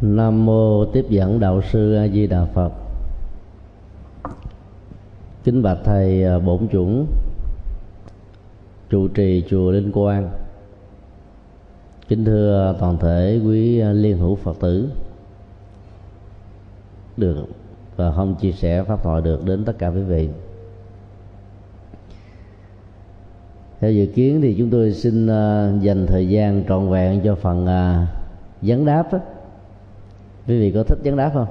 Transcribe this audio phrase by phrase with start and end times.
[0.00, 2.72] Nam mô tiếp dẫn đạo sư A Di Đà Phật.
[5.44, 7.06] Kính bạch thầy à, bổn chủng,
[8.90, 10.30] trụ trì chùa Linh Quang.
[12.08, 14.88] Kính thưa toàn thể quý liên hữu Phật tử,
[17.16, 17.46] được
[17.96, 20.28] và không chia sẻ pháp thoại được đến tất cả quý vị.
[23.80, 27.66] Theo dự kiến thì chúng tôi xin à, dành thời gian trọn vẹn cho phần
[27.66, 28.06] à,
[28.62, 29.18] vấn đáp đó
[30.48, 31.46] quý vị có thích vấn đáp không?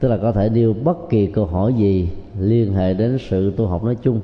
[0.00, 3.66] Tức là có thể nêu bất kỳ câu hỏi gì liên hệ đến sự tu
[3.66, 4.20] học nói chung.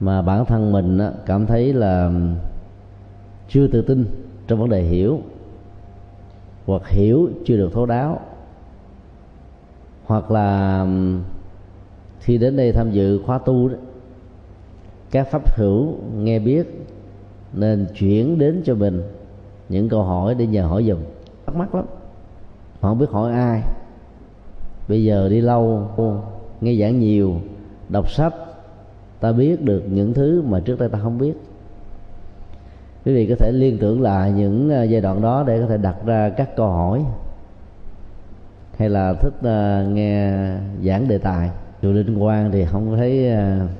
[0.00, 2.12] Mà bản thân mình cảm thấy là
[3.48, 4.04] chưa tự tin
[4.46, 5.20] trong vấn đề hiểu
[6.66, 8.20] hoặc hiểu chưa được thấu đáo.
[10.04, 10.86] Hoặc là
[12.20, 13.76] khi đến đây tham dự khóa tu đó,
[15.10, 16.86] các pháp hữu nghe biết
[17.52, 19.02] nên chuyển đến cho mình
[19.68, 20.98] những câu hỏi để nhờ hỏi dùm.
[21.46, 21.84] Thắc mắc lắm.
[22.80, 23.62] Mà không biết hỏi ai.
[24.88, 25.88] Bây giờ đi lâu
[26.60, 27.40] nghe giảng nhiều
[27.88, 28.34] đọc sách
[29.20, 31.34] ta biết được những thứ mà trước đây ta không biết.
[33.04, 35.76] Quý vị có thể liên tưởng lại những à, giai đoạn đó để có thể
[35.76, 37.04] đặt ra các câu hỏi.
[38.76, 40.32] Hay là thích uh, nghe
[40.84, 41.50] giảng đề tài.
[41.82, 43.70] Chùa linh quang thì không thấy uh,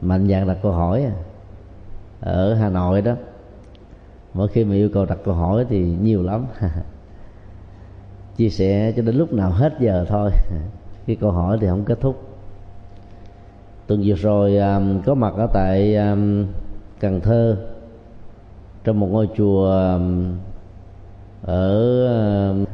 [0.00, 1.12] mạnh dạng đặt câu hỏi à.
[2.20, 3.14] ở hà nội đó
[4.34, 6.46] mỗi khi mà yêu cầu đặt câu hỏi thì nhiều lắm.
[8.36, 10.30] Chia sẻ cho đến lúc nào hết giờ thôi.
[11.06, 12.22] Cái câu hỏi thì không kết thúc.
[13.86, 16.46] Tuần vừa rồi um, có mặt ở tại um,
[17.00, 17.56] cần thơ
[18.84, 20.36] trong một ngôi chùa um,
[21.42, 22.06] ở
[22.50, 22.64] um,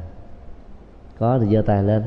[1.19, 2.03] có thì giơ tay lên.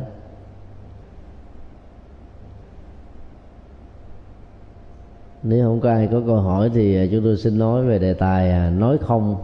[5.44, 8.14] Nếu không có ai có câu hỏi thì à, chúng tôi xin nói về đề
[8.14, 9.36] tài à, nói không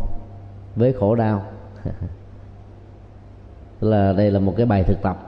[0.75, 1.44] với khổ đau.
[3.81, 5.25] Là đây là một cái bài thực tập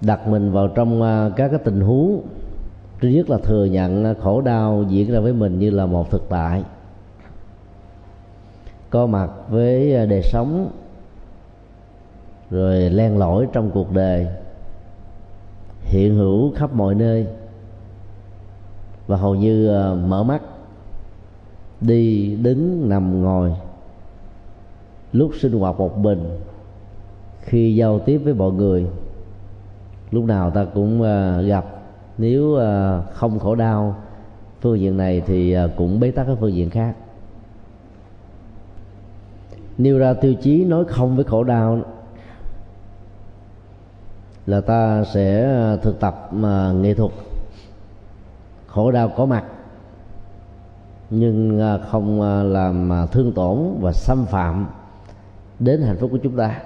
[0.00, 2.22] đặt mình vào trong à, các cái tình huống
[3.00, 6.26] thứ nhất là thừa nhận khổ đau diễn ra với mình như là một thực
[6.28, 6.62] tại,
[8.90, 10.70] có mặt với đời sống,
[12.50, 14.26] rồi len lỏi trong cuộc đời,
[15.80, 17.26] hiện hữu khắp mọi nơi
[19.06, 20.42] và hầu như ờ, mở mắt,
[21.80, 23.54] đi, đứng, nằm, ngồi.
[25.12, 26.38] Lúc sinh hoạt một mình,
[27.40, 28.86] khi giao tiếp với mọi người,
[30.10, 31.64] lúc nào ta cũng ờ, gặp.
[32.18, 33.96] Nếu ờ, không khổ đau,
[34.60, 36.94] phương diện này thì cũng bế tắc ở phương diện khác.
[39.78, 41.80] Nêu ra tiêu chí nói không với khổ đau
[44.46, 47.10] là ta sẽ thực tập mà nghệ thuật
[48.74, 49.44] khổ đau có mặt,
[51.10, 54.66] nhưng à, không à, làm à, thương tổn và xâm phạm
[55.58, 56.60] đến hạnh phúc của chúng ta.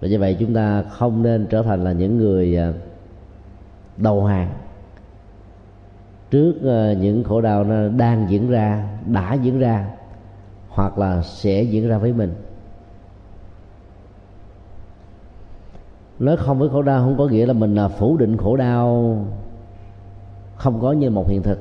[0.00, 2.58] Và như vậy chúng ta không nên trở thành là những người
[3.96, 4.50] đầu hàng
[6.30, 6.54] trước
[7.00, 9.90] những khổ đau nó đang diễn ra, đã diễn ra,
[10.68, 12.34] hoặc là sẽ diễn ra với mình.
[16.18, 19.16] Nói không với khổ đau không có nghĩa là mình phủ định khổ đau
[20.62, 21.58] không có như một hiện thực.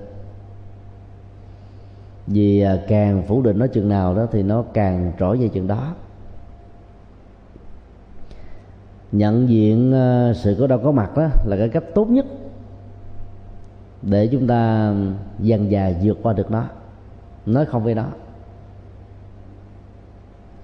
[2.27, 5.67] Vì à, càng phủ định nó chừng nào đó thì nó càng trỗi về chừng
[5.67, 5.93] đó.
[9.11, 12.25] Nhận diện à, sự có đâu có mặt đó là cái cách tốt nhất
[14.01, 14.93] để chúng ta
[15.39, 16.63] dần dà vượt qua được nó.
[17.45, 18.05] Nói không với nó.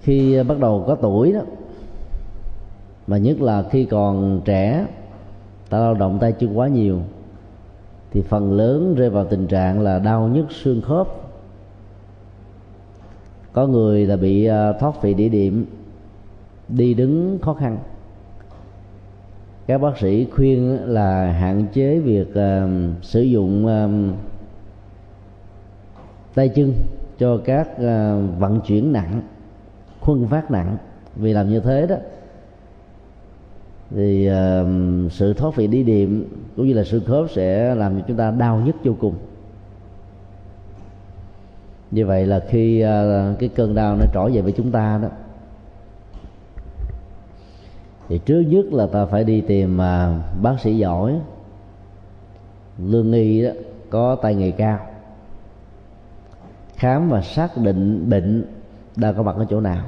[0.01, 1.41] Khi bắt đầu có tuổi đó,
[3.07, 4.85] mà nhất là khi còn trẻ,
[5.69, 7.01] ta lao động tay chân quá nhiều
[8.12, 11.07] thì phần lớn rơi vào tình trạng là đau nhức xương khớp.
[13.53, 15.66] Có người là bị à, thoát vị đĩa điểm
[16.68, 17.78] đi đứng khó khăn.
[19.68, 22.69] Các bác sĩ khuyên là hạn chế việc uh,
[23.01, 24.16] sử dụng uh,
[26.35, 26.74] tay chân
[27.18, 29.21] cho các uh, vận chuyển nặng
[30.00, 30.77] khuân phát nặng.
[31.15, 31.95] Vì làm như thế đó
[33.89, 38.06] thì uh, sự thoát vị đi điểm cũng như là sự khớp sẽ làm cho
[38.07, 39.16] chúng ta đau nhất vô cùng.
[41.92, 45.10] Như vậy là khi uh, cái cơn đau nó trỗi về với chúng ta đó
[48.10, 51.19] thì trước nhất là ta phải đi tìm uh, bác sĩ giỏi
[52.78, 53.50] lương y đó
[53.89, 54.80] có tay nghề cao
[56.78, 58.45] khám và xác định bệnh
[58.95, 59.86] đang có mặt ở chỗ nào.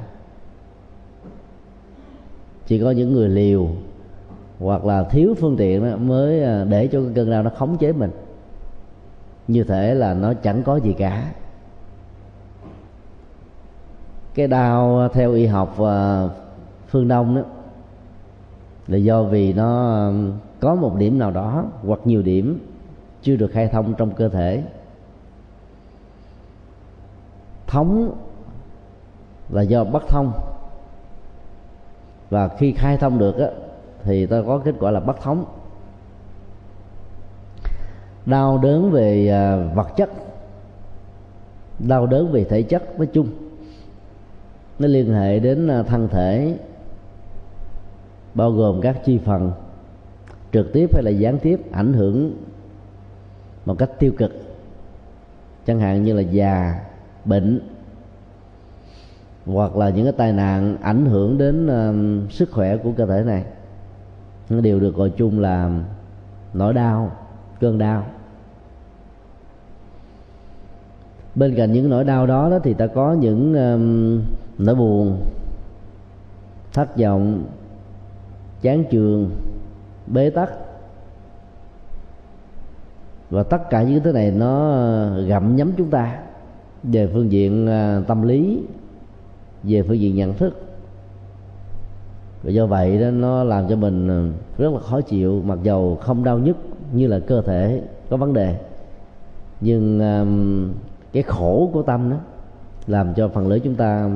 [2.66, 3.68] Chỉ có những người liều
[4.60, 7.78] hoặc là thiếu phương tiện đó mới à, để cho cái cơn đau nó khống
[7.78, 8.10] chế mình.
[9.48, 11.32] Như thể là nó chẳng có gì cả.
[14.34, 16.28] Cái đau à, theo y học và
[16.88, 17.42] phương đông đó
[18.88, 20.12] là do vì nó à,
[20.60, 22.66] có một điểm nào đó hoặc nhiều điểm
[23.22, 24.62] chưa được khai thông trong cơ thể.
[27.66, 28.14] Thống
[29.48, 30.32] là do bất thông.
[32.30, 33.46] Và khi khai thông được á,
[34.04, 35.44] thì ta có kết quả là bất thống
[38.26, 40.10] đau đớn về à, vật chất
[41.78, 43.28] đau đớn về thể chất nói chung
[44.78, 46.58] nó liên hệ đến à, thân thể
[48.34, 49.52] bao gồm các chi phần
[50.52, 52.36] trực tiếp hay là gián tiếp ảnh hưởng
[53.64, 54.32] một cách tiêu cực
[55.66, 56.80] chẳng hạn như là già
[57.24, 57.60] bệnh
[59.46, 63.22] hoặc là những cái tai nạn ảnh hưởng đến uh, sức khỏe của cơ thể
[63.26, 63.44] này
[64.50, 65.70] đều được gọi chung là
[66.54, 67.12] nỗi đau
[67.60, 68.06] cơn đau.
[71.34, 74.22] Bên cạnh những nỗi đau đó, đó thì ta có những um,
[74.58, 75.20] nỗi buồn
[76.72, 77.44] thất vọng
[78.62, 79.30] chán trường
[80.06, 80.50] bế tắc.
[83.30, 86.18] Và tất cả những thứ này nó uh, gặm nhấm chúng ta
[86.82, 88.62] về phương diện uh, tâm lý
[89.62, 90.69] về phương diện nhận thức
[92.42, 94.28] và do vậy đó nó làm cho mình ờ,
[94.58, 96.56] rất là khó chịu mặc dầu không đau nhức
[96.92, 98.56] như là cơ thể có vấn đề.
[99.60, 100.72] Nhưng um,
[101.12, 102.16] cái khổ của tâm đó
[102.86, 104.10] làm cho phần lớn chúng ta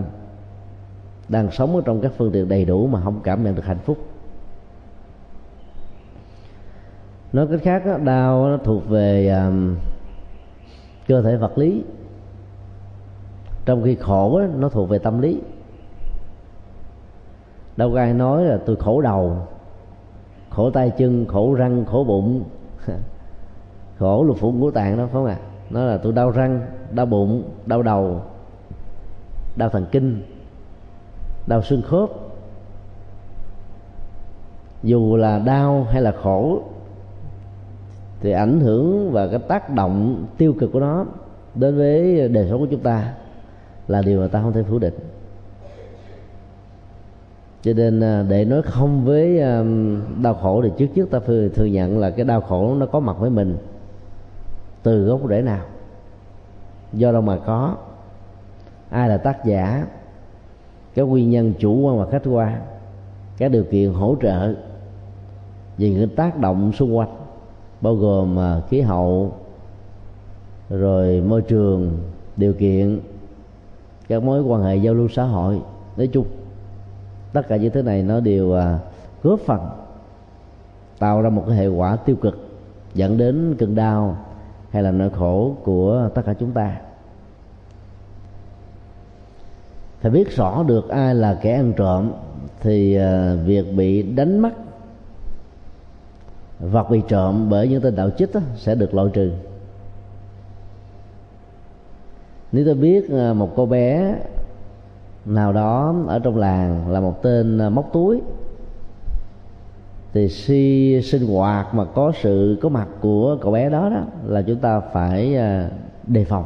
[1.29, 3.79] đang sống ở trong các phương tiện đầy đủ mà không cảm nhận được hạnh
[3.85, 3.99] phúc.
[7.32, 9.76] Nói cách khác đó, đau nó thuộc về um,
[11.09, 11.82] cơ thể vật lý.
[13.65, 15.41] Trong khi khổ đó, nó thuộc về tâm lý
[17.76, 19.37] đâu có ai nói là tôi khổ đầu,
[20.50, 22.44] khổ tay chân, khổ răng, khổ bụng.
[23.99, 25.38] Khổ lục phủ ngũ tạng đó, phải không ạ?
[25.41, 25.55] À?
[25.71, 28.23] nó là tôi đau răng, đau bụng, đau đầu,
[29.56, 30.23] đau thần kinh,
[31.47, 32.11] đau xương khớp.
[34.82, 36.62] Dù là đau hay là khổ,
[38.21, 41.05] thì ảnh hưởng và cái tác động tiêu cực của nó
[41.55, 43.15] đến với đời sống của chúng ta
[43.88, 44.94] là điều mà ta không thể phủ định
[47.64, 49.64] cho nên à, để nói không với à,
[50.22, 53.00] đau khổ thì trước trước ta phải thừa nhận là cái đau khổ nó có
[53.00, 53.56] mặt với mình.
[54.82, 55.64] Từ gốc rễ nào?
[56.93, 57.76] Do đâu mà có?
[58.90, 59.87] Ai là tác giả?
[60.94, 62.61] Cái nguyên nhân chủ quan và khách quan?
[63.38, 64.55] Các điều kiện hỗ trợ?
[65.78, 67.16] Về những tác động xung quanh,
[67.81, 69.32] bao gồm à, khí hậu,
[70.70, 71.99] rồi môi trường,
[72.37, 73.00] điều kiện,
[74.08, 75.61] các mối quan hệ giao lưu xã hội.
[75.96, 76.26] Nói chung
[77.35, 78.79] tất cả những thứ này nó đều à,
[79.23, 79.61] góp phần
[80.99, 82.49] tạo ra một cái hệ quả tiêu cực,
[82.95, 84.17] dẫn đến cơn đau
[84.71, 86.77] hay là nỗi khổ của tất cả chúng ta.
[90.01, 92.13] Phải biết rõ được ai là kẻ ăn trộm
[92.61, 94.53] thì à, việc bị đánh mất
[96.61, 99.33] vật bị trộm bởi những tên đạo chích sẽ được loại trừ.
[102.53, 104.15] Nếu tôi biết à, một cô bé
[105.26, 108.21] nào đó ở trong làng là một tên à, móc túi.
[110.12, 114.43] Thì si, sinh hoạt mà có sự, có mặt của cậu bé đó đó là
[114.43, 115.71] chúng ta phải à,
[116.06, 116.44] đề phòng.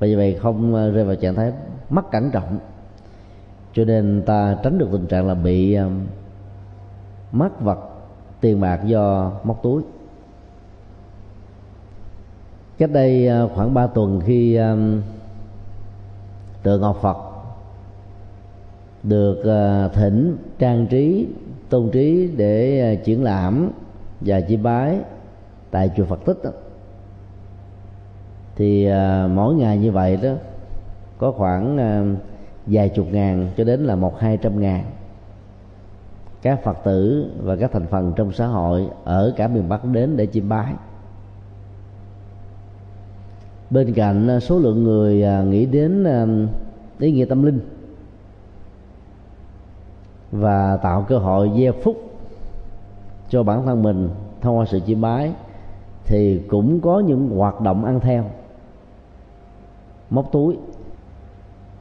[0.00, 1.52] Bởi vì vậy không à, rơi vào trạng thái
[1.90, 2.58] mất cảnh trọng.
[3.72, 5.78] Cho nên ta tránh được tình trạng là bị
[7.32, 7.78] mất vật
[8.40, 9.82] tiền bạc do móc túi.
[12.78, 14.58] Cách đây khoảng 3 tuần khi
[16.66, 17.16] tượng ngọc phật
[19.02, 21.28] được à, thỉnh, trang trí,
[21.68, 23.70] tôn trí để à, triển lãm
[24.20, 24.98] và chi bái
[25.70, 26.50] tại chùa Phật tích đó.
[28.56, 30.30] thì à, mỗi ngày như vậy đó,
[31.18, 31.76] có khoảng
[32.66, 34.84] vài chục ngàn cho đến là một hai trăm ngàn
[36.42, 40.16] các phật tử và các thành phần trong xã hội ở cả miền bắc đến
[40.16, 40.72] để chiêm bái
[43.70, 46.26] bên cạnh à, số lượng người à, nghĩ đến à,
[46.98, 47.60] ý nghĩa tâm linh
[50.32, 51.96] và tạo cơ hội gieo phúc
[53.28, 54.08] cho bản thân mình
[54.40, 55.32] thông qua sự chiêm bái
[56.04, 58.24] thì cũng có những hoạt động ăn theo
[60.10, 60.56] móc túi.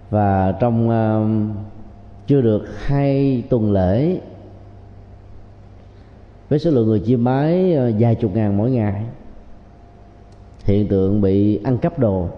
[0.10, 1.56] Và trong uh,
[2.28, 4.20] chưa được hai tuần lễ
[6.50, 9.04] với số lượng người chiêm bái uh, vài chục ngàn mỗi ngày
[10.66, 12.30] hiện tượng bị ăn cắp đồ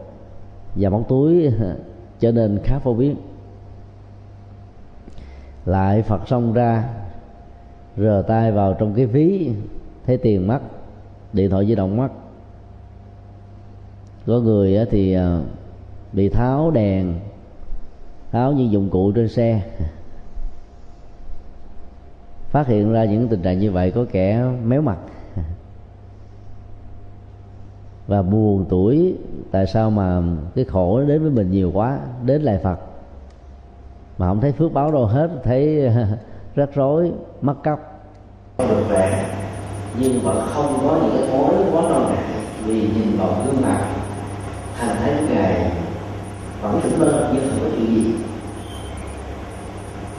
[0.75, 1.50] và móc túi
[2.19, 3.15] trở nên khá phổ biến.
[5.65, 6.89] Lại phật xong ra,
[7.98, 9.51] rờ tay vào trong cái ví,
[10.05, 10.60] thấy tiền mất
[11.34, 12.10] điện thoại di động mất
[14.27, 15.43] có người thì ờ,
[16.13, 17.13] bị tháo đèn,
[18.31, 19.62] tháo những dụng cụ trên xe.
[22.50, 24.98] Phát hiện ra những tình trạng như vậy có kẻ méo mặt
[28.07, 29.15] và buồn tuổi,
[29.51, 30.21] tại sao mà
[30.55, 32.77] cái khổ đến với mình nhiều quá, đến lại phật?
[34.17, 35.89] Mà không thấy phước báo đâu hết, thấy
[36.55, 37.11] rắc rối
[37.41, 37.79] mất cắp
[38.57, 39.23] được về
[39.99, 42.23] nhưng vẫn không có những cái mối quá lo ngại
[42.65, 43.85] vì nhìn vào gương mặt,
[44.77, 45.71] thành thấy ngài
[46.61, 48.13] vẫn thỉnh lơ như không có chuyện gì.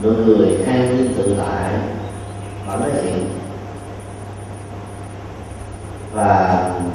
[0.03, 1.73] Nụ cười an nhiên tự tại
[2.67, 3.29] và nói chuyện
[6.13, 6.48] và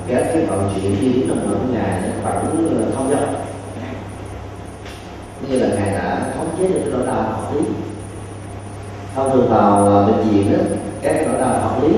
[0.09, 3.35] các cái vận chuyện đi đến trong của ngài nó vẫn ờ, thông dong.
[5.49, 7.61] Như là ngài đã khống chế được cái nỗi đau học lý.
[9.15, 10.59] Thông thường vào ờ, bệnh viện đó
[11.03, 11.89] các cái nỗi đau học lý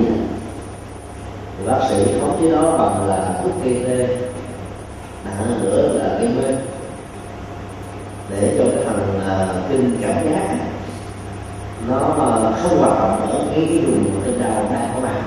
[1.58, 4.08] thì bác sĩ khống chế đó bằng là thuốc gây tê
[5.25, 6.56] nặng hơn nữa là gây mê.
[8.30, 10.56] Để cho cái phần uh, kinh cảm giác
[11.88, 11.98] nó
[12.62, 15.22] không hoạt động ở cái cái vùng trên đau đang có bạn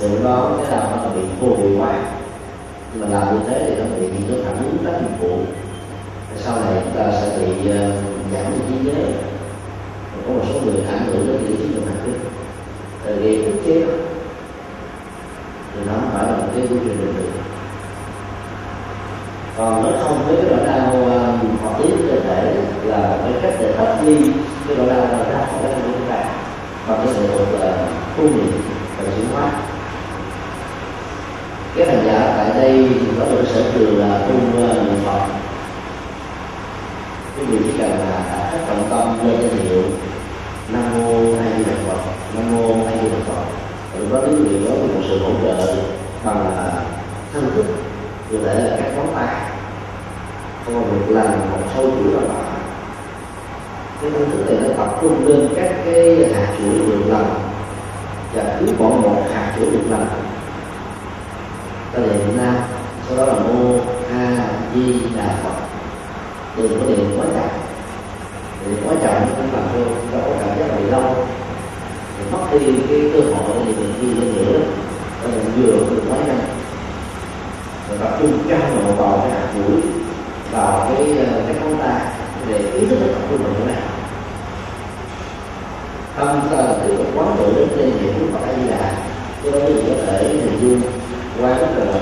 [0.00, 1.94] từ đó cái đau nó bị vô hiệu hóa
[2.94, 5.38] mà làm như thế thì nó bị nó phản ứng rất nhiều phụ
[6.36, 7.76] sau này chúng ta sẽ bị uh,
[8.32, 9.04] giảm đi trí nhớ
[10.26, 12.20] có một số người ảnh hưởng đến những trí tuệ hạt tích
[13.20, 13.84] vì ức chế
[15.74, 17.32] thì nó không phải là một cái quy trình bình thường.
[19.56, 23.54] Còn nó không với cái nỗi đau uh, học lý cơ thể là cái cách
[23.60, 24.16] để tách ly
[24.68, 26.24] cái nỗi đau là ra khỏi cái chúng ta.
[26.88, 27.28] Bằng cái sự
[27.60, 27.86] là
[28.16, 28.46] tu luyện
[28.98, 29.50] và chuyển hóa
[31.76, 35.26] cái hành giả tại đây có được sở trường là tu ờ, niệm phật.
[37.36, 39.82] Cái người chỉ cần là đã hết trọng tâm lên danh hiệu
[40.68, 42.00] nam mô a di đà phật,
[42.34, 43.44] nam mô a di đà phật.
[43.98, 45.76] Rồi có quý đó có một sự hỗ trợ
[46.24, 46.52] bằng
[47.32, 47.64] thân thức,
[48.32, 49.50] có thể là các ngón tay.
[50.64, 52.44] Không được làm một sâu chuỗi là bạn
[54.02, 57.24] cái thân thức này nó tập trung lên các cái hạt chuỗi được làm.
[58.34, 60.06] Và cứ bỏ một hạt chuỗi được làm
[61.94, 62.54] ta niệm nam,
[63.08, 63.78] sau đó là mô
[64.12, 65.54] a di đà phật.
[66.56, 67.48] Đừng có điện quá chậm.
[68.64, 69.80] Thì quá chậm cũng làm cho
[70.12, 71.02] cho có cảm giác bị lâu.
[72.18, 72.58] Thì mất đi
[72.88, 74.60] cái cơ hội để mình đi lên nữa.
[75.22, 76.38] Và mình vừa được quá nhanh
[77.88, 79.80] rồi tập trung cao độ vào cái hạt mũi,
[80.52, 82.00] vào cái ờ, cái ngón tay
[82.48, 83.76] để ý thức tập trung vào chỗ này.
[86.16, 88.68] Tâm ta là tiếp tục quán tự đến đây niệm của Phật A Di
[89.44, 89.58] cho đó
[90.06, 90.80] có thể hình dung
[91.40, 91.98] qua rất là Phật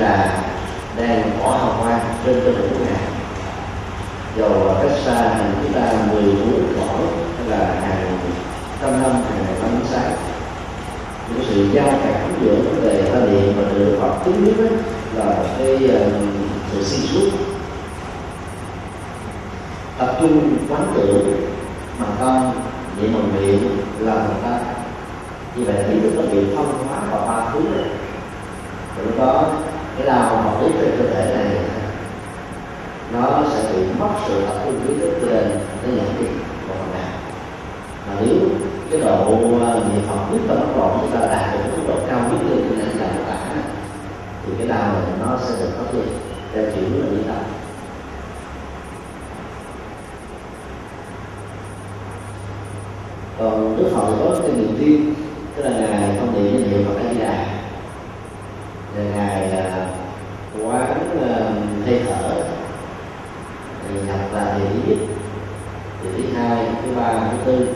[0.00, 0.30] A
[0.96, 3.00] Di đang bỏ hào quang trên cơ thể của ngài
[4.36, 7.06] dầu cách xa hàng chúng ta mười bốn cõi
[7.38, 8.18] hay là hàng
[8.80, 10.12] trăm năm hàng ngàn năm ánh sáng
[11.28, 14.70] những sự giao cảm giữa vấn đề ta điện và đường học chứng nhất
[15.14, 16.12] là một cái uh,
[16.72, 17.30] sự xuyên suốt.
[19.98, 21.50] Tập trung quán tưởng
[21.98, 22.52] mà tâm
[23.00, 24.58] niệm bằng miệng là người ta
[25.56, 27.84] như vậy thì chúng ta bị phân hóa vào ba thứ này
[28.96, 29.44] rồi lúc đó,
[29.96, 31.58] cái đau mà biết về cơ thể này,
[33.12, 35.48] nó sẽ bị mất sự tập trung ý thức cho nên
[35.82, 36.30] nó nhận biết
[36.68, 37.08] một phần nào.
[38.06, 38.36] Mà nếu
[38.90, 39.36] cái độ
[39.94, 42.68] nhiệt học biết và bất loạn chúng ta đạt được mức độ cao nhất lên
[42.68, 43.62] như là là cả,
[44.46, 46.08] thì cái đau này nó sẽ được phát triển
[46.54, 47.44] theo chuyển là đi tập
[53.38, 55.14] còn đức phật có cái niềm tin,
[55.56, 57.55] tức là ngài không niệm danh hiệu phật a di đà
[58.96, 59.50] là ngài
[60.62, 61.52] quán ờ,
[61.86, 62.42] hơi thở.
[63.88, 64.98] Thì nhập là thì thứ nhất
[66.02, 67.68] thì thứ hai thứ ba thứ tư.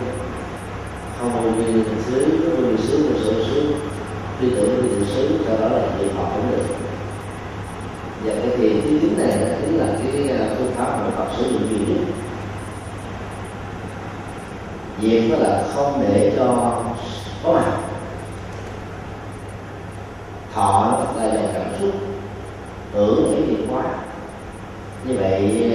[1.20, 3.74] Không bao nhiêu định xứ bao nhiêu xứ một số xứ
[4.40, 6.64] tư tưởng vô định xứ sau đó là niệm phật cũng được.
[8.24, 11.50] Và cái thiền thứ chín này chính là cái ờ, phương pháp mà Phật sử
[11.52, 12.04] dụng nhiều nhất.
[15.00, 16.82] Việc đó là không để cho
[17.44, 17.89] có mặt
[20.54, 21.90] thọ là dòng cảm xúc,
[22.92, 23.82] tưởng cái việc quá.
[25.04, 25.66] Như vậy,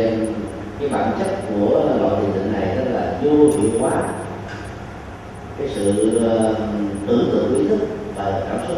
[0.80, 3.92] cái bản chất của loại thiền định này đó là vô hiệu hóa.
[5.58, 6.56] Cái sự ờ,
[7.08, 8.78] tưởng tượng ý thức và cảm xúc.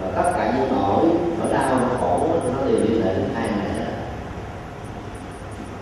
[0.00, 1.04] Và tất cả những nỗi
[1.38, 3.92] nỗi đau, nỗi khổ nó đều liên hệ đến hai này đó.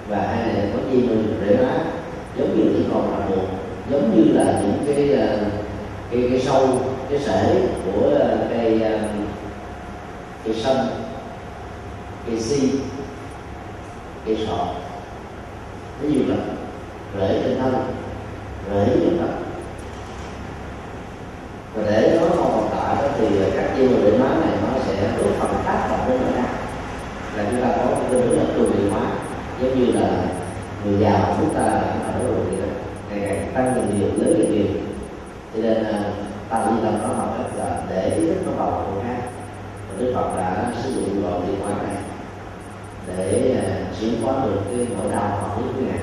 [0.08, 1.68] Và hai này có chi mình để nó
[2.36, 3.42] giống như những con là một
[3.90, 5.38] giống như là những cái ờ,
[6.10, 6.68] cái cái sâu
[7.12, 8.10] cái rễ của
[8.50, 8.80] cây
[10.44, 10.76] cây sâm
[12.26, 12.70] cây si
[14.26, 14.66] cây sọ.
[16.02, 16.38] Nó nhiều lắm
[17.18, 17.74] rễ trên thân,
[18.70, 19.32] rễ trên đất
[21.74, 23.26] và để nó không tồn tại đó thì
[23.56, 26.44] các chiêu định má này nó sẽ góp phần tác động đến người ta
[27.36, 28.64] là chúng ta có cái hướng là tu
[29.60, 30.24] giống như là
[30.84, 32.56] người giàu chúng ta phải nói rồi thì
[33.10, 34.66] ngày càng tăng dần nhiều lớn dần nhiều
[35.54, 36.04] cho nên à,
[36.48, 39.22] ta đi làm nó học cách là để ý thức nó vào người khác
[39.88, 41.96] và đức phật đã sử dụng loại điện thoại này
[43.06, 45.98] để uh, chuyển hóa được cái nỗi đau học lý của ngài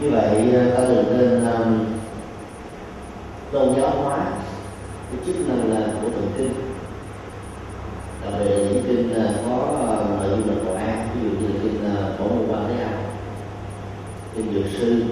[0.00, 1.84] như vậy ờ, ta đừng nên um,
[3.52, 4.18] tôn giáo hóa
[5.10, 6.52] cái chức năng là của thượng kinh
[8.24, 9.14] đặc biệt là những kinh
[9.46, 11.84] có nội dung là cầu an ví dụ như là kinh
[12.18, 12.92] bổ môn quan thế âm.
[14.34, 15.04] Kinh dược sư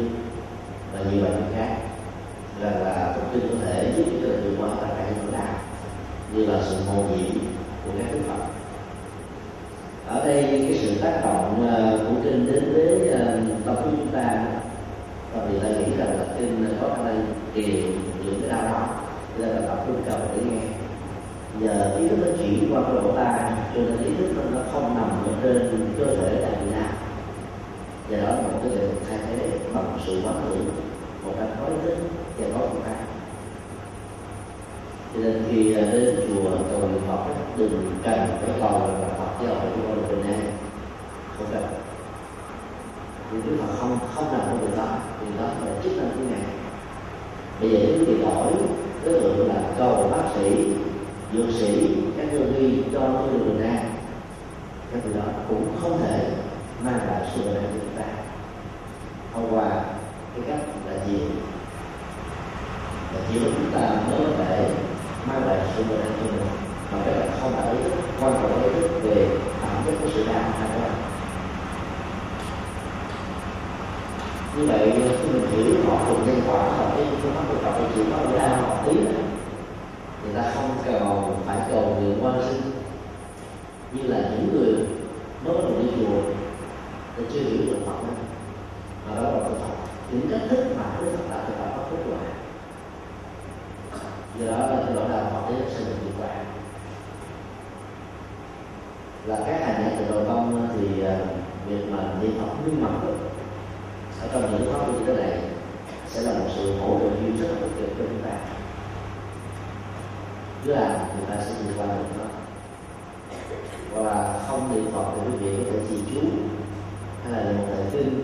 [117.95, 118.23] kinh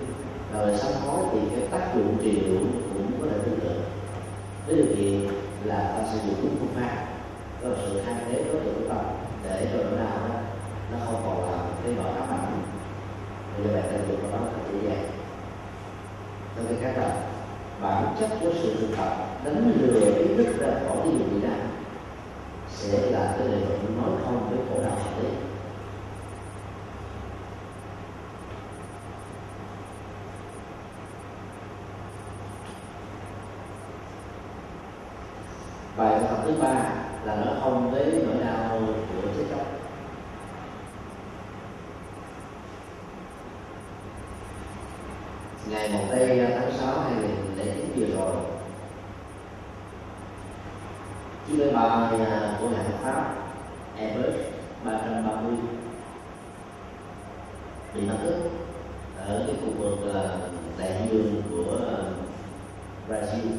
[0.52, 2.60] rồi sám hối thì cái tác dụng trị liệu
[2.92, 3.80] cũng có thể tương tự.
[4.66, 7.06] Với điều kiện là ta sử dụng đúng phương pháp
[7.62, 9.04] có sự thay thế đối tượng của tâm
[9.44, 10.34] để cho nỗi đau đó.
[10.92, 12.62] Nó không còn là cái nỗi ám ảnh
[13.56, 14.96] bây giờ bạn sử dụng nó là chỉ vậy
[16.56, 17.16] tôi cái khác là
[17.82, 21.54] bản chất của sự thực tập đánh lừa ý thức ra khỏi cái gì đó
[22.68, 25.28] sẽ là cái điều luận nói không với khổ đau hợp lý
[36.00, 36.74] bài học thứ ba
[37.24, 39.66] là nó không lấy nỗi đau của chết chóc.
[45.70, 48.36] Ngày một tây tháng sáu hai nghìn lẻ chín vừa rồi
[51.48, 52.18] chiếc máy bay
[52.60, 53.34] của hãng pháp
[53.96, 54.34] Airbus
[54.84, 55.52] 330
[57.94, 58.50] bị mất tích
[59.26, 60.22] ở cái khu vực à,
[60.78, 61.96] đại dương của à,
[63.08, 63.50] Brazil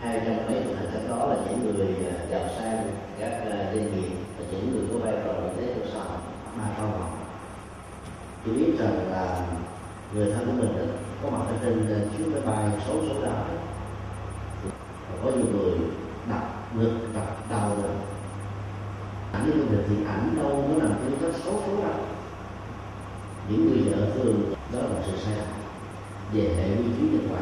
[0.00, 1.96] hai trong mấy cuộc hành khách đó là những người
[2.30, 5.98] giàu sang các doanh nghiệp và những người có vai trò vị thế trong xã
[5.98, 6.18] hội.
[6.58, 7.10] Mà không
[8.44, 9.46] chỉ biết rằng là
[10.14, 10.84] người thân của mình đó,
[11.22, 13.44] có mặt ở trên chiếc máy bay số số đó.
[15.24, 15.78] Có nhiều người
[16.30, 16.42] đập
[16.74, 17.92] ngực đập đầu rồi.
[19.32, 21.98] Ảnh như được thì ảnh đâu nó nằm trên các số số đâu
[23.48, 25.34] những người vợ thường đó là sự sai
[26.32, 27.40] về hệ quy chiếu nhân quả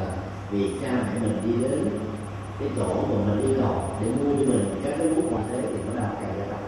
[0.00, 0.06] à,
[0.54, 1.88] vì cha mẹ mình đi đến
[2.60, 5.62] cái chỗ mà mình yêu cầu để mua cho mình các cái bút quà thế
[5.62, 6.64] thì nó đang càng gia tăng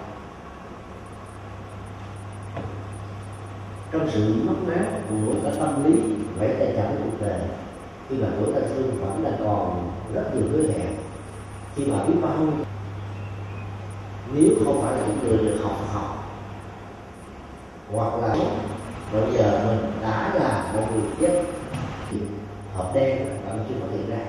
[3.93, 6.01] trong sự mất mát của cái tâm lý
[6.39, 7.41] vẽ tài sản cuộc đời,
[8.09, 10.93] khi mà tuổi thanh xuân vẫn là còn rất nhiều hứa hẹn,
[11.75, 12.53] khi mà biết bao nhiêu.
[14.35, 16.25] Nếu không phải là những người được học học.
[17.93, 18.37] Hoặc là
[19.13, 21.43] bây giờ mình đã là một người chết
[22.77, 24.25] hộp đen vẫn chưa phát hiện ra.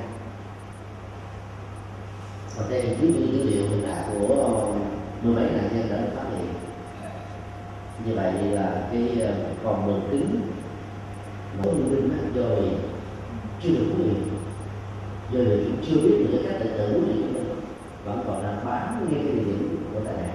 [2.58, 4.74] Hộp đen dưới những dữ liệu hiện tại của
[5.22, 6.48] mười mấy nạn nhân đã được phát hiện.
[8.06, 9.34] Như vậy là cái ờ,
[9.64, 10.42] còn đường kính
[11.58, 12.70] mà có nhân rồi
[13.62, 14.14] chưa được quyền
[15.32, 17.24] do điều chúng chưa biết được cách để tự tử thì
[18.06, 20.30] vẫn còn đang bám ngay cái địa điểm của tai nạn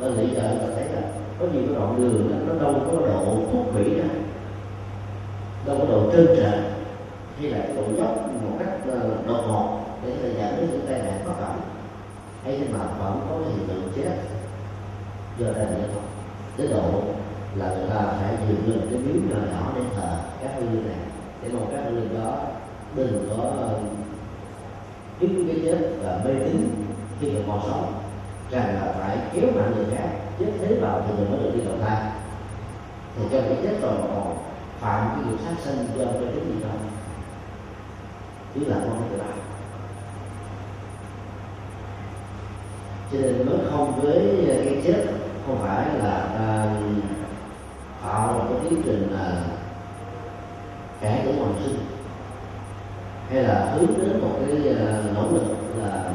[0.00, 1.02] ở lý do ta thấy là
[1.38, 4.08] có nhiều cái đoạn đường đó, nó đâu có độ thuốc vĩ đâu
[5.66, 6.50] đâu có độ trơn trệ
[7.40, 10.98] hay là độ dốc một cách ờ, đột ngột để có dẫn đến những tai
[10.98, 11.60] nạn có cảm.
[12.44, 14.16] Hay mà vẫn có cái hiện tượng chết.
[15.38, 16.02] Do tai nạn không
[16.56, 17.02] tới độ
[17.54, 20.86] là người ta phải dừng lên cái miếu nhỏ nhỏ để thờ các hương linh
[20.86, 20.98] này.
[21.42, 22.38] Để mong các hương linh đó
[22.94, 23.78] đừng có ờ,
[25.20, 26.68] biết cái chết và mê tín
[27.20, 27.92] khi còn còn sống.
[28.50, 30.08] Rằng là phải kéo mạnh người khác.
[30.38, 32.02] Chết thế vào thì người mới được đi đầu thai.
[33.16, 34.36] Thì cho cái chết rồi còn
[34.80, 36.74] phạm cái việc sát sinh do cái tín gì đó
[38.54, 39.38] chứ là không tự làm
[43.12, 45.04] cho nên nói không với cái chết
[45.46, 46.66] không phải là ta
[48.02, 49.42] tạo một cái tiến trình là
[51.00, 51.78] cải tử hoàn sinh.
[53.30, 56.12] Hay là hướng đến một cái uh, nỗ lực là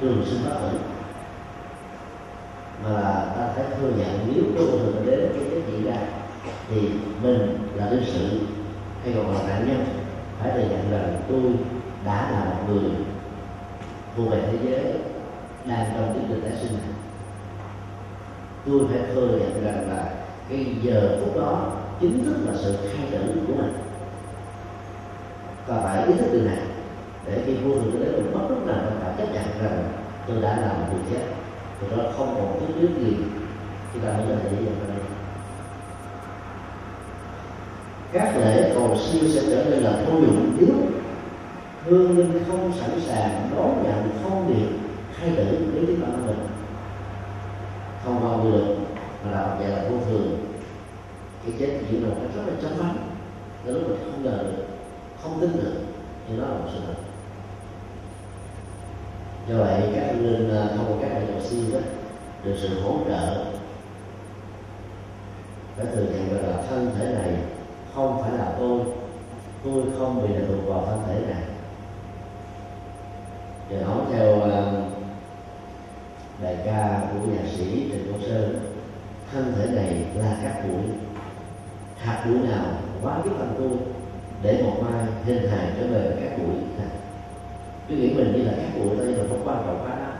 [0.00, 0.78] trường sinh bất tử.
[2.84, 5.96] Mà là ta phải thừa nhận nếu có một đến cái cái gì ra
[6.70, 6.90] thì
[7.22, 8.40] mình là đương sự,
[9.04, 9.84] hay còn là nạn nhân,
[10.38, 11.40] phải thừa nhận rằng tôi
[12.04, 12.90] đã là một người
[14.16, 14.94] vô về thế giới
[15.64, 16.88] đang trong tiến trình tái sinh này.
[18.66, 20.10] Tôi phải thừa nhận rằng là
[20.48, 23.72] cái giờ phút đó chính thức là sự khai tử của mình.
[25.66, 26.58] Và phải ý thức điều này,
[27.26, 29.88] để khi vô thường đến mình bất lúc nào phải chấp nhận rằng
[30.26, 31.24] tôi đã làm một người chết.
[31.80, 33.16] Thì nó không còn thứ nước gì.
[33.92, 34.98] Chúng ta mới có thể dần đây
[38.12, 40.74] các lễ cầu siêu sẽ trở nên là vô dụng nếu
[41.84, 44.68] hương linh không sẵn sàng đón nhận phong điệp
[45.14, 45.44] khai tử
[45.74, 46.38] đến tiếng bản mình.
[48.04, 48.76] Không bao được
[49.24, 50.38] mà là vậy là vô thường.
[51.44, 52.94] Cái chết diễn ra rất là chóng mắt
[53.64, 54.64] đến lúc mình không ngờ được,
[55.22, 55.74] không tin được,
[56.28, 56.94] thì đó là một sự thật.
[59.48, 61.78] Do vậy, các linh à, thông qua các đại cầu siêu đó,
[62.44, 63.44] được sự hỗ trợ.
[65.76, 67.34] Phải thừa nhận rằng là thân thể này
[67.98, 68.80] không phải là tôi.
[69.64, 71.42] Tôi không bị lệ thuộc vào thân thể này.
[73.70, 74.84] Và nói theo ờ,
[76.42, 78.60] đại ca của nhạc sĩ Trịnh Công Sơn,
[79.32, 80.82] thân thể này là các bụi
[81.98, 82.64] hạt bụi nào
[83.02, 83.70] quá biết phần tôi
[84.42, 86.56] để một mai hình hài trở về các bụi
[87.88, 89.96] cứ nghĩ mình như là các bụi đây mà không quan trọng quá.
[89.96, 90.12] Đó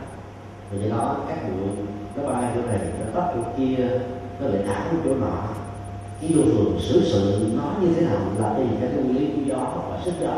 [0.70, 1.68] vì vậy đó các bụi
[2.16, 3.88] nó bay chỗ này nó tóc chỗ kia,
[4.40, 5.48] nó lại thả chỗ nọ
[6.20, 9.26] cái luồng thường xử sự nó như thế nào là tùy theo cái nguyên lý
[9.26, 9.58] của gió
[9.90, 10.34] và sức gió.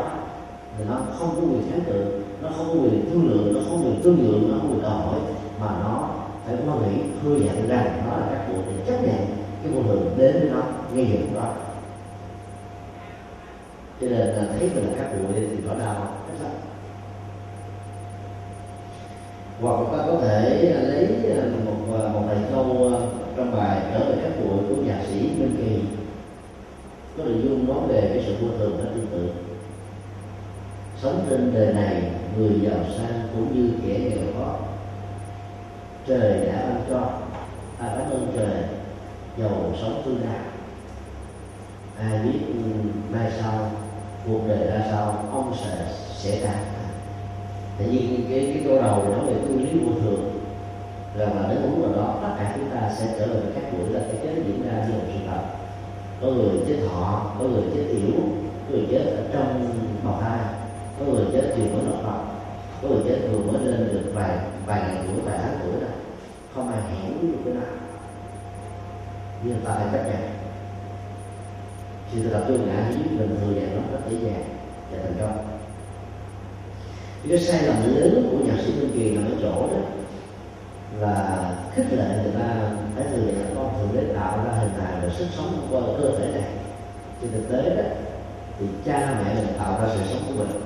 [0.77, 3.77] Thì nó không có quyền kháng cự, nó không có quyền thương lượng, nó không
[3.77, 5.19] có quyền thương lượng, nó không có quyền đòi hỏi,
[5.59, 6.09] mà nó
[6.45, 9.25] phải có nghĩ thừa nhận rằng nó là các cuộc để chấp nhận
[9.63, 10.61] cái vô thường đến với nó,
[10.93, 11.53] ngay giờ đó.
[14.01, 15.95] Cho nên là thấy mình là các bụi thì nó đau
[16.27, 16.51] rất lắm
[19.61, 23.99] hoặc ta có thể lấy à, một à, một vài câu à, trong bài trở
[23.99, 25.81] về các bụi của nhạc sĩ Minh Kỳ.
[27.17, 29.29] Có nội dung nói về cái sự vô thường nó tương tự.
[31.01, 32.03] Sống trên đời này,
[32.37, 34.55] người giàu sang cũng như kẻ nghèo khó.
[36.07, 36.99] Trời đã ban cho
[37.79, 38.63] à, ta cảm ơn trời,
[39.37, 40.41] giàu sống tươi đạt
[41.99, 42.39] ai biết
[43.11, 43.71] mai sau,
[44.27, 45.85] cuộc đời ra sao, ông sẽ
[46.17, 46.53] sẽ ra
[47.77, 50.30] tại vì cái cái câu đầu nói về nguyên lý vô thường
[51.17, 53.89] rằng là đến lúc vào đó, tất cả chúng ta sẽ trở về các buổi
[53.89, 55.41] là cái chết diễn ra như một sự thật.
[56.21, 58.13] Có người chết thọ có người chết yếu,
[58.67, 60.39] có người chết ở trong bào thai,
[60.99, 62.31] có người chết chiều mới lọt lòng
[62.81, 65.89] có người chết vừa mới lên được vài vài ngày tuổi, vài tháng tuổi rồi
[66.55, 67.63] không ai hiểu được cái nào
[69.43, 70.29] như ta phải chấp nhận
[72.13, 74.43] sự tập trung ngã ý mình thừa nhận nó rất dễ dàng
[74.91, 75.47] và thành công.
[77.29, 80.00] Cái sai lầm lớn của nhạc sĩ Minh Kỳ nằm ở chỗ đó
[80.99, 85.01] là khích lệ người ta, thấy từ nhận con thượng đế tạo ra hình hài
[85.01, 86.49] và sức sống qua cơ thể này.
[87.21, 87.83] Trên thực tế đó,
[88.59, 90.61] thì cha mẹ mình tạo ra sự sống của mình.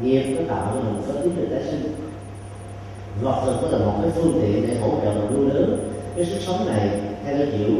[0.00, 1.94] Nghiệp nó tạo ra mình có tiến trình tái sinh.
[3.20, 5.92] Vật lực có là một cái phương tiện để hỗ trợ mình nuôi lớn.
[6.16, 7.74] Cái sức sống này, theo cái kiểu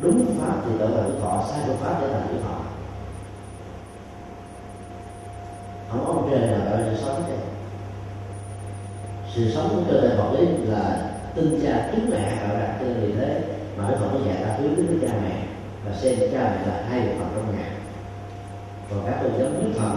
[0.00, 2.58] đúng pháp thì gọi là tuổi thọ sai của pháp để thành tuổi thọ
[5.90, 7.36] không ông trời nào gọi là sự sống hết
[9.34, 12.86] sự sống của cơ thể vật lý là tinh cha trứng mẹ tạo đặt cho
[12.86, 13.40] nên thế.
[13.76, 15.42] Mà đức phật dạy ta hướng đến với cha mẹ
[15.84, 17.70] và xem cha mẹ là hai bộ phận trong nhà.
[18.90, 19.92] Còn các tôn giáo nước phật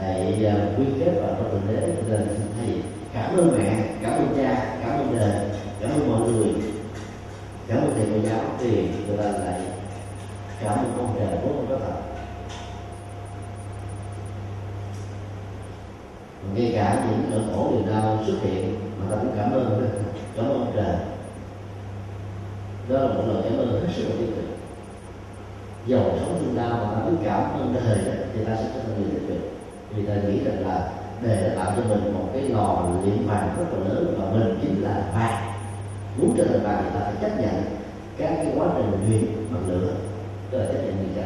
[0.00, 2.26] lại à, quy kết vào trong tình thế nên
[2.58, 2.74] thầy
[3.14, 5.32] cảm ơn mẹ, cảm ơn cha, cảm ơn đời,
[5.80, 6.48] cảm ơn mọi người.
[7.68, 9.60] Cảm ơn thầy cô giáo, thì người ta lại
[10.60, 12.11] cảm ơn ông trời vốn không có thật
[16.54, 19.88] ngay cả những nỗi khổ, niềm đau xuất hiện mà ta cũng cảm ơn
[20.36, 20.96] cảm ơn trời.
[22.88, 24.44] Đó là một lời cảm ơn hết sức là tích cực
[25.86, 27.98] dầu sống thương đau mà ta biết cảm ơn đời
[28.34, 29.50] thì ta sẽ trở thành người tích cực
[29.96, 30.88] vì ta nghĩ rằng là
[31.22, 34.58] để đã tạo cho mình một cái lò luyện vàng rất là lớn, và mình
[34.62, 35.52] chính là vàng.
[36.16, 37.64] Muốn trở thành vàng thì ta phải chấp nhận
[38.18, 39.92] các cái quá trình luyện bằng lửa.
[40.50, 41.24] Tức là chấp nhận như vậy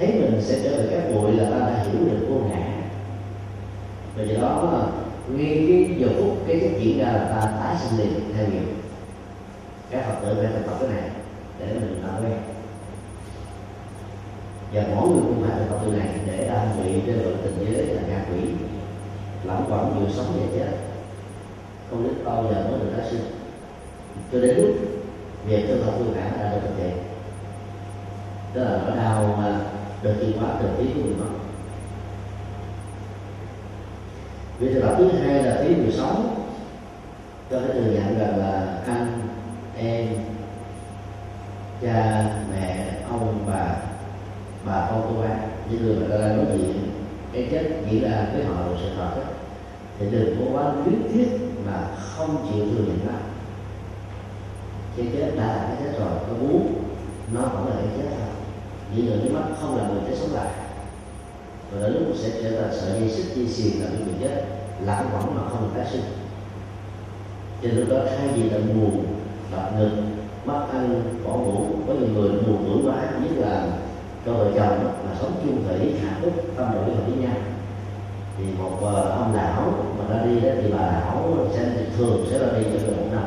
[0.00, 2.66] thấy mình sẽ trở về các bụi là ta đã hiểu được vô ngã
[4.16, 4.88] và do đó
[5.28, 8.62] ngay cái giờ phút cái chất diễn ra là ta tái sinh liền theo nghiệp.
[9.90, 11.10] Các phật tử phải thực tập cái này
[11.58, 12.38] để mình làm quen.
[14.72, 17.74] Và mỗi người cũng phải thực tập từ này để ta bị trên loại tình
[17.74, 18.40] giới là ngạ quỷ
[19.44, 20.68] lãng quẩn vừa sống và chết.
[21.90, 23.20] Không biết bao giờ mới được tái sinh.
[24.32, 24.74] Cho đến lúc
[25.46, 26.96] việc tu tập tu cả đã được thực hiện.
[28.54, 29.60] Đó là nỗi đau mà
[30.02, 31.26] được chuyển hóa từ tí của người mất
[34.58, 36.46] việc thực tập thứ hai là tí người sống.
[37.50, 39.20] Cho thể thừa nhận rằng là anh
[39.76, 40.08] em
[41.82, 43.76] cha mẹ ông bà
[44.64, 45.36] bà con cô bác.
[45.70, 46.90] Những người mà ta đang nói chuyện
[47.32, 49.22] cái chết diễn ra với họ là sự thật đó,
[49.98, 53.18] thì đừng có quá lý thiết mà không chịu thừa nhận nó.
[54.96, 56.84] Cái chết đã là cái chết rồi có muốn
[57.34, 58.29] nó vẫn là cái chết thôi
[58.96, 60.48] những người nước mắt không là người chết sống lại.
[61.72, 64.44] Và đến lúc sẽ trở thành sợi dây xích dây xiềng là những người chết
[64.80, 66.02] lãng quẩn mà không được tái sinh.
[67.62, 69.04] Cho lúc đó thay vì là buồn
[69.52, 69.90] bạc ngực
[70.44, 73.66] mất ăn bỏ ngủ có nhiều người buồn ngủ quá nhất là
[74.26, 77.36] cho vợ chồng mà sống chung thủy hạ túc tâm độ với nhau.
[78.38, 81.64] Thì một uh, ông lão mà ra đi đó thì bà lão sẽ
[81.96, 83.24] thường sẽ ra đi cho được một năm.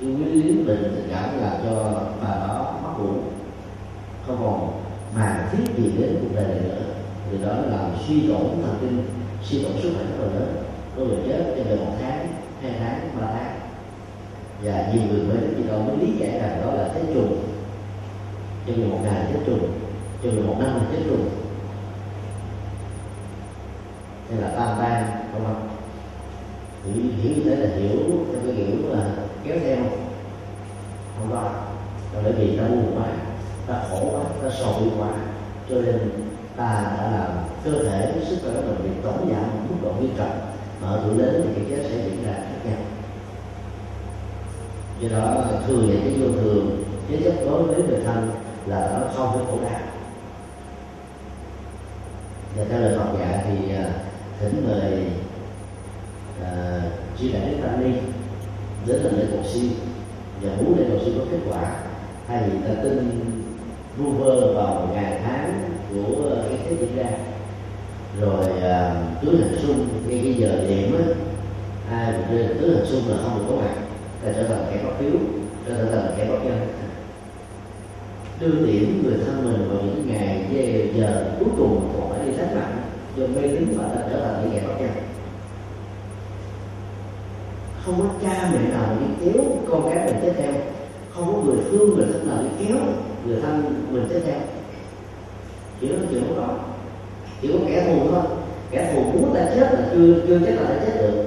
[0.00, 1.92] Nhưng quý liếm định tình cảm là cho
[2.22, 3.12] bà đó mất ngủ
[4.30, 4.82] không còn
[5.14, 6.82] màng thiết gì đến cuộc đời này nữa.
[7.30, 9.02] Thì đó là suy tổn thần kinh
[9.42, 10.56] suy tổn sức khỏe rất là lớn.
[10.96, 12.28] Có người chết trong vòng một tháng
[12.62, 13.60] hai tháng ba tháng.
[14.62, 17.44] Và nhiều người mới thì đâu mới lý giải rằng đó là chết trùng.
[18.66, 19.68] Trong một ngày chết trùng
[20.22, 21.28] trong một năm chết trùng.
[24.30, 25.68] Hay là tam tan không không?
[26.84, 27.98] Hiểu, hiểu như thế là hiểu
[28.32, 29.10] theo cái kiểu là
[29.44, 29.76] kéo theo.
[31.18, 31.42] Không có.
[32.14, 33.06] Là bởi vì ta buồn quá
[33.70, 35.08] ta khổ quá ta sầu quá.
[35.68, 35.98] Cho nên
[36.56, 37.30] ta đã làm
[37.64, 40.40] cơ thể sức khỏe của mình bị tổn giảm một mức độ nghiêm trọng.
[40.82, 42.78] Mà ở tuổi lớn thì cái chết sẽ diễn ra khác nhau.
[45.00, 48.30] Do đó thường những cái vô thường cái chấp đối với người thân
[48.66, 49.80] là nó không có khổ đau.
[52.56, 53.92] Và theo lời Phật dạy thì à,
[54.40, 55.06] thỉnh mời
[56.44, 57.98] à, uh, chư đại đức tăng ni
[58.86, 59.70] đến làm lễ cầu siêu
[60.42, 61.76] và muốn lễ cầu siêu có kết quả.
[62.26, 63.20] Hay ta tin
[63.96, 67.10] vu vơ vào ngày tháng của ờ, cái thế diễn ra.
[68.20, 71.04] Rồi uh, tứ hành xung ngay cái giờ điểm á
[71.90, 73.74] ai mà rơi tứ hành xung là không được có mặt
[74.24, 75.20] ta trở thành kẻ bất hiếu
[75.68, 76.58] trở thành kẻ bất nhân.
[78.40, 80.46] Đưa điểm người thân mình vào những ngày
[80.96, 82.82] giờ cuối cùng còn phải đi đánh mạnh
[83.16, 84.90] cho mê tín và ta trở thành những kẻ bất nhân.
[87.84, 90.52] Không có cha mẹ nào đi kéo con cái mình chết theo
[91.10, 92.76] không có người thương người thân nào đi kéo
[93.26, 94.38] người thân mình tiếp theo
[95.80, 96.48] chỉ có chuyện đó
[97.42, 98.22] chỉ có kẻ thù thôi.
[98.70, 101.24] Kẻ thù muốn ta chết là chưa chưa chắc là đã chết được.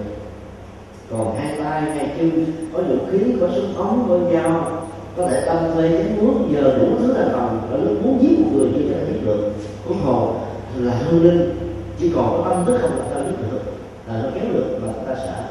[1.11, 5.43] Còn hai tay hai chân, có vũ khí, có súng ống có dao, có thể
[5.45, 8.67] tâm thuê đến muốn giờ đủ thứ là còn ở lúc muốn giết một người
[8.75, 9.51] chưa thể giết được.
[9.85, 10.35] Huống hồ
[10.75, 11.55] là hương linh,
[11.99, 13.59] chỉ còn có tâm thức không là ta giết được,
[14.07, 15.43] là nó kéo được mà ta sợ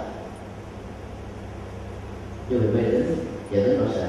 [2.50, 3.05] cho người mê đến
[3.50, 4.07] dẫn đến nỗi sợ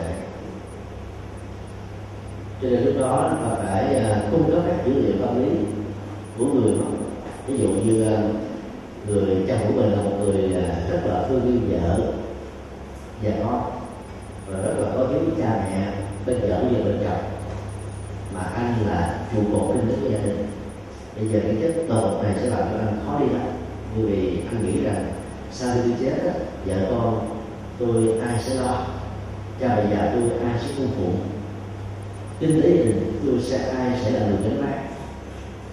[2.64, 5.50] cho nên lúc đó là phải à, cung cấp các dữ liệu tâm lý
[6.38, 6.86] của người đó,
[7.48, 8.22] ví dụ như à,
[9.08, 11.98] người cha của mình là một người à, rất là thương yêu vợ
[13.24, 13.72] và con
[14.48, 15.88] và rất là có hiếu cha mẹ.
[16.26, 17.24] Bên vợ và bên chồng
[18.34, 20.48] mà anh là trụ cột trên tế gia đình.
[21.16, 23.48] Bây giờ cái chất tột này sẽ làm cho anh khó đi lại.
[23.96, 25.06] Bởi vì anh nghĩ rằng
[25.52, 26.32] sau khi chết đó,
[26.66, 27.28] vợ con
[27.80, 28.86] tôi ai sẽ lo?
[29.60, 31.16] Cha mẹ già tôi ai sẽ cung phụng
[32.40, 32.94] kinh tế thì
[33.26, 34.80] tôi sẽ ai sẽ là người gánh vác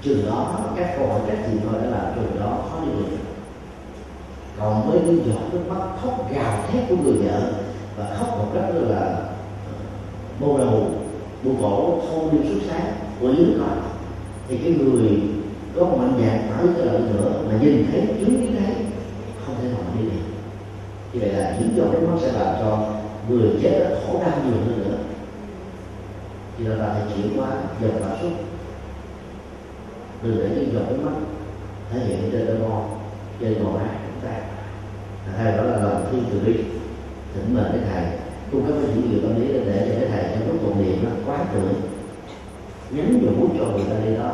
[0.03, 3.17] trường đó, các câu hỏi các gì thôi đã làm trường đó, khó đi được
[4.59, 7.53] còn với những giọt nước mắt khóc gào thét của người vợ
[7.97, 9.27] và khóc một cách rất là ờ,
[10.41, 10.91] bô đầu
[11.45, 13.83] buồn cổ thâu đi suốt sáng của những con,
[14.49, 15.21] thì cái người
[15.77, 18.75] có một mạnh dạng phải cái lợi nữa mà nhìn thấy chứng kiến thấy
[19.47, 20.11] không thể nào đi được.
[21.13, 22.89] Như vậy là những giọt nước mắt sẽ làm cho
[23.29, 24.97] người chết khổ đau nhiều hơn nữa
[26.61, 27.49] thì là ta phải chịu qua
[27.81, 28.33] dòng cảm xúc.
[30.23, 31.13] Đừng để những giọt nước mắt
[31.91, 32.83] thể hiện trên đôi môi,
[33.41, 34.41] trên màu áo chúng ta.
[35.37, 36.55] Hay đó là lòng thương từ bi,
[37.35, 38.05] thỉnh mời cái thầy,
[38.53, 41.11] cung cấp những điều tâm lý để cho cái thầy trong lúc tụng niệm nó
[41.27, 41.75] quá tưởng,
[42.91, 44.33] nhắn nhủ cho người ta đi đó,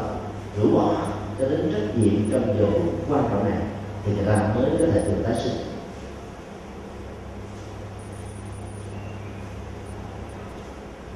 [0.63, 0.97] rủ bỏ,
[1.39, 2.67] cho đến trách nhiệm trong giờ
[3.09, 3.59] quan trọng này,
[4.05, 5.53] thì người ta mới có thể được tái sinh.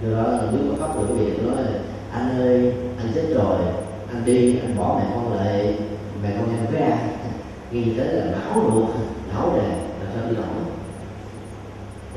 [0.03, 1.65] Do đó nếu có pháp được việc nói
[2.13, 3.59] anh ơi, anh chết rồi,
[4.09, 5.79] anh đi, anh bỏ mẹ con lại,
[6.23, 6.99] mẹ con em với ai?
[7.71, 8.89] Nghĩ tới là não ruột
[9.33, 10.47] não đề là sao đi nổi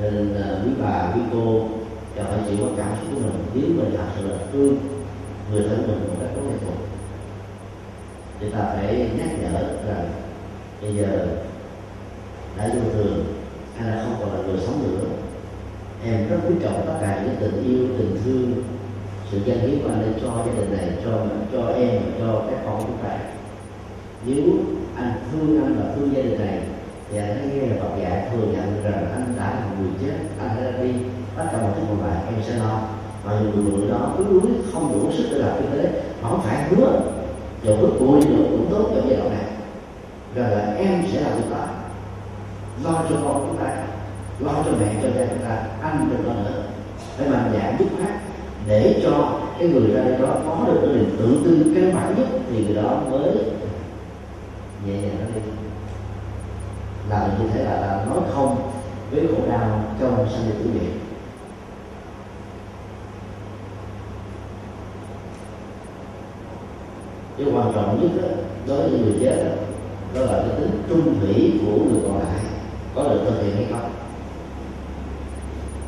[0.01, 1.67] nên là quý bà, quý cô
[2.15, 3.45] cho phải chịu cảm xúc của mình.
[3.53, 4.77] Nếu mình thật sự là thương
[5.51, 6.77] người thân mình một cách có nghệ thuật
[8.39, 10.09] thì ta phải nhắc nhở rằng,
[10.81, 11.27] bây giờ
[12.57, 13.25] đã vô thường
[13.77, 15.07] hay đã không còn là người sống nữa
[16.05, 18.63] em rất quý trọng tất cả những tình yêu, tình thương,
[19.31, 21.11] sự dân hiến mà để cho gia đình này, cho
[21.51, 23.17] cho em cho các con chúng ta.
[24.25, 24.43] Nếu
[24.95, 26.59] anh thương anh và thương gia đình này,
[27.11, 30.63] thì anh nghe là Phật dạy, thừa nhận rằng anh đã là người chết, anh
[30.63, 30.89] đã đi
[31.37, 32.81] tất cả mọi thứ còn lại em sẽ lo.
[33.23, 36.01] Và người người đó cứ đuối không đủ sức để làm như thế.
[36.21, 37.01] Mà không phải hứa,
[37.63, 39.45] dù có bụi nữa cũng tốt trong giai đoạn này.
[40.35, 41.67] Rằng là em sẽ làm người đó.
[42.83, 43.83] Lo cho con chúng ta
[44.39, 46.63] lo cho mẹ cho cha chúng ta ăn được lo nữa
[47.17, 48.13] phải mạnh dạng dứt khoát
[48.67, 52.15] để cho cái người ra đây đó có được cái niềm tự tư cái bản
[52.17, 53.31] nhất thì người đó mới
[54.85, 55.41] nhẹ nhàng nó đi.
[57.09, 58.71] Làm như thế là, là nói không
[59.11, 60.93] với khổ đau trong sanh tử nghiệp
[67.37, 68.27] cái quan trọng nhất đó,
[68.67, 69.51] đối với người chết đó,
[70.15, 72.39] đó là cái tính trung thủy của người còn lại
[72.95, 73.92] có được thực hiện hay không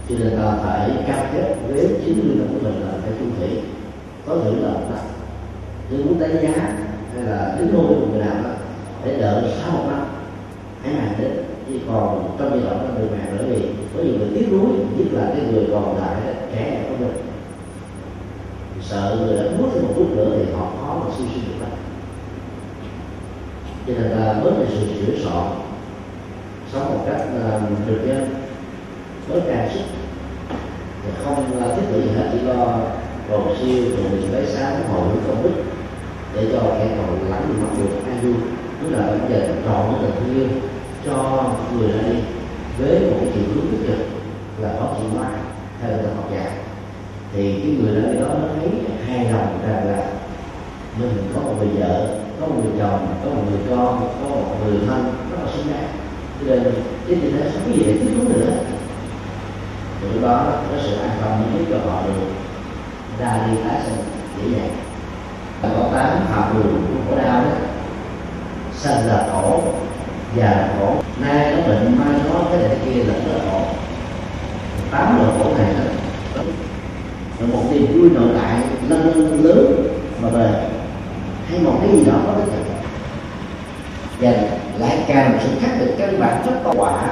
[0.10, 3.32] cho nên ta phải cam kết với chính người đồng của mình là phải chung
[3.40, 3.50] thủy
[4.26, 4.98] có thể là đó
[5.90, 6.74] nếu muốn đánh giá
[7.16, 8.50] hay là tính hôn của người nào đó,
[9.06, 10.06] để đợi sau một năm,
[10.84, 11.32] hãy hàng đến.
[11.68, 14.70] Chỉ còn trong giai đoạn đó người mạng bởi vì có nhiều người tiếc nuối,
[14.98, 16.16] nhất là cái người còn lại
[16.56, 17.14] trẻ của mình.
[18.82, 21.62] Sợ người đã bước thêm một bước nữa thì họ khó mà suy sinh được
[21.62, 21.72] lắm
[23.88, 25.48] cho nên là mới là sự sửa soạn.
[26.74, 28.00] Sống một cách à, được
[29.28, 29.84] với cảm xúc
[31.04, 32.78] thì không thiết bị gì hết, chỉ lo
[33.30, 35.64] cầu siêu rồi mình lấy sáng hồi công đức
[36.36, 38.34] để cho kẻ còn lắng được mặc được an vui
[38.82, 40.48] tức là bây giờ trọn cái tình yêu
[41.06, 41.44] cho
[41.78, 42.16] người ra đi.
[42.80, 43.98] Với một chiều hướng tích cực
[44.62, 45.30] là có chịu hóa
[45.82, 46.52] theo là học giả.
[47.34, 48.70] Thì cái người đó đó, nó thấy
[49.08, 50.08] hài lòng rằng là
[51.00, 52.08] mình có một người vợ,
[52.42, 55.68] có một người chồng, có một người con, có một người thân, rất là xứng
[55.74, 55.90] đáng.
[56.40, 56.74] Cho nên
[57.08, 58.54] cái gì đó sống gì để tiếp nối nữa
[60.14, 62.28] thì đó cái sự an tâm mới giúp cho họ được.
[63.20, 64.04] Ra đi tái sinh,
[64.38, 64.70] dễ dàng.
[65.62, 67.52] Và có tám học đường của khổ đau đó.
[68.74, 69.62] Sanh là khổ,
[70.36, 70.96] già là khổ.
[71.22, 73.62] Nay nó bệnh, mai nó cái này kia là rất khổ.
[74.92, 76.42] Tám loại khổ này đó.
[77.40, 79.88] Là một niềm vui nội tại lân lớn
[80.22, 80.54] mà bền
[81.50, 82.54] hay một cái gì đó có đích
[84.20, 84.32] và
[84.78, 87.08] lại càng sự khác biệt căn bản rất có quả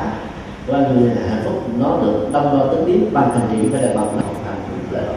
[0.67, 3.93] và người hạnh phúc nó được đông đo tính điểm bằng thành trị phải là
[3.93, 4.21] bằng nó.
[4.45, 5.15] Thành cũng là lợi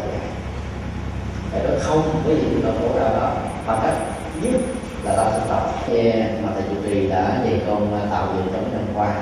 [1.53, 3.33] cái đó không với những nỗi khổ đau đó.
[3.67, 3.95] Bằng cách
[4.43, 4.61] nhất
[5.05, 8.73] là ta sẽ tập nghe mà thầy chủ trì đã dạy con tạo dựng trong
[8.73, 9.15] năm qua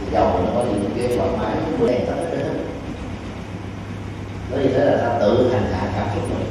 [0.00, 2.38] thì dầu nó có những cái loại máy đèn tất cả
[4.50, 6.46] nó như thế là ta tự hành hạ cảm xúc mình.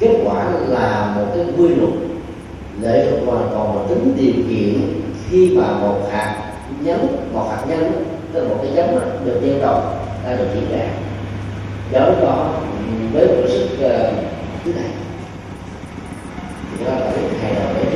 [0.00, 1.92] Kết quả là một cái quy luật
[2.80, 6.47] lệ thuộc hoàn toàn vào tính điều kiện khi mà một hạt
[6.82, 6.98] nhấn
[7.32, 10.86] một hạt nhân, tức là một cái giống được gieo trồng đã được diễn ra
[11.92, 12.50] đó đó
[13.12, 13.88] với một sức như
[14.64, 14.90] thứ này.
[16.78, 17.88] Thì đó là cái thay đổi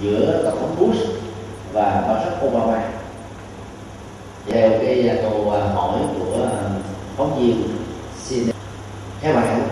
[0.00, 1.06] giữa tổng thống Bush
[1.72, 2.82] và Barack Obama.
[4.46, 6.68] Theo cái à, câu à, hỏi của à,
[7.16, 7.62] phóng viên
[8.18, 8.48] xin
[9.20, 9.68] theo bạn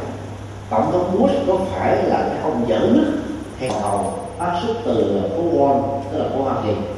[0.70, 3.12] tổng thống Bush có phải là cái ông dẫn nước
[3.58, 6.89] hay hầu phát xuất từ phố Wall tức là phố Hoa Kỳ?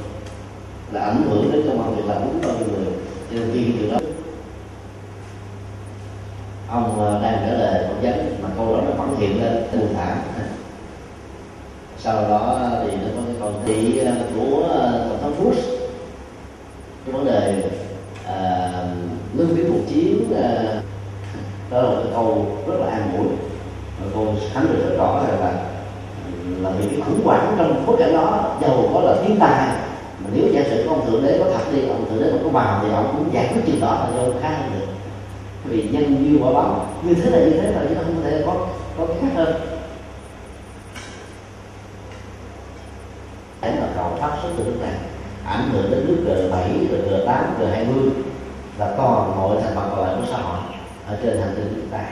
[0.92, 2.92] Là ảnh hưởng đến công an việc làm của bao nhiêu người
[3.30, 3.98] cho nên khi từ đó
[6.68, 9.94] ông ờ, đang trả lời phỏng vấn mà câu đó nó vẫn hiện lên buồn
[9.94, 10.18] thảm
[12.04, 15.68] sau đó thì nó có cái câu thị ờ, của ờ, tổng thống Bush.
[17.04, 17.70] Cái vấn đề
[18.26, 18.70] à,
[19.34, 20.80] lương tiến cuộc chiến à,
[21.70, 23.26] đó là cái câu rất là an ủi.
[24.00, 25.52] Và cô khẳng định rất rõ rằng là
[26.62, 29.76] là những cái khủng hoảng trong bối cảnh đó giàu có là thiên tài
[30.34, 32.80] nếu giả sử ông thượng đế có thật đi, ông thượng đế mà có bào
[32.82, 34.86] thì ông cũng giải quyết chuyện đó là do khá hơn được.
[35.64, 38.42] Vì nhân như quả báo, như thế là như thế rồi chứ không có thể
[38.46, 38.54] có
[38.98, 39.54] có cái khác hơn.
[43.62, 44.94] Đấy là cầu phát xuất từ nước này
[45.44, 47.96] ảnh hưởng đến nước g 7 g 8 g 20
[48.78, 50.58] và toàn mọi thành phần còn lại của xã hội
[51.06, 52.04] ở trên hành tinh chúng ta.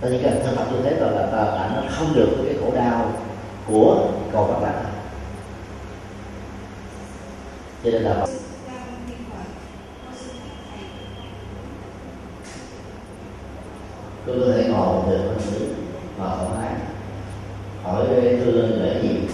[0.00, 2.56] Ta chỉ cần thân phận như thế rồi là ta đã nó không được cái
[2.60, 3.12] khổ đau
[3.66, 4.84] của cầu các bạn
[7.86, 8.26] cho nên là
[14.26, 15.66] tôi có thể ngồi được hơn nữa
[16.18, 16.74] ngồi thoải mái.
[17.82, 18.06] Hỏi
[18.44, 19.28] thư lên lễ gì?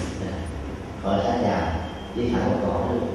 [1.02, 1.76] Hỏi xã nhà,
[2.16, 3.11] đi thẳng một câu luôn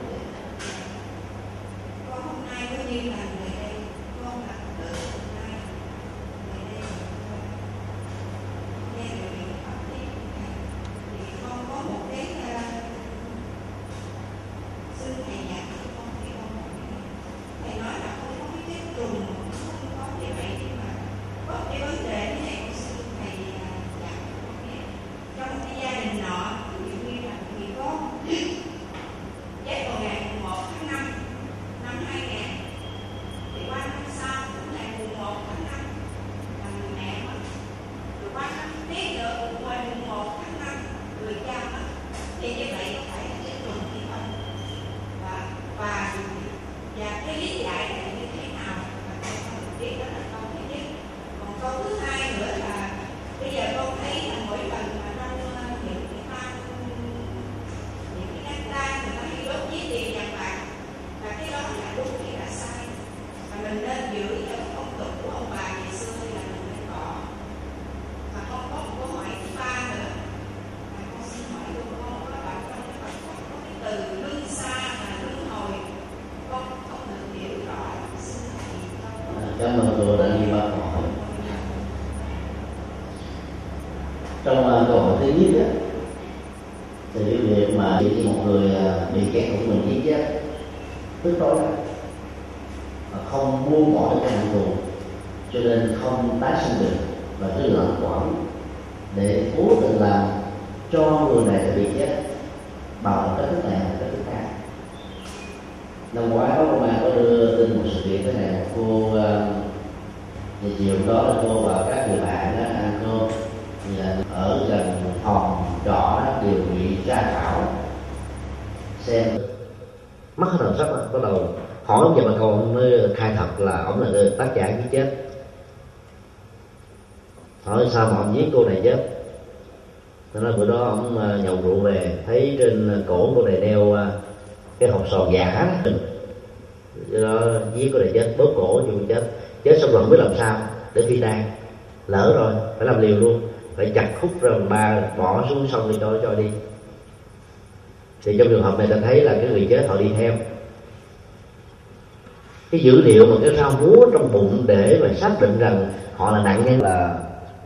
[152.78, 156.32] cái dữ liệu mà cái rau múa trong bụng để mà xác định rằng họ
[156.32, 156.82] là nạn nhân.
[156.82, 157.16] Là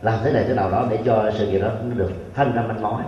[0.02, 2.62] làm thế này thế nào đó để cho sự việc đó nó được thân ra
[2.62, 3.02] manh mối.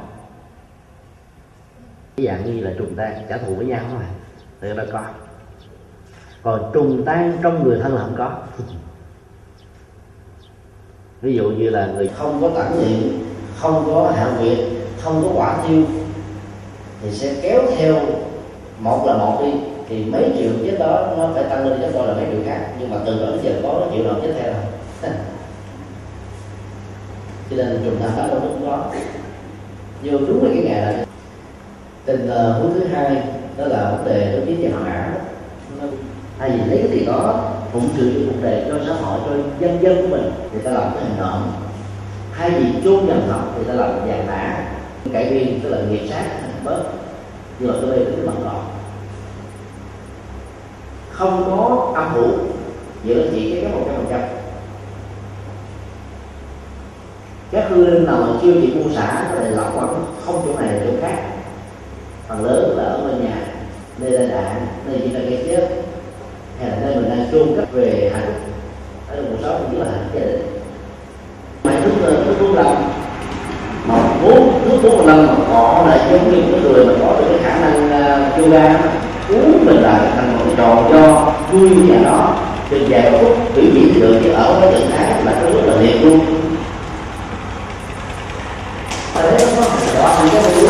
[2.17, 4.07] Cái dạng như là trùng tan trả thù với nhau mà
[4.61, 5.01] thì nó có
[6.43, 8.33] còn trùng tan trong người thân là không có.
[11.23, 13.25] Ví dụ như là người không có tản niệm
[13.59, 14.59] không có hạn nguyệt
[15.01, 15.83] không có quả tiêu
[17.03, 17.97] thì sẽ kéo theo
[18.79, 22.09] một là một đi thì mấy triệu chết đó, nó phải tăng lên gấp đôi
[22.09, 22.67] là mấy triệu khác.
[22.81, 24.63] Nhưng mà từ đó đến giờ có triệu nào chết theo rồi.
[27.51, 28.91] Cho nên trùng ta đó đâu cũng có
[30.05, 31.07] nhưng đúng là cái ngày này
[32.05, 33.23] tình ờ, huống thứ hai,
[33.57, 35.11] đó là vấn đề đối với nhà ảo
[36.39, 39.31] thay vì lấy cái đó phụng sự cho vấn đề cho xã hội, cho
[39.61, 41.53] dân dân của mình, thì ta làm cái hành động.
[42.37, 44.65] Thay vì chôn nhầm học thì ta làm vàng mã
[45.13, 46.25] cải biên, tức là nghiệp sát,
[46.65, 46.83] bớt.
[47.59, 48.65] Nhưng mà tôi đây cái bằng còn
[51.15, 52.31] không có âm phủ
[53.05, 54.21] giữa chỉ cái một trăm phần trăm.
[57.53, 59.87] Các hư linh nào mà chưa chịu buông xả thì lọc qua
[60.27, 61.17] không chỗ này chỗ khác.
[62.29, 63.37] Phần lớn là ở bên nhà
[63.99, 65.69] nơi là đạn nơi chỉ là gây chết
[66.61, 68.35] hay là nơi mình đang chôn cất về hạnh
[69.09, 70.61] ở trong cuộc sống cũng là hạnh gia đình.
[71.65, 71.93] Mày thức
[72.27, 72.91] thức buông lòng
[73.87, 77.27] mà bốn nước một lần mà họ là giống như cái người mà có được
[77.29, 78.81] cái khả năng uh, yoga
[79.29, 82.35] uống mình lại thành một độ cho vui nhà đó.
[82.71, 85.77] Chừng giải phút biểu diễn được chứ ở cái trạng thái là nó rất là
[85.81, 86.21] liệt luôn.
[89.15, 90.69] Ta thấy nó có thành quả thì cái vui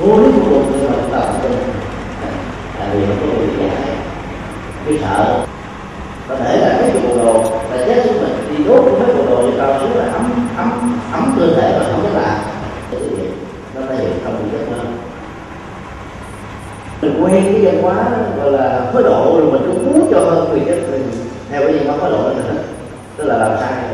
[0.00, 1.52] vô lý của một người mà chúng ta không tin
[2.78, 3.70] tại vì nó có người giải
[4.86, 5.44] cái sợ.
[6.28, 9.42] Có thể là cái bộ đồ, là chết xuống mình đi đốt mấy bộ đồ
[9.42, 12.37] thì cao xuống là ấm ấm ấm cơ thể và không có lạ.
[17.02, 20.48] Mình quen cái văn hóa gọi là hối độ rồi mình cũng muốn cho hơn
[20.48, 21.10] người vì mình
[21.50, 22.62] theo cái văn hóa hối độ nữa.
[23.16, 23.84] Tức là làm sai.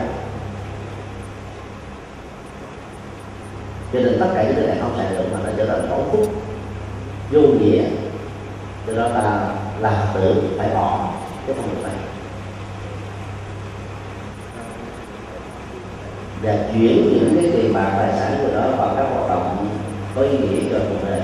[3.92, 6.00] Cho nên tất cả những cái này không xài được mà nó trở thành tổn
[6.12, 6.32] phúc
[7.30, 7.82] vô nghĩa.
[8.86, 11.08] Cho đó là là tự phải bỏ
[11.46, 11.92] cái phần này
[16.42, 19.68] và chuyển những cái tiền bạc tài sản của đó vào các hoạt động
[20.14, 21.20] có ý nghĩa cho cuộc đời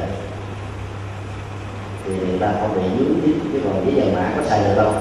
[2.11, 4.75] thì người ta không bị dưới chứ chứ còn với dòng mã có xài được
[4.77, 4.93] đâu.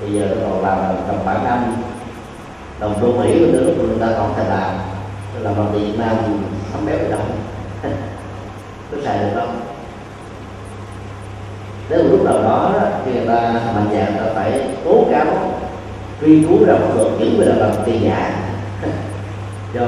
[0.00, 1.74] Bây giờ nó còn làm đồng bản âm
[2.80, 4.74] đồng đô mỹ của nước người ta còn thể làm
[5.40, 6.16] làm bằng tiền Việt Nam
[6.72, 7.20] không béo được đâu
[8.92, 9.60] có xài được không?
[11.88, 15.26] Đến lúc nào đó khi người ta mạnh dạng ta phải tố cáo
[16.20, 18.50] truy cứu ra pháp luật những người làm tiền giả.
[19.74, 19.82] Cho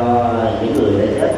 [0.63, 1.35] những người đã chết.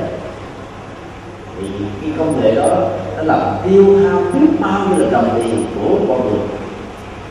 [1.61, 1.67] Thì
[2.01, 2.89] cái công nghệ đó
[3.21, 6.49] nó làm tiêu hao biết bao nhiêu là đồng tiền của con người.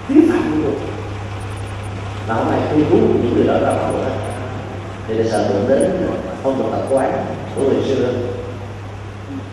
[0.08, 0.74] Tiếng phạm luôn.
[2.28, 4.10] Mà hôm nay tôi cứu những người đó ra khỏi đó
[5.08, 6.08] thì là sợ đụng đến
[6.44, 7.26] phong tục tập quán
[7.56, 8.14] của người xưa.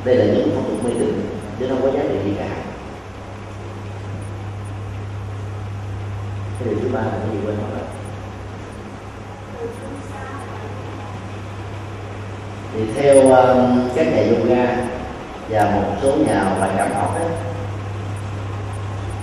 [0.05, 1.15] Đây là những phong tục mê tín
[1.59, 2.49] chứ không có giá trị gì cả.
[6.59, 7.81] Cái điều thứ ba là cái gì quên mất
[12.75, 14.96] thì theo um, các nhà yoga
[15.49, 17.29] và một số nhà bài cảm học ấy,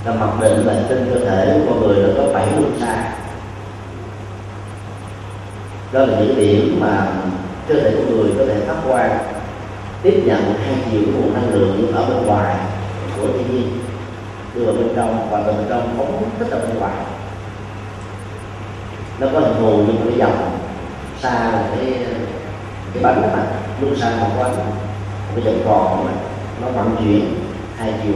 [0.05, 3.11] là mặc định là trên cơ thể của con người là có bảy luân xa.
[5.91, 7.07] Đó là những điểm mà
[7.67, 9.17] cơ thể của người có thể phát quang
[10.01, 12.55] tiếp nhận hai chiều của nguồn năng lượng ở bên ngoài
[13.17, 13.80] của thiên nhiên
[14.55, 16.93] đưa vào bên trong và từ bên trong phóng thích ra bên ngoài
[19.19, 20.59] nó có hình thù như một cái dòng
[21.19, 22.05] xa là cái
[22.93, 23.43] cái bánh đó mà
[23.82, 24.55] luôn xa một quanh
[25.36, 26.07] một cái còn
[26.61, 27.36] nó vận chuyển
[27.77, 28.13] hai chiều.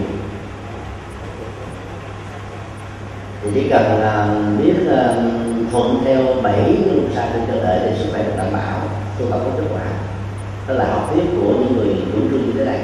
[3.43, 4.27] Thì chỉ cần là
[4.63, 8.33] biết uh, thuận theo bảy cái sai xa trên cơ thể thì sức khỏe được
[8.37, 8.79] đảm bảo
[9.19, 9.81] tu tập có kết quả.
[10.67, 12.79] Đó là học thuyết của những người chủ trương như thế này.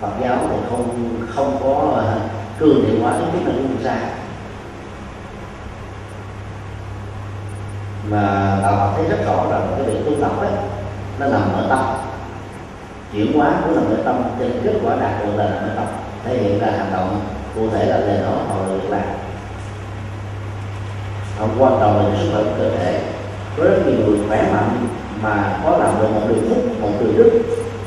[0.00, 3.98] Phật giáo thì không không có uh, cường điệu hóa cái thuyết là luân sai
[8.10, 10.50] mà đạo Phật thấy rất rõ rằng cái việc tu tập ấy
[11.18, 12.09] nó nằm ở tâm
[13.12, 15.86] chuyển hóa của lòng ở tâm cho kết quả đạt được là lòng ở tâm,
[16.24, 17.20] thể hiện ra hành động
[17.54, 19.02] cụ thể là lời nói hoặc là việc làm
[21.38, 23.00] không quan trọng là sức khỏe của cơ thể.
[23.56, 24.86] Có rất nhiều người khỏe mạnh
[25.22, 27.30] mà có làm được một điều phúc, một điều đức,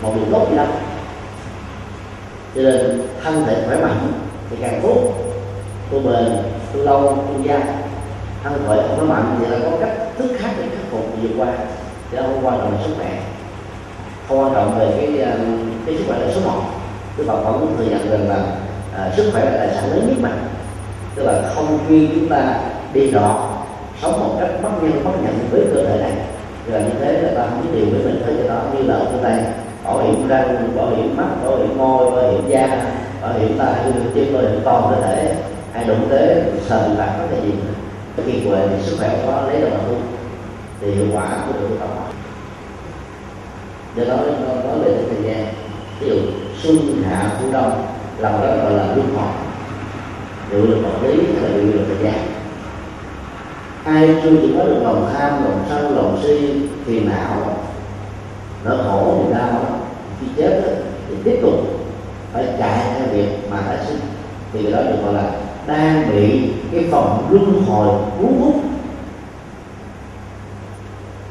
[0.01, 0.67] một điều tốt gì đâu.
[2.55, 4.11] Cho nên thân thể khỏe mạnh
[4.49, 4.97] thì càng tốt.
[5.91, 6.37] Tu bền
[6.73, 7.61] tu lâu tu dài
[8.43, 11.47] thân khỏe khỏe mạnh thì là có cách thức khác để khắc phục vượt qua.
[12.11, 13.19] Chứ không quan trọng sức khỏe
[14.27, 15.37] không quan trọng về cái ờ,
[15.85, 16.61] cái sức khỏe là số một.
[17.17, 18.43] Tức là vẫn thừa nhận rằng là
[18.97, 20.29] à, sức khỏe là tài sản lớn nhất mà.
[21.15, 22.59] Tức là không chuyên chúng ta
[22.93, 23.49] đi rõ
[24.01, 26.11] sống một cách bất nhân bất nhận với cơ thể này.
[26.71, 28.95] Rồi như thế là ta không biết điều với mình tới cho đó như là
[28.95, 29.23] ở phương
[29.83, 32.85] bảo hiểm răng bảo hiểm mắt bảo hiểm môi bảo hiểm da
[33.21, 33.73] bảo hiểm tai
[34.15, 35.35] chứ bảo hiểm toàn cơ thể.
[35.73, 37.51] Hay đụng tế sờ lạc có cái gì?
[38.17, 39.95] Cái kỳ quệ thì sức khỏe có lấy đâu mà thu?
[40.83, 41.89] thì hiệu quả của được tập
[43.95, 45.53] do đó nó nói về thời gian,
[45.99, 46.15] ví dụ,
[46.61, 47.87] xuân, hạ, thu, đông,
[48.17, 49.33] là một cái gọi là luân hồi
[50.53, 52.27] dụ là vật lý hay là dụ là thời gian?
[53.83, 57.57] Ai chưa chỉ có được lòng tham, lòng sân, lòng si, phiền não.
[58.63, 59.79] Nỗi khổ thì đau,
[60.21, 60.61] khi chết
[61.09, 61.53] thì tiếp tục
[62.33, 63.99] phải chạy theo việc mà đã sinh.
[64.53, 65.31] Thì đó được gọi là
[65.67, 68.55] đang bị cái vòng luân hồi cuốn hút.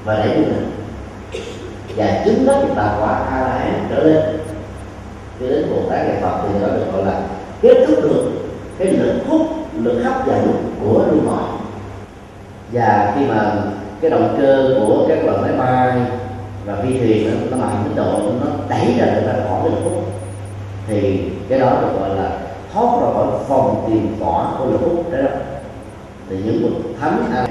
[0.05, 0.71] Và đẩy mình
[1.97, 4.23] và chứng đó chúng ta quả a la hán trở lên.
[5.41, 7.23] Cho đến bồ tát ngày phật thì nó được gọi là
[7.63, 8.33] kết thúc được
[8.79, 9.41] cái lực hút
[9.83, 11.43] lực hấp dẫn của luân hồi
[12.73, 13.55] và khi mà
[14.01, 16.01] cái động cơ của các loại máy bay
[16.65, 19.71] và phi thuyền nó, nó mạnh đến độ nó đẩy ra được ra khỏi cái
[19.71, 20.05] lực hút
[20.87, 22.39] thì cái đó được gọi là
[22.73, 25.19] thoát ra khỏi vòng tiền vỏ của lực hút đó
[26.31, 27.49] thì những bậc thánh ai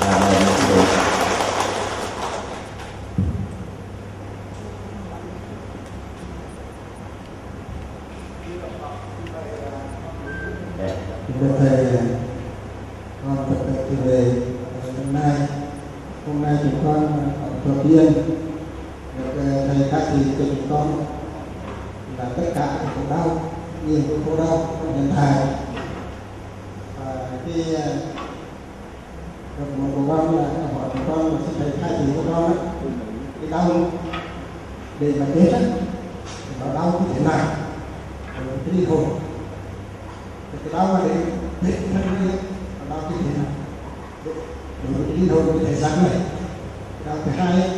[0.00, 0.84] là mời mọi người
[11.40, 11.86] Thưa thầy,
[13.24, 14.32] con thật là từ về
[14.96, 15.48] hôm nay
[16.26, 18.12] hôm nay chúng con ở Thừa Thiên
[19.18, 21.04] được ờ, thầy khai thị cho chúng con
[22.18, 23.40] là tất cả những khổ đau
[23.86, 25.34] nhiều cái khổ đau trong nhân thai
[26.98, 27.86] và khi ờ,
[29.58, 32.44] được một của con là hỏi của con là xin thầy khai thị cho con
[32.44, 32.54] á,
[33.40, 33.90] cái đau
[35.00, 35.60] để mà chết á
[36.60, 37.46] nó đau như thế nào
[38.46, 39.04] rồi cái linh hồn
[40.64, 41.18] cái đau mà đến
[41.62, 42.36] đến thân này
[42.78, 43.50] nó đau như thế nào
[44.84, 46.20] đối với cái linh hồn cái thể xác này
[47.04, 47.70] cái đau thứ hai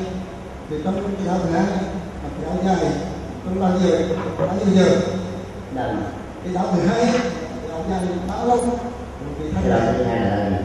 [0.70, 1.78] thì trong cái đau thứ hai là
[2.22, 2.92] cái đau dài
[3.44, 3.98] trong bao nhiêu
[4.38, 5.00] bao nhiêu giờ
[5.74, 5.96] Nên
[6.44, 8.58] cái đau thứ hai cái đau dài bao lâu
[9.38, 10.60] cái cái đó thứ hai là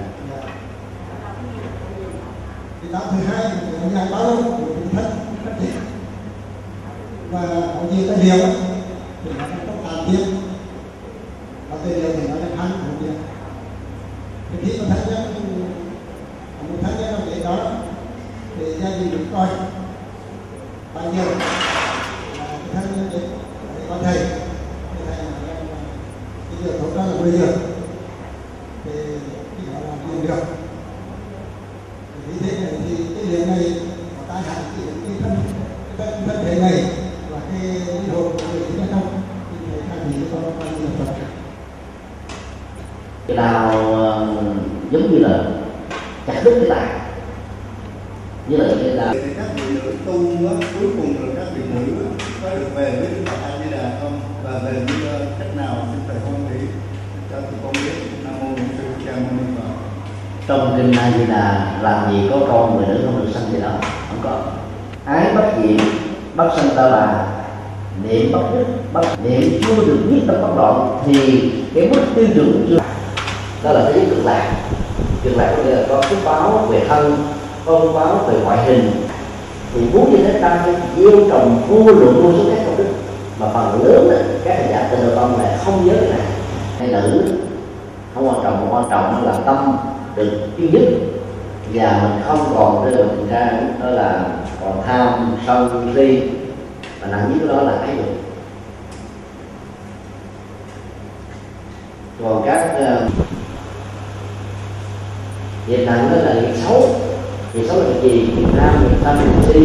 [2.81, 5.11] cái đau thứ hai cái đau dài bao lâu cái thân
[5.45, 5.67] thân thể
[7.31, 7.41] và
[7.75, 8.47] có nhiều tài liệu
[9.23, 10.25] thì nó không tàn tiếp
[11.71, 13.13] có tài liệu thì nó là khăn của việc
[14.51, 15.33] thì khi mà thân nhân
[16.69, 17.71] một thân nhân làm việc đó
[18.59, 18.65] thì
[19.21, 19.47] gia coi.
[20.95, 21.25] Bao nhiêu?
[22.37, 23.21] Là thân nhân đấy
[23.75, 25.25] để có thầy thì em,
[26.49, 27.47] cái giờ tốt đó là bây giờ
[28.85, 28.91] thì
[29.57, 30.43] khi họ làm việc được
[32.15, 33.73] thì như thế này thì cái điều này
[34.17, 35.35] có tai hại cái cái thân
[35.97, 36.83] cái thân, thân thể này
[37.31, 40.67] và cái linh hồn của người chúng ta không thì thầy khai nghĩ có bao
[40.71, 41.13] nhiêu là Phật
[43.27, 44.27] cái đau ờ,
[44.91, 45.43] giống như là
[46.27, 46.87] chặt đứt cái tay
[48.47, 51.61] như là cái đau thì các vị nữ tu á, cuối cùng rồi các vị
[51.73, 55.07] nữ á, có được về với Đức Phật A Di Đà không và về như
[55.07, 56.67] ờ, cách nào xin thầy hoan hỷ
[57.31, 57.91] cho tụi con biết
[58.23, 59.69] Nam mô Bổn Sư Thích Ca Mâu Ni Phật
[60.47, 63.59] trong kinh A Di Đà làm gì có câu người nữ không được sanh gì
[63.61, 63.73] đâu
[64.09, 64.41] không có
[65.05, 65.77] ái bất diệm
[66.63, 67.27] bất ta là
[68.03, 72.27] niệm bất nhất, bất niệm chưa được biết tâm bất đoạn thì cái mức tiêu
[72.35, 72.77] chuẩn chưa
[73.63, 74.51] đó là cái cực lạc.
[75.23, 77.17] Cực lạc có nghĩa là có phước báo về thân
[77.65, 78.91] có phước báo về ngoại hình.
[79.73, 82.87] Thì muốn như thế ta phải gieo trồng vô lượng vô số các công đức.
[83.39, 86.27] Mà phần lớn là các hành giả từ đầu tâm này không nhớ cái này.
[86.79, 87.23] Hay nữ
[88.15, 89.77] không quan trọng mà quan trọng là tâm
[90.15, 90.83] được duy nhất
[91.73, 94.25] và mình không còn cái tình ra đó là
[94.61, 96.21] còn tham sân si
[97.01, 98.05] và nặng nhất đó là ái dục
[102.23, 103.11] còn các uh,
[105.67, 106.89] nghiệp nặng đó là nghiệp xấu.
[107.53, 108.33] Nghiệp xấu là gì?
[108.35, 109.59] Nghiệp tham nghiệp tâm nghiệp si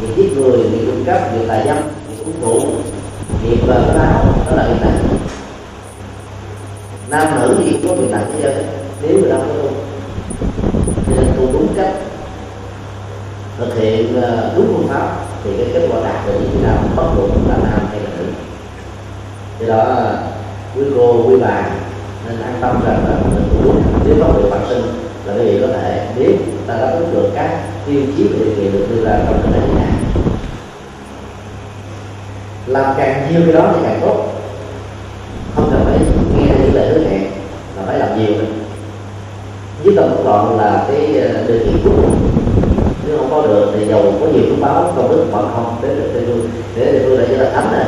[0.00, 2.70] nghiệp giết người nghiệp trộm cắp nghiệp tà dâm nghiệp uống rượu
[3.42, 4.98] nghiệp bờ đau đó là nghiệp nặng
[7.10, 8.62] nam nữ thì có nghiệp nặng thế đâu.
[9.02, 9.68] Nếu người đâu có tu
[11.06, 11.94] cho nên tu đúng cách
[13.58, 16.96] thực hiện ờ, đúng phương pháp thì cái kết quả đạt được chúng ta cũng
[16.96, 18.24] bất luận là nam hay là nữ
[19.60, 20.12] do đó
[20.76, 21.70] quý cô, quý bà
[22.26, 24.82] nên an tâm rằng là mình muốn nếu có việc phát sinh
[25.24, 26.36] là quý vị có thể biết
[26.66, 29.52] ta đáp ứng được các tiêu chí và điều kiện được đưa ra trong cái
[29.52, 29.88] này này
[32.68, 34.26] làm càng nhiều cái đó thì càng tốt.
[35.54, 35.98] Không cần phải
[36.36, 37.30] nghe những lời hứa hẹn,
[37.76, 38.34] mà phải làm nhiều
[39.84, 42.37] với tâm một đoạn là cái ờ, điều kiện cuối cùng
[43.18, 46.10] không có được thì dầu có nhiều phước báo công đức vẫn không, đến được
[46.14, 47.86] tây phương để tây phương lại trở thành thánh này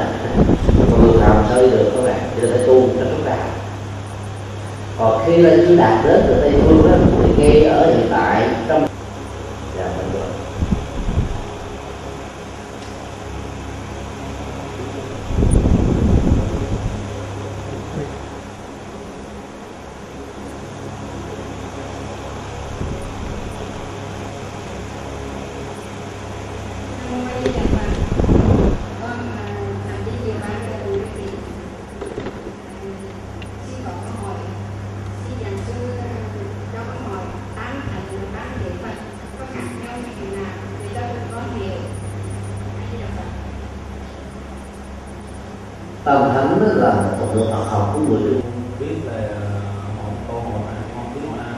[0.91, 3.37] còn người nào sao đi được các bạn thì phải tu cho chúng ta.
[4.99, 8.49] Còn khi lên chúng đạt đến được tây phương đó thì ngay ở hiện tại,
[8.69, 8.87] trong
[9.79, 10.31] dạ mình rồi
[46.05, 48.41] tâm thánh đó là một thuật ngữ Phật học của người Trung
[48.81, 49.51] biết về ờ,
[49.97, 51.55] một câu hỏi này con biết là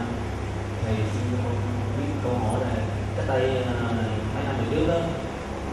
[0.85, 1.55] thầy xin con
[1.99, 2.85] biết câu hỏi này
[3.17, 3.73] cách đây ờ,
[4.35, 4.99] mấy năm về trước đó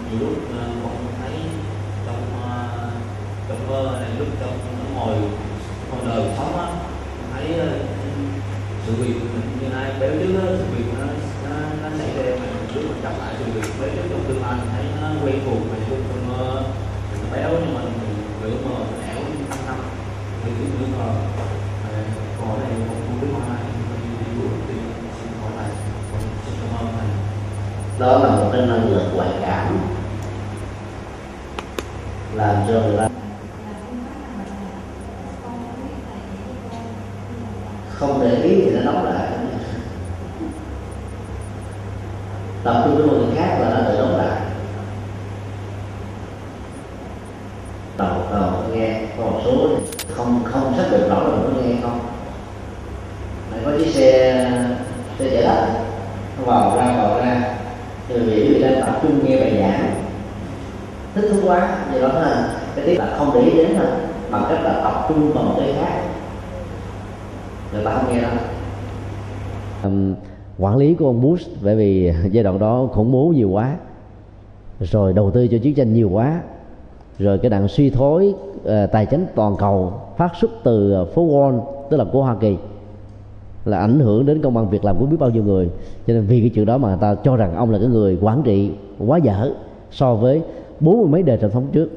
[0.10, 1.34] nhiều lúc ờ, con thấy
[2.06, 2.90] trong ờ,
[3.50, 4.58] trong mơ này lúc trong
[4.96, 5.16] ngồi
[5.90, 6.68] ngồi đời sống á
[7.18, 7.68] con thấy ờ,
[8.88, 9.16] sự việc
[9.62, 11.06] như nay béo trước đó sự việc nó
[11.50, 12.46] nó, nó xảy ra mà
[12.76, 15.40] lúc mình chậm lại sự việc với trước trong tương lai mình thấy nó quen
[15.46, 16.28] thuộc mà lúc trong
[17.12, 17.94] mình béo, nhưng mà mình
[18.44, 18.76] kiểu mờ
[19.08, 19.78] ẻo năm năm
[20.44, 21.10] thì kiểu như mờ.
[22.42, 23.58] Có này cũng không biết hỏi
[24.20, 24.74] đi đuổi thì
[25.22, 25.70] xin hỏi này
[26.12, 26.94] con xin cảm ơn
[28.00, 29.78] đó là một cái năng lực ngoại cảm.
[32.34, 33.08] Làm cho người ta
[37.94, 39.29] không để ý thì nó đóng lại
[42.70, 44.42] tập trung với một người khác là nó tự đóng lại
[47.98, 49.68] đầu đầu nghe có một số
[49.98, 52.00] thì không không xác định rõ là mình có nghe không
[53.52, 54.46] lại có chiếc xe
[55.20, 55.68] xe chở đất
[56.38, 57.56] nó vào ra vào ra
[58.08, 60.04] thì vì quý vị đang tập trung nghe bài giảng
[61.16, 63.88] thích thú quá do đó là cái tiếp là không để ý đến thôi
[64.32, 66.02] bằng cách là tập trung vào một cái khác
[67.74, 68.30] người ta không nghe đó
[69.84, 70.16] um,
[70.58, 73.78] quản lý của ông Bush bởi vì giai đoạn đó khủng bố nhiều quá
[74.80, 76.42] rồi đầu tư cho chiến tranh nhiều quá
[77.20, 81.28] rồi cái đạn suy thoái uh, ờ, tài chính toàn cầu phát xuất từ phố
[81.28, 82.58] Wall tức là của Hoa Kỳ
[83.66, 85.70] là ảnh hưởng đến công an việc làm của biết bao nhiêu người.
[86.08, 88.18] Cho nên vì cái chuyện đó mà người ta cho rằng ông là cái người
[88.22, 89.54] quản trị quá dở
[89.92, 90.42] so với
[90.80, 91.90] bốn mươi mấy đời tổng thống trước.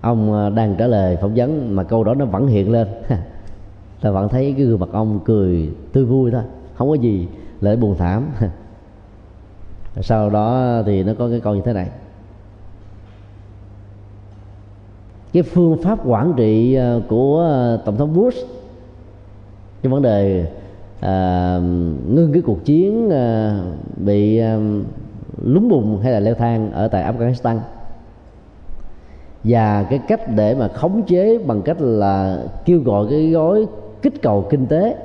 [0.00, 2.88] Ông ờ, đang trả lời phỏng vấn mà câu đó nó vẫn hiện lên.
[4.00, 6.42] Ta vẫn thấy cái gương mặt ông cười tươi vui thôi
[6.80, 7.28] không có gì
[7.60, 8.30] lợi buồn thảm.
[10.00, 11.88] Sau đó thì nó có cái câu như thế này.
[15.32, 18.46] Cái phương pháp quản trị à, của à, tổng thống Bush
[19.82, 20.46] cái vấn đề
[21.00, 21.58] à,
[22.08, 23.60] ngưng cái cuộc chiến à,
[23.96, 24.58] bị à,
[25.42, 27.58] lúng bùng hay là leo thang ở tại Afghanistan.
[29.44, 33.66] Và cái cách để mà khống chế bằng cách là kêu gọi cái gói
[34.02, 34.96] kích cầu kinh tế.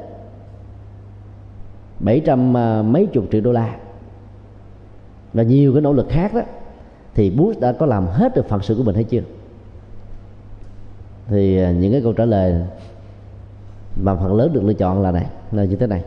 [2.06, 3.76] 700 à, mấy chục triệu đô la.
[5.34, 6.42] Và nhiều cái nỗ lực khác đó,
[7.14, 9.22] thì Bush đã có làm hết được phần sự của mình hay chưa?
[11.28, 12.56] Thì à, những cái câu trả lời
[13.96, 16.04] mà phần lớn được lựa chọn là này, là như thế này.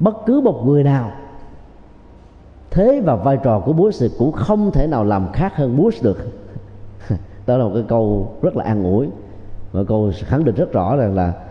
[0.00, 1.12] Bất cứ một người nào,
[2.70, 6.02] thế và vai trò của Bush thì cũng không thể nào làm khác hơn Bush
[6.02, 6.18] được.
[7.46, 9.08] Đó là một cái câu rất là an ủi
[9.72, 11.47] và câu khẳng định rất rõ rằng là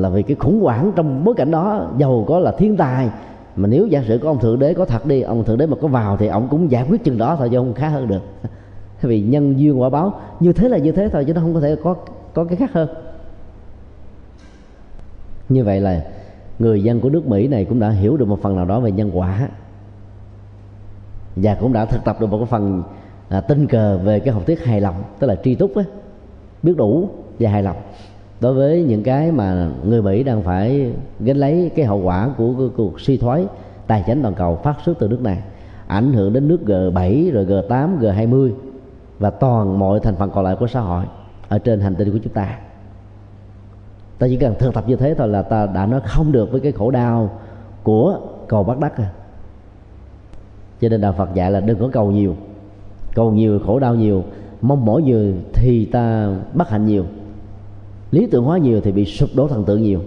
[0.00, 3.08] là vì cái khủng hoảng trong bối cảnh đó giàu có là thiên tài.
[3.56, 5.76] Mà nếu giả sử có ông thượng đế có thật đi ông thượng đế mà
[5.80, 8.22] có vào thì ông cũng giải quyết chừng đó thôi chứ không khá hơn được.
[9.02, 11.60] Vì nhân duyên quả báo như thế là như thế thôi chứ nó không có
[11.60, 11.94] thể có
[12.34, 12.88] có cái khác hơn.
[15.48, 16.04] Như vậy là
[16.58, 18.92] người dân của nước mỹ này cũng đã hiểu được một phần nào đó về
[18.92, 19.48] nhân quả.
[21.36, 22.82] Và cũng đã thực tập được một cái phần
[23.28, 25.84] à, tinh cờ về cái học thuyết hài lòng tức là tri túc á
[26.62, 27.76] biết đủ và hài lòng
[28.40, 32.70] đối với những cái mà người mỹ đang phải gánh lấy cái hậu quả của,
[32.76, 33.46] cuộc suy thoái
[33.86, 35.42] tài chính toàn cầu phát xuất từ nước này
[35.86, 38.52] ảnh hưởng đến nước G7 rồi G8 G20
[39.18, 41.04] và toàn mọi thành phần còn lại của xã hội
[41.48, 42.58] ở trên hành tinh của chúng ta.
[44.18, 46.60] Ta chỉ cần thực tập như thế thôi là ta đã nói không được với
[46.60, 47.40] cái khổ đau
[47.82, 48.18] của
[48.48, 49.10] cầu bắt đắc à.
[50.80, 52.36] Cho nên đạo phật dạy là đừng có cầu nhiều.
[53.14, 54.24] Cầu nhiều khổ đau nhiều
[54.60, 57.04] mong mỏi nhiều thì ta bất hạnh nhiều
[58.10, 60.00] lý tưởng hóa nhiều thì bị sụp đổ thần tượng nhiều.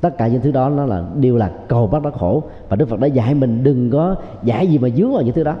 [0.00, 2.42] Tất cả những thứ đó nó là đều là cầu bắt đắc khổ.
[2.68, 5.44] Và đức phật đã dạy mình đừng có giải gì mà dướng vào những thứ
[5.44, 5.54] đó.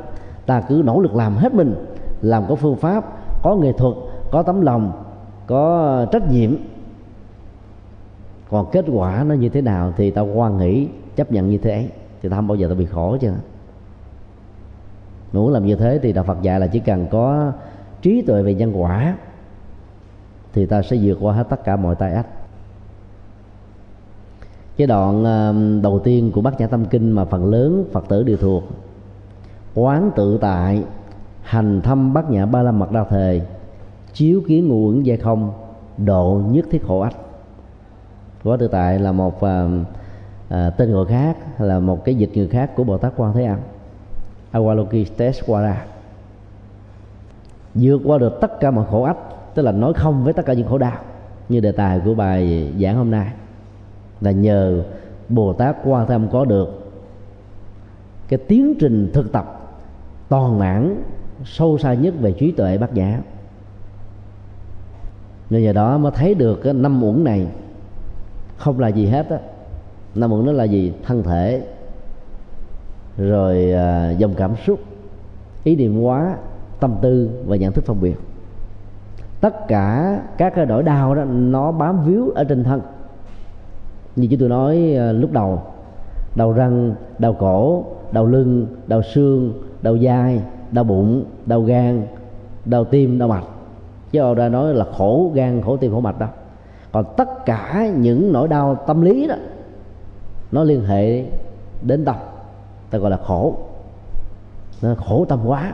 [0.46, 1.74] Ta cứ nỗ lực làm hết mình,
[2.20, 3.04] làm có phương pháp,
[3.42, 3.94] có nghệ thuật,
[4.30, 4.92] có tấm lòng,
[5.46, 6.56] có trách nhiệm.
[8.50, 11.70] Còn kết quả nó như thế nào thì ta quan nghĩ chấp nhận như thế
[11.70, 11.88] ấy
[12.22, 13.32] thì ta không bao giờ ta bị khổ chứ.
[15.32, 17.52] Muốn làm như thế thì đạo Phật dạy là chỉ cần có
[18.02, 19.16] trí tuệ về nhân quả
[20.52, 22.26] thì ta sẽ vượt qua hết tất cả mọi tai ách
[24.76, 28.22] cái đoạn ờ, đầu tiên của bát nhã tâm kinh mà phần lớn phật tử
[28.22, 28.64] đều thuộc
[29.74, 30.84] quán tự tại
[31.42, 33.40] hành thâm bát nhã ba la mật đa thề
[34.12, 35.52] chiếu kiến ngũ uẩn giai không
[35.96, 37.16] độ nhất thiết khổ ách.
[38.44, 39.68] Quán tự tại là một à,
[40.48, 43.44] à, tên gọi khác là một cái dịch người khác của bồ tát quan thế
[43.44, 43.58] âm
[44.50, 45.84] Avalokiteshvara.
[47.74, 49.16] Vượt qua được tất cả mọi khổ ách
[49.54, 50.98] tức là nói không với tất cả những khổ đau
[51.48, 53.32] như đề tài của bài giảng hôm nay.
[54.20, 54.82] Là nhờ
[55.28, 56.92] bồ tát quan tâm có được
[58.28, 59.74] cái tiến trình thực tập
[60.28, 61.02] toàn mãn
[61.44, 63.18] sâu xa nhất về trí tuệ bát nhã.
[65.50, 67.46] Nên nhờ đó mới thấy được cái năm uẩn này
[68.56, 69.38] không là gì hết á.
[70.14, 70.92] Năm uẩn nó là gì?
[71.02, 71.62] Thân thể
[73.18, 74.80] rồi à, dòng cảm xúc
[75.64, 76.36] ý niệm hóa
[76.80, 78.16] tâm tư và nhận thức phân biệt
[79.42, 82.80] tất cả các cái nỗi đau đó, nó bám víu ở trên thân.
[84.16, 85.62] Như chúng tôi nói ờ, lúc đầu
[86.34, 92.06] đầu răng đầu cổ đầu lưng đầu xương đầu vai, đau bụng, đau gan,
[92.64, 93.44] đau tim, đau mạch.
[94.10, 96.26] Chứ ông ra nói là khổ gan, khổ tim, khổ mạch đó.
[96.92, 99.34] Còn tất cả những nỗi đau tâm lý đó,
[100.52, 101.24] nó liên hệ
[101.82, 102.16] đến tâm.
[102.90, 103.54] Ta gọi là khổ.
[104.82, 105.72] Nó khổ tâm quá,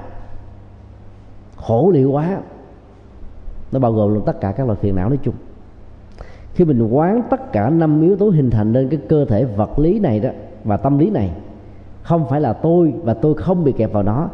[1.57, 2.39] khổ liệu quá
[3.73, 5.35] nó bao gồm luôn tất cả các loại phiền não nói chung.
[6.55, 9.79] Khi mình quán tất cả năm yếu tố hình thành nên cái cơ thể vật
[9.79, 10.31] lý này đó
[10.65, 11.31] và tâm lý này,
[12.03, 14.29] không phải là tôi và tôi không bị kẹp vào nó,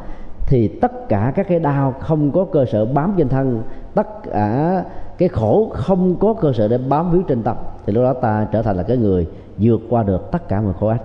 [0.46, 3.62] thì tất cả các cái đau không có cơ sở bám trên thân,
[3.94, 4.84] tất cả
[5.18, 7.56] cái khổ không có cơ sở để bám víu trên tâm,
[7.86, 9.26] thì lúc đó ta trở thành là cái người
[9.58, 11.02] vượt qua được tất cả mọi khổ ách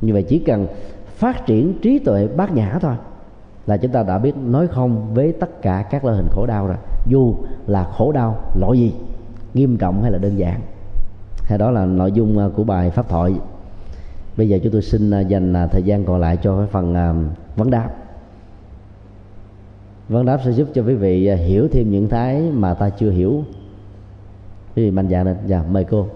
[0.00, 0.66] như vậy chỉ cần
[1.06, 2.94] phát triển trí tuệ bát nhã thôi
[3.66, 6.66] là chúng ta đã biết nói không với tất cả các loại hình khổ đau
[6.66, 6.76] rồi
[7.08, 7.34] dù
[7.66, 8.92] là khổ đau lỗi gì?
[9.54, 10.60] Nghiêm trọng hay là đơn giản?
[11.44, 13.34] Hay đó là nội dung à, của bài pháp thoại.
[14.36, 16.94] Bây giờ chúng tôi xin à, dành à, thời gian còn lại cho cái phần
[17.56, 17.90] vấn đáp.
[20.08, 23.44] Vấn đáp sẽ giúp cho quý vị hiểu thêm những cái mà ta chưa hiểu.
[24.76, 25.36] Quý vị mạnh dạn lên.
[25.46, 26.06] Dạ mời cô.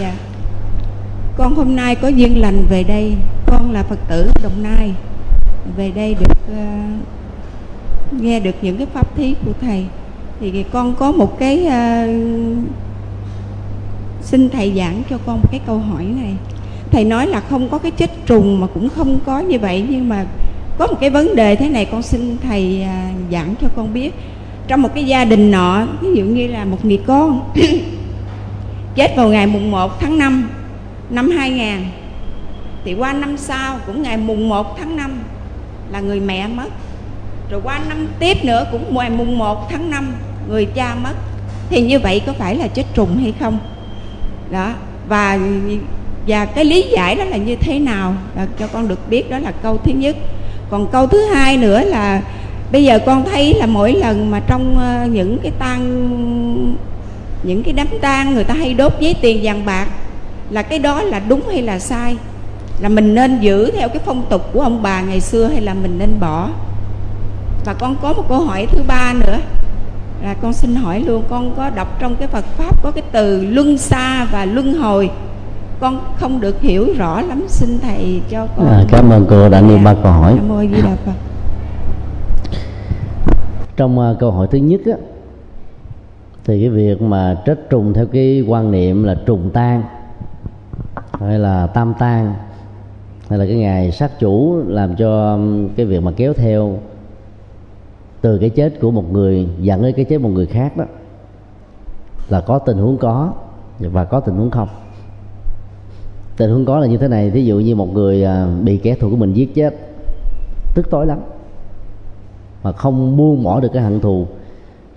[0.00, 0.14] Dạ.
[1.36, 3.16] Con hôm nay có duyên lành về đây.
[3.46, 4.94] Con là phật tử đồng nai.
[5.76, 7.19] Về đây được uh,
[8.12, 9.86] nghe được những cái pháp thí của thầy
[10.40, 11.72] thì con có một cái uh,
[14.22, 16.34] xin thầy giảng cho con một cái câu hỏi này.
[16.90, 20.08] Thầy nói là không có cái chết trùng mà cũng không có như vậy nhưng
[20.08, 20.26] mà
[20.78, 24.14] có một cái vấn đề thế này con xin thầy uh, giảng cho con biết.
[24.68, 27.50] Trong một cái gia đình nọ ví dụ như là một người con
[28.94, 30.48] chết vào ngày mùng 1 tháng 5
[31.10, 31.66] năm 2000
[32.84, 35.10] thì qua năm sau cũng ngày mùng 1 tháng 5
[35.92, 36.68] là người mẹ mất
[37.50, 40.12] rồi qua năm tiếp nữa cũng ngoài mùng 1 tháng 5
[40.48, 41.14] người cha mất.
[41.70, 43.58] Thì như vậy có phải là chết trùng hay không?
[44.50, 44.72] Đó,
[45.08, 45.38] và
[46.26, 48.14] và cái lý giải đó là như thế nào?
[48.36, 50.16] Là cho con được biết đó là câu thứ nhất.
[50.70, 52.22] Còn câu thứ hai nữa là
[52.72, 55.84] bây giờ con thấy là mỗi lần mà trong ờ, những cái tang,
[57.42, 59.86] những cái đám tang người ta hay đốt giấy tiền vàng bạc,
[60.50, 62.16] là cái đó là đúng hay là sai?
[62.80, 65.74] Là mình nên giữ theo cái phong tục của ông bà ngày xưa hay là
[65.74, 66.48] mình nên bỏ?
[67.64, 69.38] Và con có một câu hỏi thứ ba nữa.
[70.22, 73.44] Là con xin hỏi luôn con có đọc trong cái Phật pháp có cái từ
[73.44, 75.10] luân xa và luân hồi.
[75.80, 79.60] Con không được hiểu rõ lắm xin thầy cho con à, cảm ơn cô đã
[79.60, 80.34] nêu ba câu hỏi.
[80.36, 81.12] Cảm ơn Di Đà Phật.
[83.76, 84.96] Trong uh, câu hỏi thứ nhất á,
[86.44, 89.82] thì cái việc mà trết trùng theo cái quan niệm là trùng tan
[91.20, 92.34] hay là tam tan
[93.28, 95.38] hay là cái ngày sát chủ làm cho
[95.76, 96.78] cái việc mà kéo theo
[98.20, 100.84] từ cái chết của một người dẫn đến cái chết một người khác đó,
[102.28, 103.32] là có tình huống có
[103.78, 104.68] và có tình huống không.
[106.36, 108.94] Tình huống có là như thế này, thí dụ như một người à, bị kẻ
[108.94, 109.74] thù của mình giết chết,
[110.74, 111.18] tức tối lắm,
[112.62, 114.26] mà không buông bỏ được cái hận thù,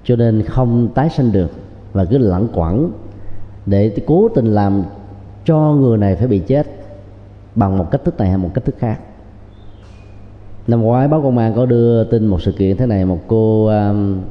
[0.03, 1.51] cho nên không tái sinh được
[1.93, 2.91] và cứ lẳng quẩn
[3.65, 4.83] để cố tình làm
[5.45, 6.67] cho người này phải bị chết
[7.55, 8.99] bằng một cách thức này hay một cách thức khác
[10.67, 13.05] năm ngoái báo công an có đưa tin một sự kiện thế này.
[13.05, 14.21] Một cô um,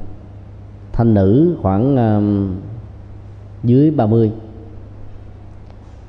[0.93, 2.55] thanh nữ khoảng um,
[3.65, 4.33] dưới 30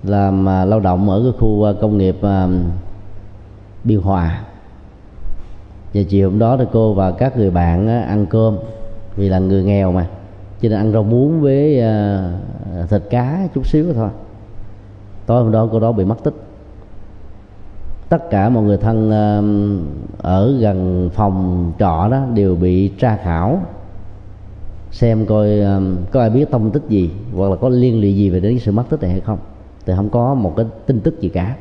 [0.03, 2.49] làm uh, lao động ở cái khu uh, công nghiệp uh,
[3.83, 4.43] biên hòa.
[5.93, 8.57] Và chiều hôm đó thì cô và các người bạn uh, ăn cơm
[9.15, 10.07] vì là người nghèo mà
[10.61, 11.81] cho nên ăn rau muống với
[12.83, 14.09] uh, thịt cá chút xíu thôi.
[15.25, 16.33] Tối hôm đó cô đó bị mất tích
[18.13, 19.11] tất cả mọi người thân
[20.17, 23.61] ở gần phòng trọ đó đều bị tra khảo,
[24.91, 25.49] xem coi
[26.11, 28.71] có ai biết thông tích gì hoặc là có liên lụy gì về đến sự
[28.71, 29.37] mất tích này hay không.
[29.85, 31.55] Thì không có một cái tin tức gì cả.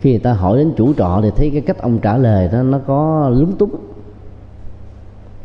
[0.00, 2.62] Khi người ta hỏi đến chủ trọ thì thấy cái cách ông trả lời đó
[2.62, 3.70] nó có lúng túng.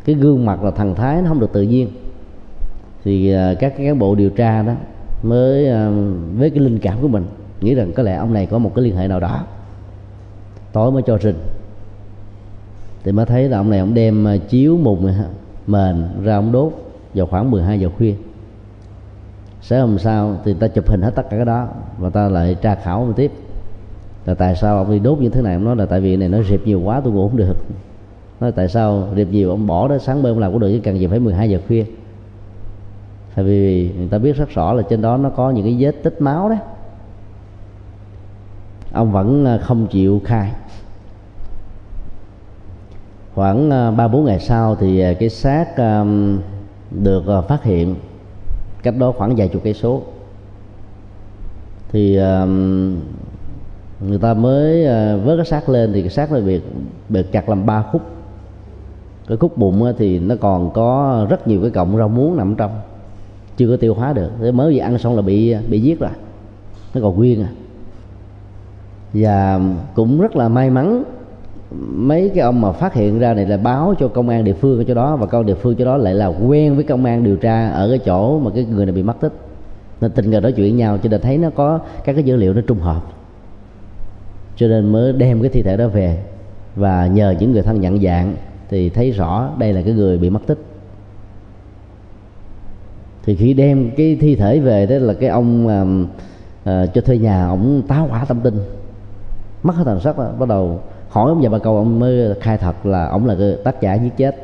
[0.05, 1.87] Cái gương mặt là thần thái nó không được tự nhiên.
[3.03, 4.73] Thì các các cán bộ điều tra đó
[5.23, 5.65] mới
[6.37, 7.25] với cái linh cảm của mình
[7.63, 9.43] nghĩ rằng có lẽ ông này có một cái liên hệ nào đó.
[10.71, 11.35] Tối mới cho rình.
[13.03, 15.13] Thì mới thấy là ông này ông đem à, chiếu mùng
[15.67, 16.73] mền ra ông đốt
[17.13, 18.13] vào khoảng 12 giờ khuya.
[19.61, 22.55] Sáng hôm sau thì ta chụp hình hết tất cả cái đó và ta lại
[22.61, 23.31] tra khảo ông tiếp.
[24.25, 25.53] Là tại sao ông đi đốt như thế này?
[25.53, 27.55] Ông nói là tại vì này nó rịp nhiều quá, tôi ngủ không được.
[28.39, 30.79] Nói tại sao rịp nhiều, ông bỏ đó, sáng bữa ông làm cũng được chứ
[30.83, 31.85] cần gì phải 12 giờ khuya.
[33.35, 35.91] Tại vì người ta biết rất rõ là trên đó nó có những cái vết
[36.03, 36.59] tích máu đấy
[38.93, 40.51] ông vẫn ờ, không chịu khai.
[43.35, 45.65] Khoảng ờ, ba bốn ngày sau thì ờ, cái xác
[46.91, 47.95] được phát hiện
[48.83, 50.01] cách đó khoảng vài chục cây số.
[51.91, 52.19] Thì
[53.99, 54.85] người ta mới
[55.17, 56.61] vớt cái xác lên thì cái xác nó bị
[57.09, 58.01] bị chặt làm ba khúc.
[59.27, 62.71] Cái khúc bụng thì nó còn có rất nhiều cái cọng rau muống nằm trong,
[63.57, 64.29] chưa có tiêu hóa được.
[64.41, 66.09] Thế mới vừa ăn xong là bị bị giết rồi.
[66.93, 67.49] Nó còn nguyên à
[69.13, 69.59] và
[69.95, 71.03] cũng rất là may mắn
[71.95, 74.77] mấy cái ông mà phát hiện ra này là báo cho công an địa phương
[74.77, 77.05] ở chỗ đó và công an địa phương chỗ đó lại là quen với công
[77.05, 79.33] an điều tra ở cái chỗ mà cái người này bị mất tích.
[80.01, 82.53] Nên tình cờ nói chuyện nhau cho nên thấy nó có các cái dữ liệu
[82.53, 83.01] nó trùng hợp.
[84.55, 86.23] Cho nên mới đem cái thi thể đó về.
[86.75, 88.35] Và nhờ những người thân nhận dạng
[88.69, 90.59] thì thấy rõ đây là cái người bị mất tích.
[93.25, 96.07] Thì khi đem cái thi thể về đó là cái ông uh,
[96.69, 98.59] uh, cho thuê nhà ông táo hỏa tâm tinh
[99.63, 102.57] mất hết thần sắc đó, bắt đầu hỏi ông già bà câu ông mới khai
[102.57, 104.35] thật là ông là cái tác giả giết chết.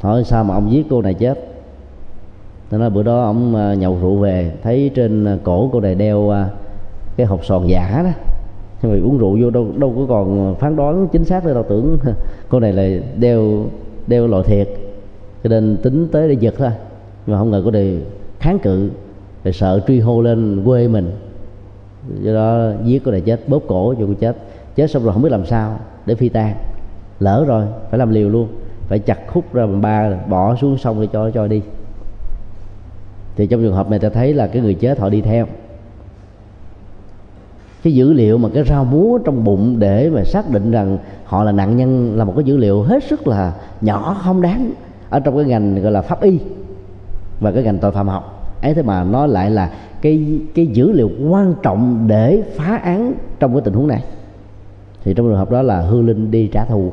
[0.00, 1.48] Hỏi sao mà ông giết cô này chết?
[2.70, 5.94] Thế nói bữa đó ông à, nhậu rượu về thấy trên à, cổ cô này
[5.94, 6.48] đeo à,
[7.16, 8.10] cái hộp sòn giả đó.
[8.82, 11.64] Nhưng mà uống rượu vô đâu đâu có còn phán đoán chính xác nữa đâu
[11.68, 11.98] tưởng
[12.48, 13.66] cô này là đeo
[14.06, 14.68] đeo loại thiệt.
[15.42, 16.70] Cho nên tính tới để giật thôi.
[17.26, 17.98] Nhưng mà không ngờ cô này
[18.40, 18.90] kháng cự
[19.44, 21.10] rồi sợ truy hô lên quê mình
[22.20, 24.36] do đó giết cô này chết, bóp cổ cho cô chết.
[24.76, 26.54] Chết xong rồi không biết làm sao để phi tan
[27.20, 28.48] lỡ rồi, phải làm liều luôn.
[28.88, 31.62] Phải chặt khúc ra bằng ba, bỏ xuống sông để cho cho đi.
[33.36, 35.46] Thì trong trường hợp này ta thấy là cái người chết họ đi theo.
[37.82, 41.44] Cái dữ liệu mà cái rau múa trong bụng để mà xác định rằng họ
[41.44, 44.72] là nạn nhân là một cái dữ liệu hết sức là nhỏ, không đáng.
[45.10, 46.38] Ở trong cái ngành gọi là pháp y
[47.40, 48.33] và cái ngành tội phạm học
[48.64, 49.70] ấy thế mà nó lại là
[50.02, 54.04] cái cái dữ liệu quan trọng để phá án trong cái tình huống này.
[55.04, 56.92] Thì trong trường hợp đó là hư linh đi trả thù.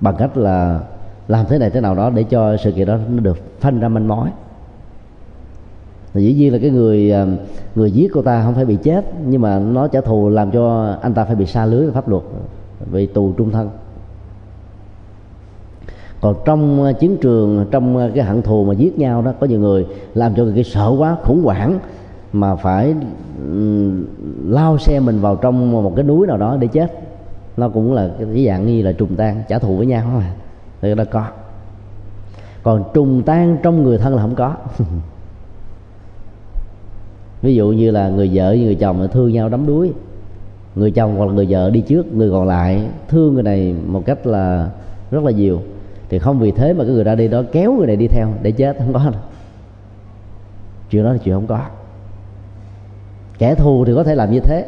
[0.00, 0.80] Bằng cách là
[1.28, 3.88] làm thế này thế nào đó để cho sự kiện đó nó được phân ra
[3.88, 4.28] manh mối.
[6.14, 7.26] Thì dĩ nhiên là cái người à,
[7.74, 10.96] người giết cô ta không phải bị chết, nhưng mà nó trả thù làm cho
[11.02, 12.22] anh ta phải bị xa lưới pháp luật
[12.90, 13.70] vì tù trung thân
[16.24, 19.46] còn trong ờ, chiến trường, trong ờ, cái hận thù mà giết nhau đó, có
[19.46, 21.78] nhiều người làm cho người kia sợ quá, khủng hoảng,
[22.32, 22.94] mà phải
[24.46, 26.92] lao xe mình vào trong một cái núi nào đó để chết.
[27.56, 30.34] Nó cũng là cái dạng như là trùng tan, trả thù với nhau mà.
[30.80, 31.24] Thì nó có.
[32.62, 34.54] Còn trùng tan trong người thân là không có.
[37.42, 39.92] Ví dụ như là người vợ với người chồng thương nhau đắm đuối,
[40.74, 44.02] người chồng hoặc là người vợ đi trước, người còn lại thương người này một
[44.06, 44.70] cách là
[45.10, 45.60] rất là nhiều
[46.14, 48.28] thì không vì thế mà cái người ra đi đó kéo người này đi theo
[48.42, 49.20] để chết không có đâu.
[50.90, 51.60] Chuyện đó là chuyện không có.
[53.38, 54.64] Kẻ thù thì có thể làm như thế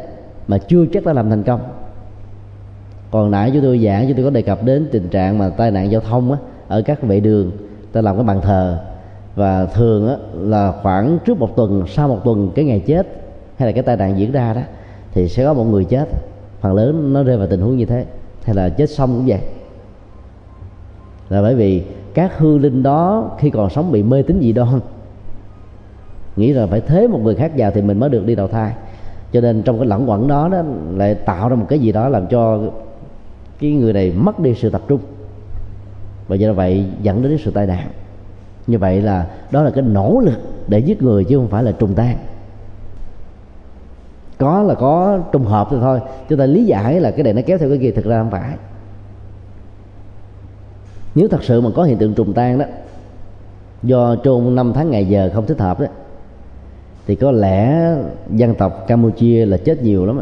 [0.48, 1.60] mà chưa chắc đã làm thành công.
[3.10, 5.70] Còn nãy chúng tôi giảng chúng tôi có đề cập đến tình trạng mà tai
[5.70, 6.38] nạn giao thông á,
[6.68, 7.52] ở các vệ đường
[7.92, 8.78] ta làm cái bàn thờ.
[9.34, 13.06] Và thường á, là khoảng trước một tuần sau một tuần cái ngày chết
[13.56, 14.60] hay là cái tai nạn diễn ra đó
[15.12, 16.08] thì sẽ có một người chết.
[16.60, 18.04] Phần lớn nó rơi vào tình huống như thế
[18.42, 19.40] hay là chết xong cũng vậy
[21.28, 21.82] là bởi vì
[22.14, 24.80] các hư linh đó khi còn sống bị mê tín dị đoan.
[26.36, 28.72] Nghĩ là phải thế một người khác vào thì mình mới được đi đầu thai.
[29.32, 30.62] Cho nên trong cái lẫn quẩn đó đó
[30.96, 32.60] lại tạo ra một cái gì đó làm cho
[33.60, 35.00] cái người này mất đi sự tập trung.
[36.28, 37.88] Và do vậy dẫn đến sự tai nạn.
[38.66, 41.72] Như vậy là đó là cái nỗ lực để giết người chứ không phải là
[41.72, 42.16] trùng tan.
[44.38, 47.42] Có là có trùng hợp thì thôi chúng ta lý giải là cái này nó
[47.46, 48.52] kéo theo cái kia, thực ra không phải
[51.16, 52.64] nếu thật sự mà có hiện tượng trùng tan đó,
[53.82, 55.86] do trôn năm tháng ngày giờ không thích hợp đó,
[57.06, 57.94] thì có lẽ
[58.30, 60.20] dân tộc Campuchia là chết nhiều lắm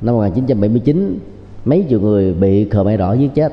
[0.00, 1.18] năm 1979
[1.64, 3.52] mấy triệu người bị Khmer đỏ giết chết.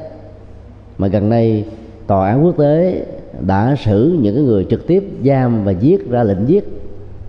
[0.98, 1.66] Mà gần đây,
[2.08, 3.06] tòa án quốc tế
[3.40, 6.66] đã xử những cái người trực tiếp giam và giết ra lệnh giết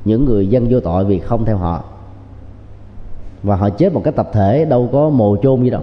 [0.05, 1.85] những người dân vô tội vì không theo họ.
[3.43, 5.83] Và họ chết một cách tập thể, đâu có mồ chôn gì đâu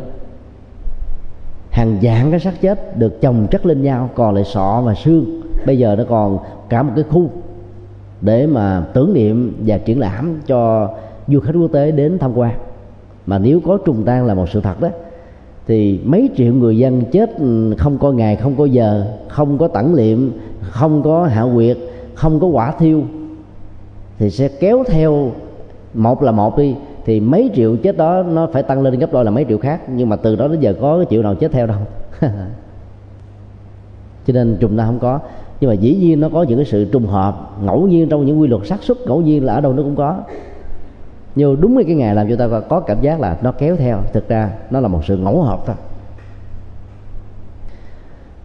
[1.78, 5.42] hàng dạng cái xác chết được chồng chất lên nhau còn lại sọ và xương.
[5.66, 7.30] Bây giờ nó còn cả một cái khu
[8.22, 10.90] để mà tưởng niệm và triển lãm cho
[11.28, 12.54] du khách quốc tế đến tham quan.
[13.26, 14.90] Mà nếu có trùng tan là một sự thật đó,
[15.68, 17.30] thì mấy triệu người dân chết
[17.78, 21.78] không có ngày, không có giờ, không có tẩn liệm không có hạ quyệt
[22.16, 23.04] không có quả thiêu,
[24.20, 25.32] thì sẽ kéo theo
[25.94, 26.76] một là một đi
[27.08, 29.82] thì mấy triệu chết đó nó phải tăng lên gấp đôi là mấy triệu khác.
[29.90, 31.78] Nhưng mà từ đó đến giờ có cái triệu nào chết theo đâu.
[34.28, 35.20] Cho nên trùng ta không có.
[35.60, 37.52] Nhưng mà dĩ nhiên nó có những cái sự trùng hợp.
[37.62, 39.96] Ngẫu nhiên trong những quy luật xác suất ngẫu nhiên là ở đâu nó cũng
[39.96, 40.20] có.
[41.36, 44.00] Nhưng đúng cái ngày làm cho ta có cảm giác là nó kéo theo.
[44.14, 45.76] Thực ra nó là một sự ngẫu hợp thôi.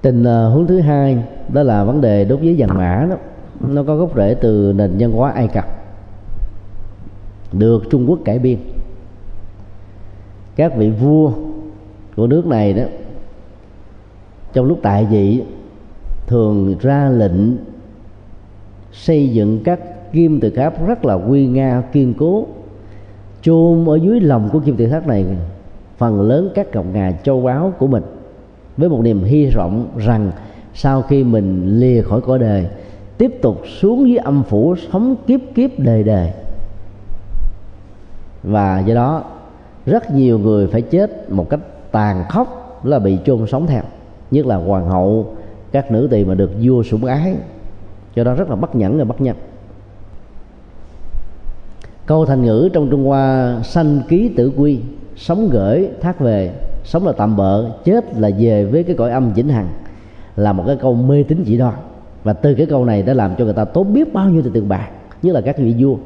[0.03, 3.17] Tình ờ, uh, hướng thứ hai đó là vấn đề đốt giấy vàng mã đó.
[3.61, 5.82] Nó có gốc rễ từ nền văn hóa ai cập
[7.53, 8.59] được trung quốc cải biên.
[10.57, 11.33] Các vị vua
[12.17, 12.83] của nước này đó,
[14.53, 15.43] trong lúc tại vị,
[16.27, 17.57] thường ra lệnh
[18.93, 22.47] xây dựng các kim tự tháp rất là quy nga, kiên cố,
[23.43, 25.25] chôn ở dưới lòng của kim tự tháp này,
[25.97, 28.03] phần lớn các cộng ngà châu báu của mình,
[28.77, 30.31] với một niềm hy vọng rằng
[30.75, 32.67] sau khi mình lìa khỏi cõi đời,
[33.19, 36.31] tiếp tục xuống dưới âm phủ sống kiếp kiếp đời đời
[38.43, 39.25] và do đó,
[39.87, 41.61] rất nhiều người phải chết một cách
[41.93, 43.83] tàn khốc là bị chôn sống theo,
[44.31, 45.35] nhất là hoàng hậu,
[45.73, 47.35] các nữ tỳ mà được vua sủng ái.
[48.15, 49.37] Cho đó rất là bất nhẫn và bất nhân.
[52.07, 54.81] Câu thành ngữ trong trung hoa, sanh ký tử quy,
[55.17, 56.53] sống gửi, thác về,
[56.85, 59.69] sống là tạm bợ, chết là về với cái cõi âm vĩnh hằng,
[60.37, 61.75] là một cái câu mê tín dị đoan.
[62.25, 64.69] Và từ cái câu này đã làm cho người ta tốn biết bao nhiêu tiền
[64.69, 64.89] bạc
[65.23, 65.97] như là các vị vua.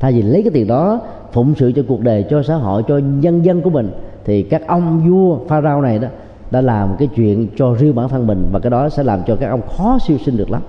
[0.00, 1.00] Thay vì lấy cái tiền đó
[1.36, 3.90] phụng sự cho cuộc đời, cho xã hội, cho nhân dân của mình,
[4.24, 6.08] thì các ông vua pharaoh này đó
[6.50, 9.36] đã làm cái chuyện cho riêng bản thân mình, và cái đó sẽ làm cho
[9.36, 10.62] các ông khó siêu sinh được lắm.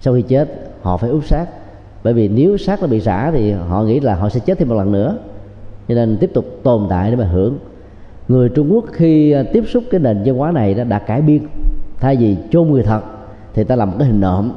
[0.00, 1.46] Sau khi chết, họ phải úp xác.
[2.04, 4.68] Bởi vì nếu xác nó bị xả thì họ nghĩ là họ sẽ chết thêm
[4.68, 5.18] một lần nữa.
[5.88, 7.58] Cho nên tiếp tục tồn tại để mà hưởng.
[8.28, 11.22] Người Trung Quốc khi à, tiếp xúc cái nền văn hóa này đó đã cải
[11.22, 11.42] biên.
[12.00, 13.00] Thay vì chôn người thật
[13.54, 14.52] thì ta làm một cái hình nộm.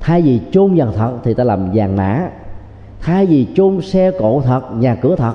[0.00, 2.28] Thay vì chôn vàng thật thì ta làm vàng mã
[3.00, 5.34] thay vì chôn xe cộ thật, nhà cửa thật,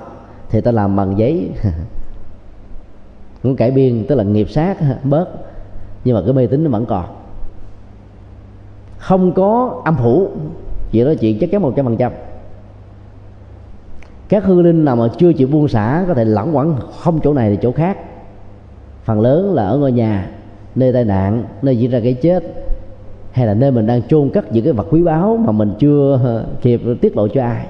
[0.50, 1.50] thì ta làm bằng giấy.
[3.44, 5.28] Cũng cải biên, tức là nghiệp sát, bớt.
[6.04, 7.06] Nhưng mà cái mê tín nó vẫn còn.
[8.98, 10.30] Không có âm phủ.
[10.92, 12.12] Chuyện đó chuyện chắc chắn một trăm phần trăm.
[14.30, 17.34] Các hư linh nào mà chưa chịu buông xả, có thể lẳng quẩn không chỗ
[17.34, 17.98] này thì chỗ khác.
[19.04, 20.30] Phần lớn là ở ngôi nhà,
[20.76, 22.44] nơi tai nạn, nơi diễn ra cái chết
[23.34, 26.20] hay là nơi mình đang chôn cất những cái vật quý báu mà mình chưa
[26.24, 27.68] ờ, kịp tiết lộ cho ai?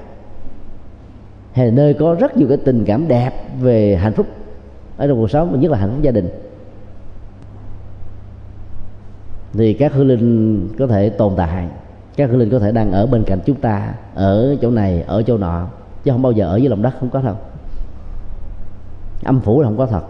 [1.52, 4.26] Hay là nơi có rất nhiều cái tình cảm đẹp về hạnh phúc
[4.96, 6.28] ở trong cuộc sống, nhất là hạnh phúc gia đình?
[9.52, 11.68] Thì các hư linh có thể tồn tại,
[12.16, 15.22] các hư linh có thể đang ở bên cạnh chúng ta, ở chỗ này, ở
[15.22, 15.66] chỗ nọ,
[16.04, 17.36] chứ không bao giờ ở dưới lòng đất, không có đâu
[19.24, 20.02] âm phủ là không có thật.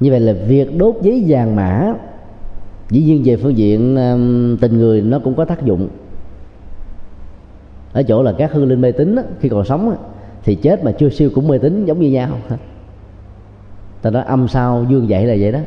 [0.00, 1.92] Như vậy là việc đốt giấy vàng mã
[2.90, 3.96] dĩ nhiên về phương diện
[4.60, 5.88] tình người nó cũng có tác dụng.
[7.92, 9.96] Ở chỗ là các hư linh mê tín khi còn sống
[10.44, 12.28] thì chết mà chưa siêu cũng mê tín giống như nhau.
[14.02, 15.58] Ta nói âm sao dương dậy là vậy đó.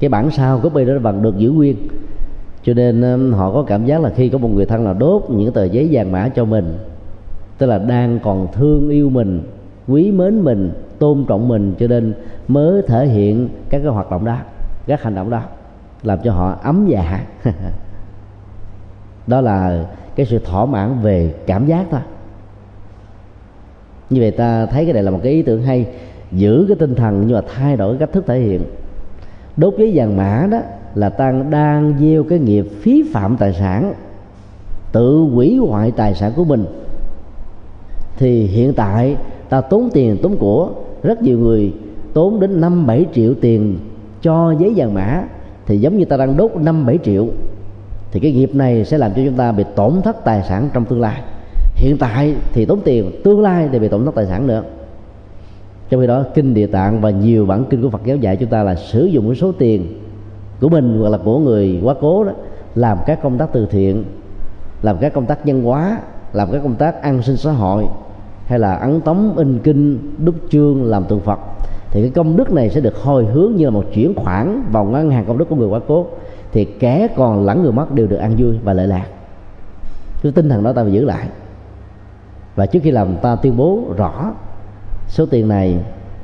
[0.00, 1.76] Cái bản sao của bê đó bằng được giữ nguyên.
[2.62, 5.52] Cho nên họ có cảm giác là khi có một người thân nào đốt những
[5.52, 6.78] tờ giấy vàng mã cho mình,
[7.58, 9.40] tức là đang còn thương yêu mình,
[9.88, 12.12] quý mến mình, tôn trọng mình, cho nên
[12.48, 14.36] mới thể hiện các cái hoạt động đó,
[14.86, 15.42] các hành động đó
[16.02, 17.26] làm cho họ ấm dạ.
[19.26, 19.84] Đó là
[20.16, 22.00] cái sự thỏa mãn về cảm giác thôi.
[24.10, 25.86] Như vậy ta thấy cái này là một cái ý tưởng hay,
[26.32, 28.60] giữ cái tinh thần nhưng mà thay đổi cách thức thể hiện.
[29.56, 30.58] Đốt giấy vàng mã đó
[30.94, 33.94] là ta đang gieo cái nghiệp phí phạm tài sản,
[34.92, 36.64] tự hủy hoại tài sản của mình.
[38.16, 39.16] Thì hiện tại
[39.48, 40.70] ta tốn tiền tốn của,
[41.02, 41.74] rất nhiều người
[42.14, 43.78] tốn đến năm bảy triệu tiền
[44.22, 45.22] cho giấy vàng mã
[45.70, 47.26] thì giống như ta đang đốt năm bảy triệu,
[48.12, 50.84] thì cái nghiệp này sẽ làm cho chúng ta bị tổn thất tài sản trong
[50.84, 51.22] tương lai.
[51.74, 54.62] Hiện tại thì tốn tiền, tương lai thì bị tổn thất tài sản nữa.
[55.90, 58.48] Trong khi đó, kinh địa tạng và nhiều bản kinh của phật giáo dạy chúng
[58.48, 59.86] ta là sử dụng cái số tiền
[60.60, 62.32] của mình hoặc là của người quá cố đó
[62.74, 64.04] làm các công tác từ thiện,
[64.82, 65.98] làm các công tác nhân hóa,
[66.32, 67.84] làm các công tác an sinh xã hội,
[68.46, 71.38] hay là ấn tống in kinh, đúc chương, làm tượng phật
[71.90, 74.84] thì cái công đức này sẽ được hồi hướng như là một chuyển khoản vào
[74.84, 76.06] ngân hàng công đức của người quá cố.
[76.52, 79.06] Thì kẻ còn lẫn người mất đều được an vui và lợi lạc.
[80.22, 81.28] Cái tinh thần đó ta phải giữ lại.
[82.56, 84.32] Và trước khi làm, ta tuyên bố rõ
[85.08, 85.78] số tiền này,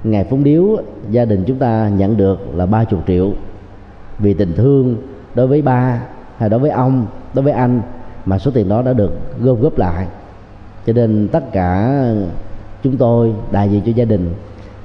[0.04, 0.76] ngày phúng điếu,
[1.10, 3.32] gia đình chúng ta nhận được là ba chục triệu.
[4.18, 4.96] Vì tình thương
[5.34, 6.02] đối với ba
[6.36, 7.80] hay đối với ông, đối với anh,
[8.24, 10.06] mà số tiền đó đã được gom góp lại.
[10.86, 12.00] Cho nên tất cả
[12.82, 14.34] chúng tôi, đại diện cho gia đình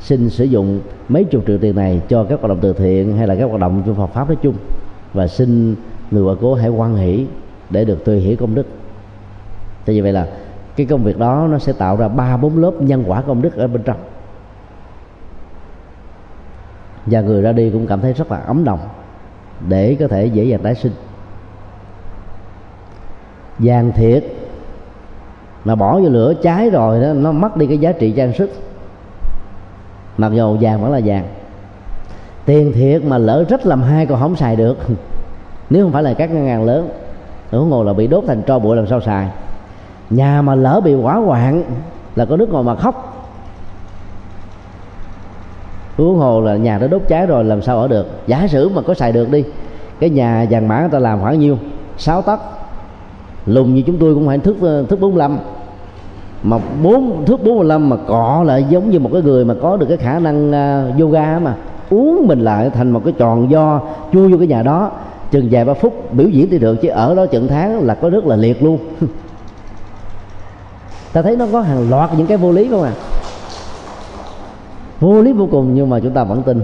[0.02, 0.80] xin sử dụng
[1.10, 3.62] mấy chục triệu tiền này cho các hoạt động từ thiện hay là các hoạt
[3.62, 4.56] động trong Phật pháp nói chung.
[5.14, 5.76] Và xin
[6.12, 7.26] người vợ cố hãy quan hỷ
[7.70, 8.66] để được tùy hỷ công đức.
[9.86, 10.28] Tại vì vậy là
[10.76, 13.56] cái công việc đó nó sẽ tạo ra ba bốn lớp nhân quả công đức
[13.56, 13.98] ở bên trong.
[17.06, 18.80] Và người ra đi cũng cảm thấy rất là ấm lòng
[19.68, 20.92] để có thể dễ dàng tái sinh.
[23.60, 24.24] Vàng thiệt
[25.66, 28.50] mà bỏ vô lửa cháy rồi đó, nó mất đi cái giá trị trang sức
[30.22, 31.26] mặc dù vàng vẫn là vàng.
[32.46, 34.78] Tiền thiệt mà lỡ rất làm hai còn không xài được.
[35.70, 36.90] Nếu không phải là các ngân hàng lớn
[37.52, 39.30] nước ngồi là bị đốt thành tro bụi làm sao xài.
[40.10, 41.64] Nhà mà lỡ bị hỏa hoạn
[42.16, 43.28] là có nước ngồi mà khóc.
[45.98, 48.08] Huống hồ là nhà nó đốt cháy rồi, làm sao ở được?
[48.28, 49.44] Giả sử mà có xài được đi,
[50.00, 51.58] cái nhà vàng mã người ta làm khoảng nhiêu?
[51.98, 52.40] Sáu tấc.
[53.46, 54.56] Lùng như chúng tôi cũng phải thước
[54.90, 55.40] thước 45
[56.44, 59.86] mà bốn thước 45 mà cọ lại giống như một cái người mà có được
[59.86, 61.56] cái khả năng uh, yoga mà.
[61.90, 63.82] Uống mình lại thành một cái tròn do
[64.14, 64.92] chui vô cái nhà đó.
[65.32, 68.10] Chừng vài ba phút biểu diễn thì được chứ ở đó trận tháng là có
[68.10, 68.78] rất là liệt luôn.
[71.14, 72.94] Ta thấy nó có hàng loạt những cái vô lý không à
[75.00, 76.62] vô lý vô cùng nhưng mà chúng ta vẫn tin.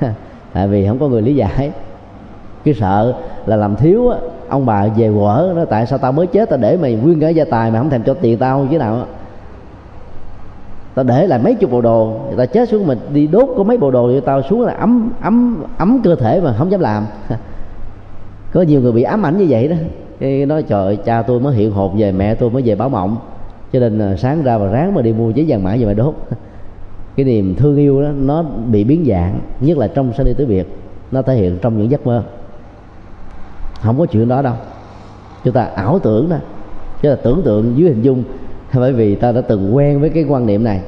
[0.52, 1.72] Tại vì không có người lý giải.
[2.64, 3.14] Cái sợ
[3.46, 4.18] là làm thiếu á
[4.48, 7.28] ông bà về quở nó tại sao tao mới chết tao để mày nguyên cả
[7.28, 9.06] gia tài mà không thèm cho tiền tao chứ nào?
[10.94, 13.62] Tao để lại mấy chục bộ đồ người ta chết xuống mình đi đốt có
[13.62, 16.80] mấy bộ đồ cho tao xuống là ấm ấm ấm cơ thể mà không dám
[16.80, 17.06] làm.
[18.52, 19.76] Có nhiều người bị ám ảnh như vậy đó.
[20.20, 22.88] Cái nói trời ơi, cha tôi mới hiện hồn về mẹ tôi mới về báo
[22.88, 23.16] mộng.
[23.72, 25.94] Cho nên à, sáng ra và ráng mà đi mua giấy vàng mã về mà
[25.94, 26.14] đốt.
[27.16, 30.46] Cái niềm thương yêu đó nó bị biến dạng nhất là trong sanh đi tứ
[30.46, 30.66] biệt
[31.12, 32.22] nó thể hiện trong những giấc mơ
[33.82, 34.54] không có chuyện đó đâu.
[35.44, 36.36] Chúng ta ảo tưởng đó.
[37.02, 38.22] Chứ là tưởng tượng dưới hình dung.
[38.74, 40.80] Bởi vì ta đã từng quen với cái quan niệm này.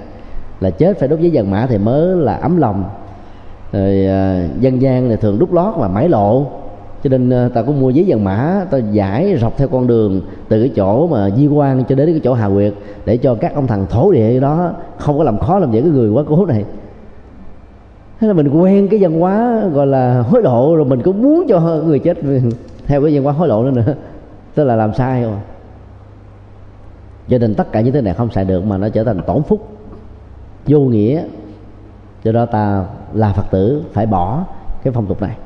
[0.61, 2.85] Là chết phải đốt giấy vàng mã thì mới là ấm lòng.
[3.73, 6.47] Rồi à, dân gian thì thường đúc lót và mãi lộ.
[7.05, 10.21] Cho nên à, ta cũng mua giấy vàng mã, ta giải rọc theo con đường
[10.49, 13.55] từ cái chỗ mà di quan cho đến cái chỗ hà quyệt để cho các
[13.55, 16.47] ông thằng thổ địa đó không có làm khó làm dễ cái người quá cố
[16.47, 16.65] này.
[18.21, 21.47] Thế là mình quen cái văn hóa gọi là hối lộ rồi mình cũng muốn
[21.49, 22.19] cho người chết
[22.91, 23.95] theo cái văn hóa hối lộ nữa nữa.
[24.55, 25.39] Tức là làm sai rồi
[27.29, 29.43] cho nên tất cả những thứ này không xài được mà nó trở thành tổn
[29.43, 29.69] phúc,
[30.67, 31.23] vô nghĩa.
[32.23, 34.45] Do đó ta là phật tử phải bỏ
[34.83, 35.37] cái phong tục này.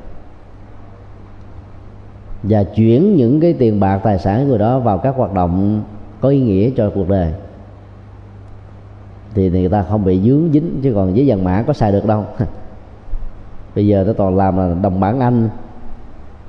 [2.43, 5.81] Và chuyển những cái tiền bạc, tài sản của người đó vào các hoạt động
[6.21, 7.33] có ý nghĩa cho cuộc đời.
[9.33, 12.05] Thì người ta không bị dướng dính, chứ còn với vàng mã có xài được
[12.05, 12.25] đâu.
[13.75, 15.49] Bây giờ nó toàn làm là đồng bản anh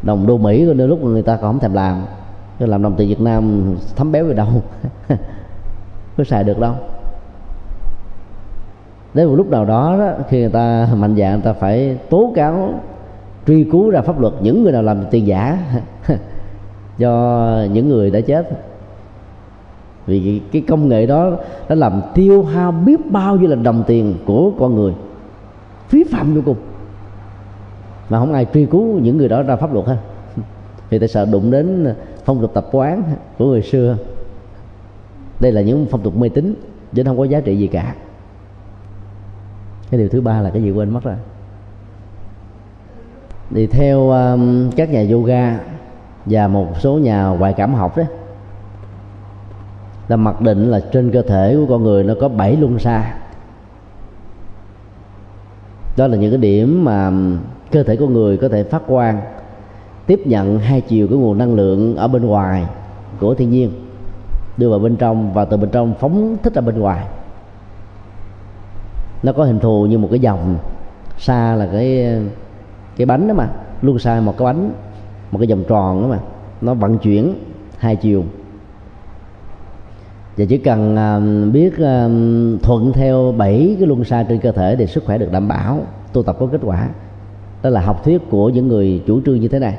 [0.06, 2.04] đồng đô mỹ đôi lúc người ta còn không thèm làm.
[2.58, 4.48] Chứ làm đồng tiền việt nam thấm béo về đâu.
[6.16, 6.74] Có xài được đâu.
[9.14, 12.32] Đến một lúc nào đó, đó khi người ta mạnh dạng người ta phải tố
[12.34, 12.74] cáo
[13.46, 15.58] truy cứu ra pháp luật những người nào làm tiền giả.
[16.98, 18.50] Cho những người đã chết.
[20.06, 21.30] Vì cái công nghệ đó
[21.68, 24.94] đã làm tiêu hao biết bao nhiêu là đồng tiền của con người.
[25.88, 26.56] Phí phạm vô cùng
[28.08, 29.98] mà không ai truy cứu những người đó ra pháp luật hết
[30.90, 33.02] vì tại sợ đụng đến phong tục tập quán
[33.38, 33.96] của người xưa?
[35.40, 36.54] Đây là những phong tục mê tín
[36.94, 37.94] chứ không có giá trị gì cả.
[39.90, 41.16] Cái điều thứ ba là cái gì quên mất rồi.
[43.50, 45.58] Thì theo um, các nhà yoga
[46.26, 48.04] và một số nhà ngoại cảm học đó
[50.08, 53.14] là mặc định là trên cơ thể của con người nó có bảy luân xa.
[55.96, 57.12] Đó là những cái điểm mà
[57.76, 59.20] cơ thể của người có thể phát quang,
[60.06, 62.66] tiếp nhận hai chiều của nguồn năng lượng ở bên ngoài
[63.20, 63.72] của thiên nhiên,
[64.56, 67.06] đưa vào bên trong và từ bên trong phóng thích ra bên ngoài.
[69.22, 70.58] Nó có hình thù như một cái dòng
[71.18, 72.18] xa là cái
[72.96, 73.48] cái bánh đó mà,
[73.82, 74.70] luôn xa một cái bánh,
[75.30, 76.18] một cái vòng tròn đó mà,
[76.60, 77.34] nó vận chuyển
[77.78, 78.24] hai chiều.
[80.36, 81.20] Và chỉ cần à,
[81.52, 82.08] biết à,
[82.62, 85.80] thuận theo bảy cái luân xa trên cơ thể thì sức khỏe được đảm bảo,
[86.12, 86.88] tu tập có kết quả
[87.62, 89.78] đó là học thuyết của những người chủ trương như thế này.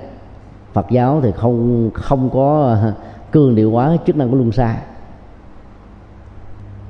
[0.74, 2.78] Phật giáo thì không không có
[3.32, 4.78] cường điệu hóa chức năng của luân xa.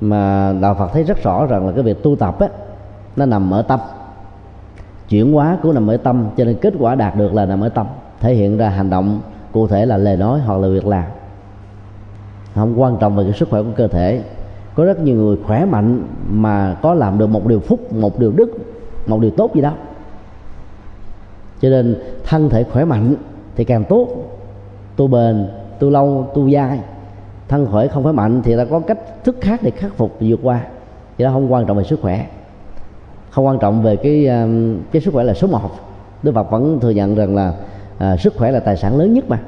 [0.00, 2.48] Mà đạo Phật thấy rất rõ rằng là cái việc tu tập á,
[3.16, 3.80] nó nằm ở tâm.
[5.08, 7.68] Chuyển hóa cũng nằm ở tâm, cho nên kết quả đạt được là nằm ở
[7.68, 7.86] tâm.
[8.20, 9.20] Thể hiện ra hành động
[9.52, 11.04] cụ thể là lời nói hoặc là việc làm.
[12.54, 14.22] Không quan trọng về cái sức khỏe của cơ thể.
[14.74, 18.32] Có rất nhiều người khỏe mạnh mà có làm được một điều phúc, một điều
[18.32, 18.50] đức,
[19.06, 19.72] một điều tốt gì đó
[21.60, 23.14] cho nên thân thể khỏe mạnh
[23.56, 24.08] thì càng tốt.
[24.96, 25.48] Tu bền
[25.78, 26.80] tu lâu tu dai.
[27.48, 30.40] Thân khỏe không khỏe mạnh thì ta có cách thức khác để khắc phục vượt
[30.42, 30.60] qua.
[31.18, 32.26] Vậy đó không quan trọng về sức khỏe.
[33.30, 34.48] Không quan trọng về cái ờ,
[34.92, 35.70] cái sức khỏe là số một.
[36.22, 37.54] Đức Phật vẫn thừa nhận rằng là
[37.98, 39.40] à, sức khỏe là tài sản lớn nhất mà.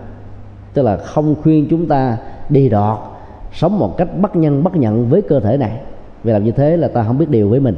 [0.74, 2.18] Tức là không khuyên chúng ta
[2.48, 2.98] đi đọt
[3.52, 5.80] sống một cách bất nhân bất nhận với cơ thể này.
[6.24, 7.76] Vì làm như thế là ta không biết điều với mình.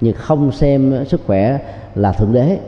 [0.00, 1.58] Nhưng không xem sức khỏe
[1.94, 2.58] là thượng đế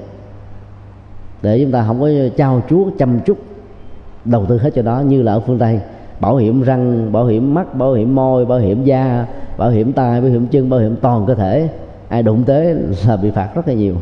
[1.43, 3.39] để chúng ta không có trao chuốt, chăm chút,
[4.25, 5.81] đầu tư hết cho đó như là ở phương tây.
[6.21, 10.21] Bảo hiểm răng, bảo hiểm mắt, bảo hiểm môi, bảo hiểm da, bảo hiểm tai,
[10.21, 11.69] bảo hiểm chân, bảo hiểm toàn cơ thể.
[12.09, 12.75] Ai đụng tới
[13.07, 13.95] là bị phạt rất là nhiều.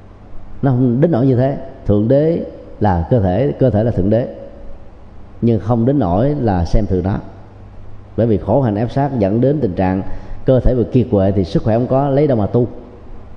[0.62, 1.56] Nó không đến nỗi như thế.
[1.86, 2.44] Thượng đế
[2.80, 4.28] là cơ thể cơ thể là thượng đế.
[5.42, 7.16] Nhưng không đến nỗi là xem thường nó.
[8.16, 10.02] Bởi vì khổ hạnh ép sát dẫn đến tình trạng
[10.44, 12.66] cơ thể bị kiệt quệ thì sức khỏe không có, lấy đâu mà tu.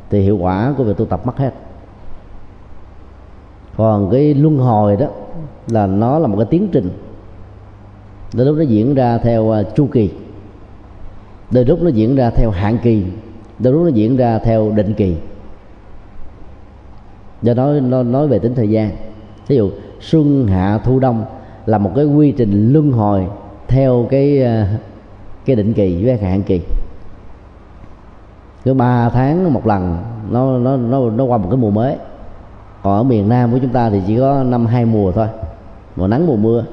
[0.10, 1.52] Thì hiệu quả của việc tu tập mất hết
[3.78, 5.08] còn cái luân hồi đó
[5.68, 6.90] là nó là một cái tiến trình.
[8.34, 10.10] Đôi lúc nó diễn ra theo à, chu kỳ.
[11.52, 13.04] Đôi lúc nó diễn ra theo hạn kỳ.
[13.60, 15.16] Đôi lúc nó diễn ra theo định kỳ.
[17.42, 18.92] Do đó nó nói về tính thời gian.
[19.48, 19.70] Ví dụ,
[20.00, 21.26] xuân, hạ, thu, đông
[21.66, 23.28] là một cái quy trình luân hồi
[23.68, 24.78] theo cái à,
[25.46, 26.62] cái định kỳ với hạn kỳ.
[28.64, 29.98] Cứ ba tháng một lần,
[30.30, 31.96] nó nó nó nó qua một cái mùa mới
[32.84, 35.28] còn ở miền nam của chúng ta thì chỉ có năm hai mùa thôi.
[35.96, 36.64] Mùa nắng, mùa mưa.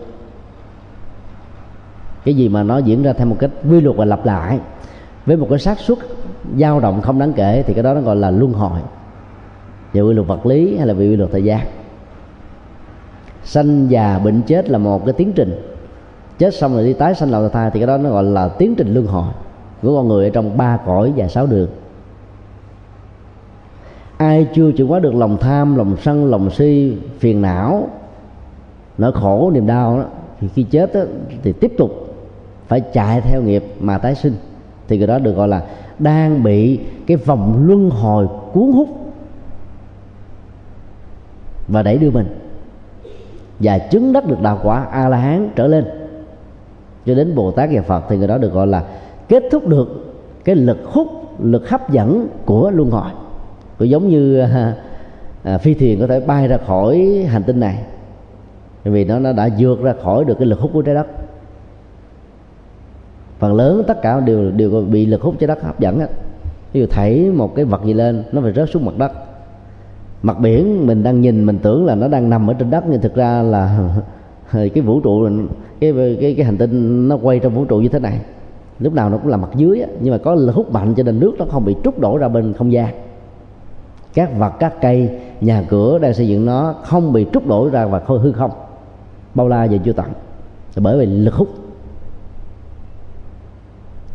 [2.24, 4.58] Cái gì mà nó diễn ra theo một cách quy luật và lặp lại,
[5.26, 5.98] với một cái xác suất
[6.58, 8.80] dao động không đáng kể, thì cái đó nó gọi là luân hồi.
[9.92, 11.60] Về quy luật vật lý hay là về quy luật thời gian.
[13.44, 15.62] Sanh già bệnh chết là một cái tiến trình.
[16.38, 18.74] Chết xong rồi đi tái sanh lại thai thì cái đó nó gọi là tiến
[18.74, 19.32] trình luân hồi
[19.82, 21.68] của con người ở trong ba cõi và sáu đường
[24.20, 27.88] ai chưa chuyển hóa được lòng tham lòng sân lòng si phiền não
[28.98, 30.04] nỗi khổ niềm đau đó
[30.40, 31.00] thì khi chết đó,
[31.42, 31.90] thì tiếp tục
[32.68, 34.34] phải chạy theo nghiệp mà tái sinh.
[34.88, 35.62] Thì cái đó được gọi là
[35.98, 38.88] đang bị cái vòng luân hồi cuốn hút
[41.68, 42.26] và đẩy đưa mình
[43.58, 45.84] và chứng đắc được đạo quả a la hán trở lên.
[47.06, 48.84] Cho đến bồ tát và phật thì người đó được gọi là
[49.28, 50.14] kết thúc được
[50.44, 53.10] cái lực hút lực hấp dẫn của luân hồi
[53.80, 54.74] cũng giống như à,
[55.42, 57.78] à, phi thuyền có thể bay ra khỏi hành tinh này.
[58.84, 61.06] Vì nó nó đã vượt ra khỏi được cái lực hút của trái đất.
[63.38, 66.06] Phần lớn tất cả đều đều bị lực hút trái đất hấp dẫn á.
[66.72, 69.12] Ví dụ thảy một cái vật gì lên nó phải rớt xuống mặt đất.
[70.22, 73.00] Mặt biển mình đang nhìn mình tưởng là nó đang nằm ở trên đất nhưng
[73.00, 73.90] thực ra là
[74.52, 75.28] cái vũ trụ
[75.80, 78.20] cái cái cái hành tinh nó quay trong vũ trụ như thế này.
[78.78, 81.02] Lúc nào nó cũng là mặt dưới á, nhưng mà có lực hút mạnh cho
[81.02, 82.94] nên nước nó không bị trút đổ ra bên không gian
[84.14, 85.10] các vật các cây
[85.40, 88.50] nhà cửa đang xây dựng nó không bị trút đổ ra và hư không.
[89.34, 90.06] Bao la và chưa tận.
[90.76, 91.48] Bởi vì lực hút.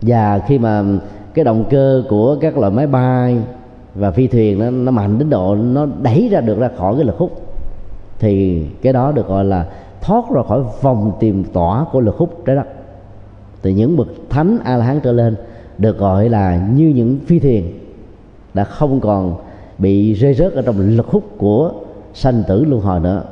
[0.01, 0.83] Và khi mà
[1.33, 3.37] cái động cơ của các loại máy bay
[3.95, 7.03] và phi thuyền nó, nó mạnh đến độ nó đẩy ra được ra khỏi cái
[7.05, 7.41] lực hút
[8.19, 9.67] thì cái đó được gọi là
[10.01, 12.67] thoát ra khỏi vòng tìm tỏa của lực hút trái đất.
[13.61, 15.35] Từ những bậc thánh a la hán trở lên
[15.77, 17.79] được gọi là như những phi thuyền
[18.53, 19.35] đã không còn
[19.77, 21.71] bị rơi rớt ở trong lực hút của
[22.13, 23.23] sanh tử luân hồi nữa.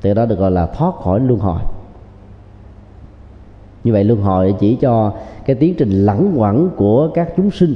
[0.00, 1.60] Từ đó được gọi là thoát khỏi luân hồi.
[3.84, 5.12] Như vậy luân hồi chỉ cho
[5.46, 7.74] cái tiến trình lẳng quẩn của các chúng sinh.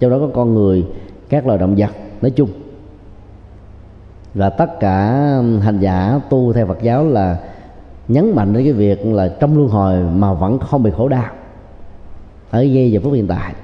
[0.00, 0.86] Trong đó có con người,
[1.28, 1.90] các loài động vật,
[2.22, 2.48] nói chung.
[4.34, 5.10] Và tất cả
[5.62, 7.38] hành giả tu theo Phật giáo là
[8.08, 11.30] nhấn mạnh đến cái việc là trong luân hồi mà vẫn không bị khổ đau.
[12.50, 13.54] Ở giây giờ phút hiện tại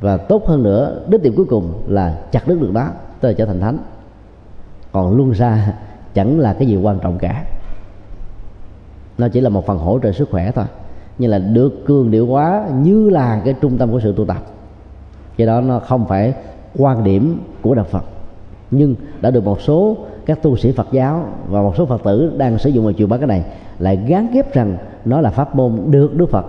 [0.00, 2.88] và tốt hơn nữa, đích điểm cuối cùng là chặt đứt được đó
[3.20, 3.78] tức là trở thành thánh.
[4.92, 5.74] Còn luân ra
[6.14, 7.44] chẳng là cái gì quan trọng cả.
[9.18, 10.64] Nó chỉ là một phần hỗ trợ sức khỏe thôi.
[11.18, 14.42] Nhưng là được cường điệu hóa như là cái trung tâm của sự tu tập.
[15.36, 16.34] Cái đó nó không phải
[16.76, 18.04] quan điểm của đạo Phật.
[18.70, 19.96] Nhưng đã được một số
[20.26, 23.08] các tu sĩ Phật giáo và một số Phật tử đang sử dụng và truyền
[23.08, 23.44] bá cái này
[23.78, 26.46] lại gán ghép rằng nó là pháp môn được Đức Phật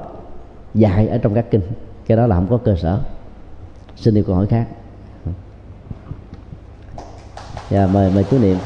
[0.73, 1.61] dạy ở trong các kinh.
[2.07, 2.99] Cái đó là không có cơ sở
[4.01, 4.67] xin đi câu hỏi khác.
[7.69, 8.57] Dạ mời mời chú niệm.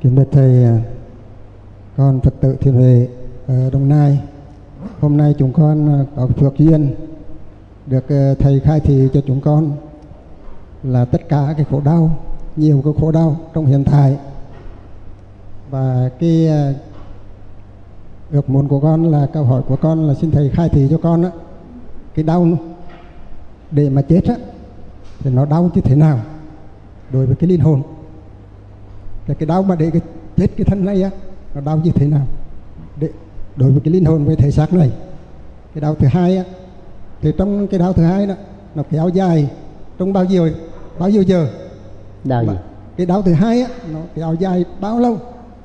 [0.00, 0.78] Kính thưa thầy à,
[1.96, 3.08] con phật tử thiên huệ
[3.46, 4.20] ở đồng nai.
[5.00, 6.94] Hôm nay chúng con à, có phước duyên
[7.86, 9.72] được à, thầy khai thị cho chúng con
[10.82, 12.10] là tất cả cái khổ đau,
[12.56, 14.16] nhiều cái khổ đau trong hiện tại.
[15.70, 16.48] Và cái
[18.30, 20.98] ước muốn của con là, câu hỏi của con là xin thầy khai thị cho
[21.02, 21.30] con á
[22.16, 22.58] cái đau
[23.70, 24.34] để mà chết á
[25.20, 26.20] thì nó đau như thế nào?
[27.12, 27.82] Đối với cái linh hồn.
[29.26, 30.00] Là cái đau mà để cái
[30.36, 31.10] chết cái thân này á
[31.54, 32.26] nó đau như thế nào?
[33.00, 33.08] Để
[33.56, 34.92] đối với cái linh hồn với thể xác này.
[35.74, 36.44] Cái đau thứ hai á
[37.22, 38.34] thì trong cái đau thứ hai đó
[38.74, 39.50] nó kéo dài
[39.98, 40.48] trong bao nhiêu
[40.98, 41.48] bao nhiêu giờ?
[42.24, 42.50] Đau gì?
[42.96, 45.18] cái đau thứ hai á nó kéo dài bao lâu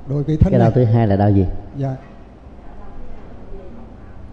[0.07, 0.75] đối với thân cái đau này?
[0.75, 1.45] thứ hai là đau gì?
[1.77, 1.95] Dạ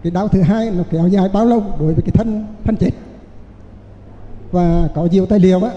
[0.03, 2.91] cái đau thứ hai nó kéo dài bao lâu đối với cái thân thân chết.
[4.51, 5.71] Và có nhiều tài liệu á,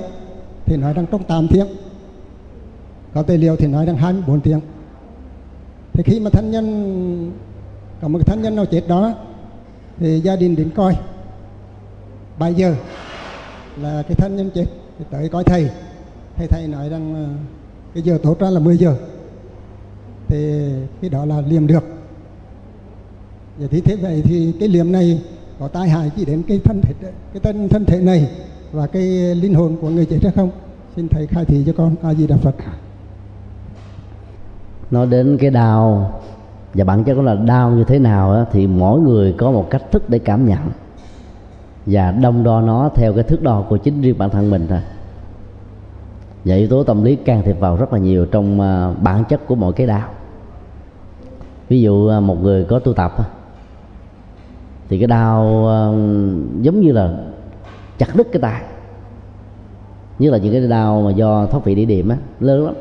[0.67, 1.67] thì nói rằng trong 8 tiếng.
[3.15, 4.61] Có tài liệu thì nói rằng 24 tiếng.
[5.93, 7.33] Thì khi mà thân nhân,
[8.01, 9.15] có một thân nhân nào chết đó,
[9.99, 10.97] thì gia đình đến coi.
[12.39, 12.75] Bây giờ
[13.81, 14.67] là cái thân nhân chết,
[14.99, 15.71] thì tới coi thầy.
[16.37, 17.27] Thầy thầy nói rằng ờ,
[17.95, 18.97] cái giờ tốt ra là 10 giờ.
[20.29, 20.71] Thì
[21.01, 21.85] cái đó là liềm được
[23.59, 25.21] vậy thì thế vậy thì cái liềm này
[25.59, 28.29] có tai hại chỉ đến cái thân thể cái thân thân thể này
[28.73, 29.03] và cái
[29.35, 30.51] linh hồn của người chết hay không?
[30.97, 32.55] Xin thầy khai thị cho con a di đà phật
[34.93, 36.13] nói đến cái đau
[36.75, 39.83] và bản chất là đau như thế nào đó, thì mỗi người có một cách
[39.91, 40.59] thức để cảm nhận.
[41.87, 44.81] Và đông đo nó theo cái thước đo của chính riêng bản thân mình thôi.
[46.45, 49.47] Và yếu tố tâm lý can thiệp vào rất là nhiều trong à, bản chất
[49.47, 50.09] của mỗi cái đau.
[51.69, 53.13] Ví dụ à, một người có tu tập
[54.93, 57.17] thì cái đau um, giống như là
[57.99, 58.63] chặt đứt cái tay
[60.19, 62.75] như là những cái đau mà do thoát vị đĩa điểm á, lớn lắm.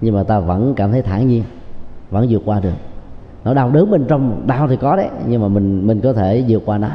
[0.00, 1.42] Nhưng mà ta vẫn cảm thấy thản nhiên,
[2.10, 2.74] vẫn vượt qua được.
[3.44, 6.44] Nó đau đớn bên trong, đau thì có đấy, nhưng mà mình mình có thể
[6.48, 6.88] vượt qua nó.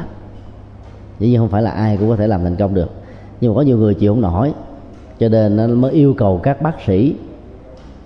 [1.18, 2.90] Dĩ nhiên không phải là ai cũng có thể làm thành công được.
[3.40, 4.52] Nhưng mà có nhiều người chịu không nổi.
[5.18, 7.14] Cho nên nó mới yêu cầu các bác sĩ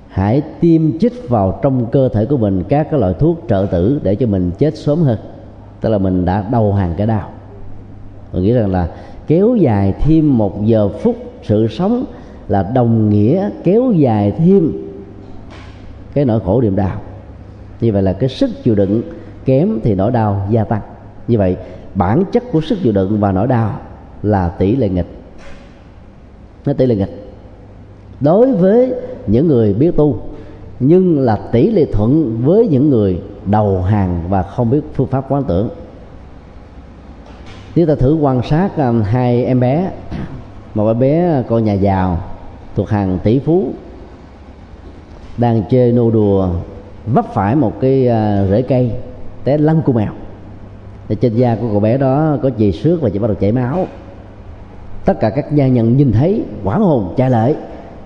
[0.09, 4.01] hãy tiêm chích vào trong cơ thể của mình các cái loại thuốc trợ tử
[4.03, 5.19] để cho mình chết sớm hơn
[5.87, 7.31] tức là mình đã đầu hàng cái đau
[8.33, 8.89] mình nghĩ rằng là
[9.27, 12.05] kéo dài thêm một giờ phút sự sống
[12.49, 14.73] là đồng nghĩa kéo dài thêm
[16.15, 17.01] cái nỗi khổ niềm đau.
[17.81, 19.03] Như vậy là cái sức chịu đựng
[19.45, 20.81] kém thì nỗi đau gia tăng.
[21.29, 21.57] Như vậy,
[21.95, 23.81] bản chất của sức chịu đựng và nỗi đau
[24.23, 25.09] là tỷ lệ nghịch.
[26.65, 27.33] Nó tỷ lệ nghịch.
[28.21, 28.95] Đối với
[29.27, 30.19] những người biết tu,
[30.81, 35.25] nhưng là tỷ lệ thuận với những người đầu hàng và không biết phương pháp
[35.29, 35.69] quán tưởng.
[37.75, 39.91] Nếu ta thử quan sát à, hai em bé,
[40.75, 42.19] một em bé à, con nhà giàu
[42.75, 43.73] thuộc hàng tỷ phú
[45.37, 46.49] đang chơi nô đùa
[47.07, 48.93] vấp phải một cái à, rễ cây
[49.45, 50.13] té lăn cu mèo.
[51.09, 53.53] Thì trên da của cậu bé đó có chì xước và chỉ bắt đầu chảy
[53.53, 53.87] máu.
[55.05, 57.55] Tất cả các gia nhân nhìn thấy quảng hồn chạy lại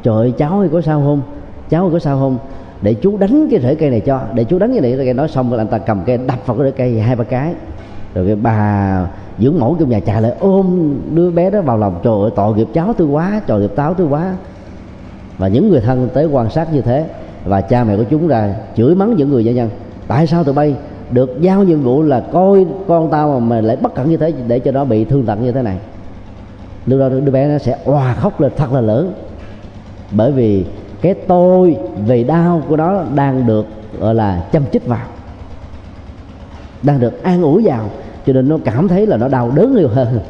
[0.02, 1.22] trời ơi, cháu ơi, có sao không?
[1.70, 2.38] Cháu ơi, có sao không?
[2.82, 4.20] Để chú đánh cái rễ cây này cho.
[4.34, 6.56] Để chú đánh cái này cây nói xong rồi anh ta cầm cây đập vào
[6.56, 7.52] cái rễ cây hai ba cái.
[8.14, 9.06] Rồi cái bà
[9.38, 12.00] dưỡng mẫu trong nhà chạy lại ôm đứa bé đó vào lòng.
[12.02, 14.34] Trời ơi tội nghiệp cháu tôi quá trời nghiệp táo tôi quá.
[15.38, 17.06] Và những người thân tới quan sát như thế
[17.44, 19.70] và cha mẹ của chúng ra chửi mắng những người gia nhân.
[20.06, 20.74] Tại sao tụi bay
[21.10, 24.32] được giao nhiệm vụ là coi con tao mà, mày lại bất cẩn như thế
[24.46, 25.76] để cho nó bị thương tật như thế này?
[26.86, 29.12] Lúc đó đứa bé nó sẽ òa khóc lên thật là lớn.
[30.10, 30.64] Bởi vì
[31.00, 33.66] cái tôi về đau của nó đang được,
[34.00, 35.06] gọi là, chăm chích vào,
[36.82, 37.84] đang được an ủi vào,
[38.26, 40.20] cho nên nó cảm thấy là nó đau đớn nhiều hơn.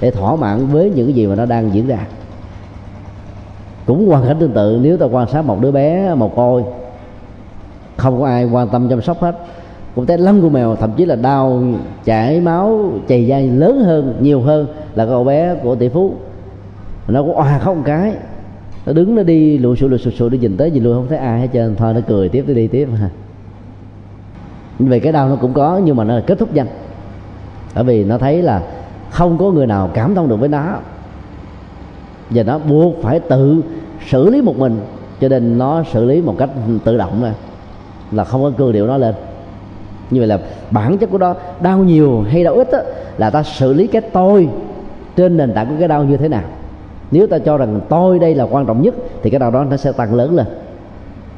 [0.00, 1.98] Để thỏa mãn với những cái gì mà nó đang diễn ra.
[3.86, 6.64] Cũng hoàn cảnh tương tự, nếu ta quan sát một đứa bé một côi,
[7.96, 9.36] không có ai quan tâm chăm sóc hết,
[9.94, 11.62] cũng thấy lăn của mèo thậm chí là đau,
[12.04, 16.12] chảy máu chảy da lớn hơn, nhiều hơn là cậu bé của tỷ phú.
[17.08, 18.12] Nó cũng oà không cái
[18.86, 21.06] nó đứng nó đi lùi xùi lùi xùi xùi đi nhìn tới nhìn lui không
[21.08, 21.76] thấy ai hết trơn.
[21.76, 22.88] Thôi nó cười tiếp nó đi tiếp.
[23.00, 23.08] Ha
[24.78, 26.66] về cái đau nó cũng có nhưng mà nó là kết thúc nhanh.
[27.74, 28.62] Bởi vì nó thấy là
[29.10, 30.78] không có người nào cảm thông được với nó.
[32.30, 33.62] Và nó buộc phải tự
[34.06, 34.80] xử lý một mình.
[35.20, 36.50] Cho nên nó xử lý một cách
[36.84, 37.32] tự động này
[38.12, 39.14] là không có cương điệu nó lên.
[40.10, 40.38] Như vậy là
[40.70, 42.78] bản chất của nó đau nhiều hay đau ít đó,
[43.18, 44.48] là ta xử lý cái tôi
[45.16, 46.42] trên nền tảng của cái đau như thế nào
[47.10, 49.76] nếu ta cho rằng tôi đây là quan trọng nhất, thì cái đầu đó nó
[49.76, 50.46] sẽ tăng lớn lên.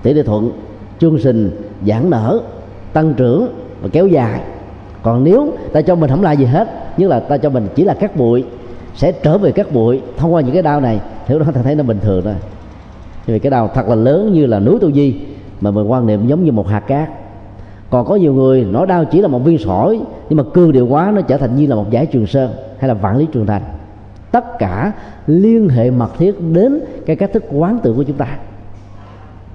[0.02, 0.50] Tỷ lệ thuận
[0.98, 1.50] chương trình
[1.86, 2.40] giãn nở,
[2.92, 3.48] tăng trưởng
[3.82, 4.40] và kéo dài.
[5.02, 7.84] Còn nếu ta cho mình không là gì hết, nhưng là ta cho mình chỉ
[7.84, 8.44] là cát bụi,
[8.94, 11.74] sẽ trở về cát bụi thông qua những cái đau này, thì đó ta thấy
[11.74, 12.34] nó bình thường thôi.
[13.26, 15.14] Nhưng vì cái đau thật là lớn như là núi tu di,
[15.60, 17.08] mà mình quan niệm giống như một hạt cát.
[17.90, 20.86] Còn có nhiều người nói đau chỉ là một viên sỏi, nhưng mà cương điệu
[20.86, 23.46] quá nó trở thành như là một giải trường sơn hay là vạn lý trường
[23.46, 23.62] thành
[24.30, 24.92] tất cả
[25.26, 28.38] liên hệ mật thiết đến cái cách thức quán tưởng của chúng ta.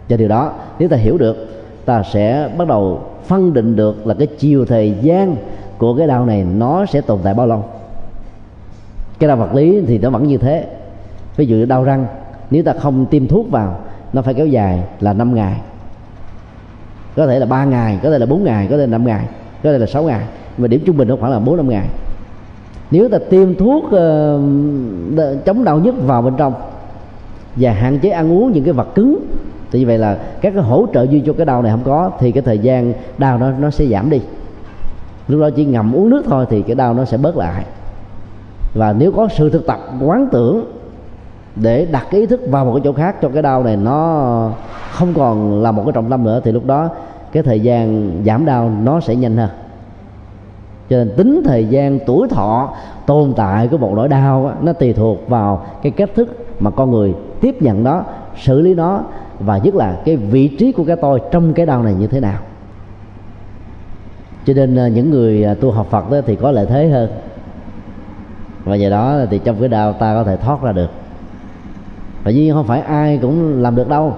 [0.09, 1.47] Và điều đó, nếu ta hiểu được,
[1.85, 5.35] ta sẽ bắt đầu phân định được là cái chiều thời gian
[5.77, 7.65] của cái đau này nó sẽ tồn tại bao lâu.
[9.19, 10.67] Cái đau vật lý thì nó vẫn như thế.
[11.35, 12.05] Ví dụ đau răng,
[12.51, 13.79] nếu ta không tiêm thuốc vào,
[14.13, 15.61] nó phải kéo dài là 5 ngày.
[17.15, 19.25] Có thể là 3 ngày, có thể là 4 ngày, có thể là 5 ngày,
[19.63, 20.25] có thể là 6 ngày.
[20.57, 21.87] Mà điểm trung bình nó khoảng là 4 5 ngày
[22.93, 26.53] nếu ta tiêm thuốc uh, chống đau nhức vào bên trong
[27.55, 29.19] và hạn chế ăn uống những cái vật cứng
[29.71, 32.11] thì như vậy là các cái hỗ trợ duy cho cái đau này không có
[32.19, 34.21] thì cái thời gian đau nó nó sẽ giảm đi.
[35.27, 37.65] Lúc đó chỉ ngầm uống nước thôi thì cái đau nó sẽ bớt lại.
[38.73, 40.65] Và nếu có sự thực tập quán tưởng
[41.55, 44.51] để đặt cái ý thức vào một cái chỗ khác cho cái đau này nó
[44.91, 46.89] không còn là một cái trọng tâm nữa thì lúc đó
[47.31, 49.49] cái thời gian giảm đau nó sẽ nhanh hơn
[50.89, 52.73] cho nên tính thời gian tuổi thọ
[53.05, 56.71] tồn tại của một nỗi đau đó, nó tùy thuộc vào cái cách thức mà
[56.71, 58.03] con người tiếp nhận nó
[58.37, 59.01] xử lý nó
[59.39, 62.19] và nhất là cái vị trí của cái tôi trong cái đau này như thế
[62.19, 62.39] nào.
[64.45, 67.09] Cho nên à, những người à, tu học Phật đó thì có lợi thế hơn.
[68.63, 70.89] Và nhờ đó thì trong cái đau ta có thể thoát ra được.
[72.23, 74.13] Và nhiên không phải ai cũng làm được đâu.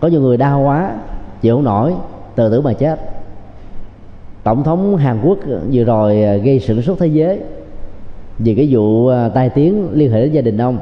[0.00, 0.92] Có nhiều người đau quá
[1.40, 1.94] chịu không nổi
[2.34, 3.19] từ tử mà chết
[4.42, 5.38] tổng thống hàn quốc
[5.72, 7.38] vừa rồi à, gây sự sốt thế giới
[8.38, 10.78] vì cái vụ à, tai tiếng liên hệ đến gia đình ông.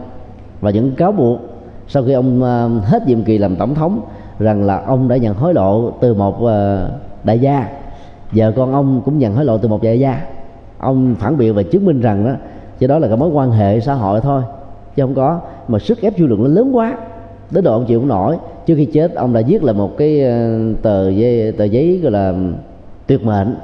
[0.60, 1.38] Và những cáo buộc
[1.88, 4.00] sau khi ông à, hết nhiệm kỳ làm tổng thống
[4.38, 6.36] rằng là ông đã nhận hối lộ từ một
[7.24, 7.68] đại gia.
[8.32, 10.20] Vợ con ông cũng nhận hối lộ từ một đại gia.
[10.78, 12.32] Ông phản biện và chứng minh rằng đó
[12.78, 14.42] chứ đó là cái mối quan hệ xã hội thôi,
[14.96, 15.40] chứ không có.
[15.68, 16.96] Mà sức ép dư luận nó lớn quá,
[17.50, 18.36] đến độ ông chịu không nổi.
[18.66, 20.24] Trước khi chết, ông đã viết là một cái
[20.82, 22.34] tờ giấy tờ giấy gọi là
[23.08, 23.56] tuyệt mệnh.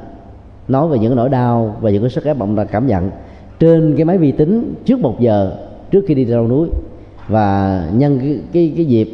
[0.69, 3.11] Nói về những nỗi đau và những cái sức ép ông đã cảm nhận
[3.59, 5.57] trên cái máy vi tính trước một giờ
[5.91, 6.69] trước khi đi leo núi.
[7.29, 9.11] Và nhân cái cái cái dịp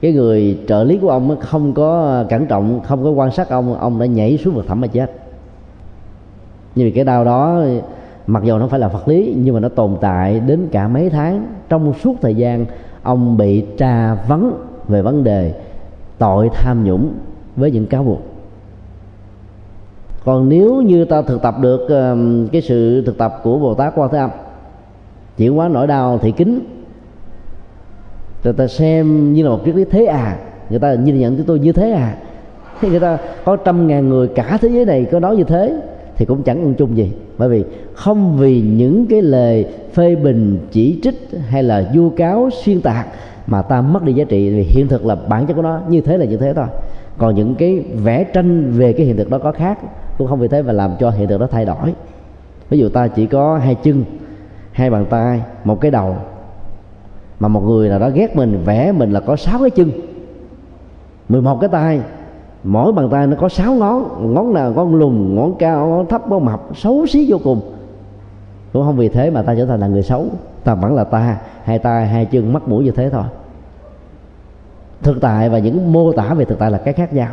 [0.00, 3.74] cái người trợ lý của ông không có cẩn trọng, không có quan sát ông
[3.74, 5.12] ông đã nhảy xuống vực thẳm mà chết.
[6.74, 7.62] Nhưng vì cái đau đó,
[8.26, 11.10] mặc dù nó phải là vật lý, nhưng mà nó tồn tại đến cả mấy
[11.10, 11.46] tháng.
[11.68, 12.66] Trong suốt thời gian
[13.02, 14.52] ông bị tra vấn
[14.88, 15.54] về vấn đề
[16.18, 17.12] tội tham nhũng
[17.56, 18.33] với những cáo buộc
[20.24, 23.92] còn nếu như ta thực tập được uh, cái sự thực tập của bồ tát
[23.96, 24.30] quan thế âm
[25.36, 26.60] chuyển hóa nỗi đau thị kính.
[28.44, 30.38] Người ta xem như là một triết lý thế à.
[30.70, 32.16] Người ta nhìn nhận chúng tôi như thế à.
[32.80, 35.80] Thì người ta có trăm ngàn người cả thế giới này có nói như thế
[36.16, 37.12] thì cũng chẳng ăn chung gì.
[37.38, 37.64] Bởi vì
[37.94, 43.06] không vì những cái lời phê bình chỉ trích hay là vu cáo xuyên tạc
[43.46, 44.50] mà ta mất đi giá trị.
[44.50, 46.66] Vì hiện thực là bản chất của nó như thế là như thế thôi.
[47.18, 49.78] Còn những cái vẽ tranh về cái hiện thực đó có khác
[50.18, 51.94] cũng không vì thế mà làm cho hiện tượng đó thay đổi.
[52.70, 54.04] Ví dụ ta chỉ có hai chân,
[54.72, 56.16] hai bàn tay, một cái đầu,
[57.40, 59.90] mà một người nào đó ghét mình, vẽ mình là có sáu cái chân.
[61.28, 62.00] 11 cái tay,
[62.64, 66.28] mỗi bàn tay nó có sáu ngón ngón nào ngón lùn, ngón cao, ngón thấp,
[66.28, 67.60] ngón mập, xấu xí vô cùng.
[68.72, 70.26] Cũng không vì thế mà ta trở thành là người xấu.
[70.64, 73.24] Ta vẫn là ta, hai tay, hai chân, mắt mũi như thế thôi.
[75.02, 77.28] Thực tại và những mô tả về thực tại là cái khác nhau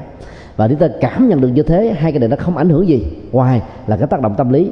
[0.55, 2.87] và nếu ta cảm nhận được như thế, hai cái này nó không ảnh hưởng
[2.87, 3.05] gì.
[3.31, 4.71] Ngoài là cái tác động tâm lý.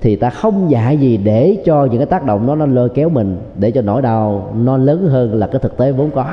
[0.00, 3.08] Thì ta không dạy gì để cho những cái tác động đó nó lôi kéo
[3.08, 6.24] mình, để cho nỗi đau nó lớn hơn là cái thực tế vốn có.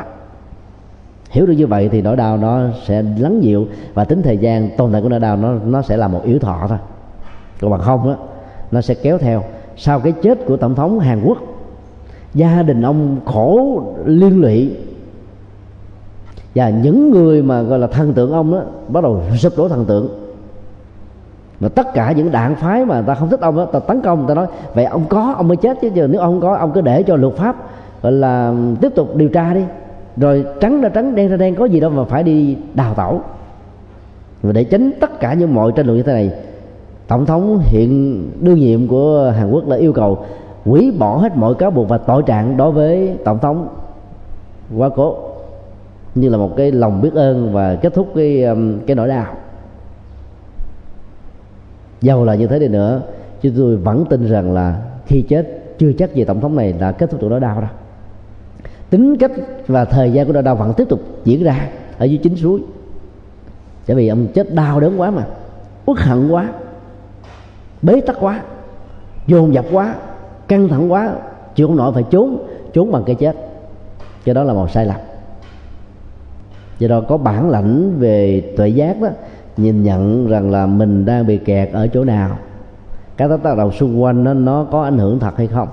[1.29, 4.69] Hiểu được như vậy thì nỗi đau nó sẽ lắng dịu và tính thời gian
[4.77, 6.77] tồn tại của nỗi đau nó nó sẽ là một yếu thọ thôi.
[7.61, 8.15] Còn bằng không á,
[8.71, 9.43] nó sẽ kéo theo.
[9.77, 11.37] Sau cái chết của tổng thống Hàn Quốc,
[12.33, 14.71] gia đình ông khổ liên lụy
[16.57, 19.85] và những người mà gọi là thần tượng ông đó, bắt đầu sụp đổ thần
[19.85, 20.09] tượng.
[21.59, 24.27] Mà tất cả những đảng phái mà ta không thích ông đó, ta tấn công,
[24.27, 26.71] ta nói, vậy ông có, ông mới chết chứ giờ nếu ông không có, ông
[26.73, 27.55] cứ để cho luật pháp,
[28.01, 29.61] gọi là, tiếp tục điều tra đi.
[30.17, 33.21] Rồi trắng ra trắng, đen ra đen, có gì đâu mà phải đi đào tẩu.
[34.41, 36.31] Và để tránh tất cả những mọi tranh luận như thế này,
[37.07, 40.17] tổng thống hiện đương nhiệm của hàn quốc đã yêu cầu
[40.65, 43.67] hủy bỏ hết mọi cáo buộc và tội trạng đối với tổng thống
[44.77, 45.15] quá cố
[46.19, 49.35] như là một cái lòng biết ơn và kết thúc cái um, cái nỗi đau.
[52.01, 53.01] Dầu là như thế đi nữa,
[53.41, 56.91] chứ tôi vẫn tin rằng là khi chết, chưa chắc gì tổng thống này đã
[56.91, 57.69] kết thúc được nỗi đau đâu.
[58.89, 59.31] Tính cách
[59.67, 62.59] và thời gian của nỗi đau vẫn tiếp tục diễn ra ở dưới chính suối.
[63.87, 65.25] Bởi vì ông chết đau đớn quá mà,
[65.85, 66.49] uất hận quá,
[67.81, 68.41] bế tắc quá,
[69.27, 69.95] dồn dập quá,
[70.47, 71.13] căng thẳng quá,
[71.55, 72.37] chịu không nổi phải trốn
[72.73, 73.35] trốn bằng cái chết.
[74.25, 74.97] Cái đó là một sai lầm
[76.79, 79.07] do đó có bản lãnh về tuệ giác đó
[79.57, 82.37] nhìn nhận rằng là mình đang bị kẹt ở chỗ nào.
[83.17, 85.67] Các tác động xung quanh nó nó có ảnh hưởng thật hay không?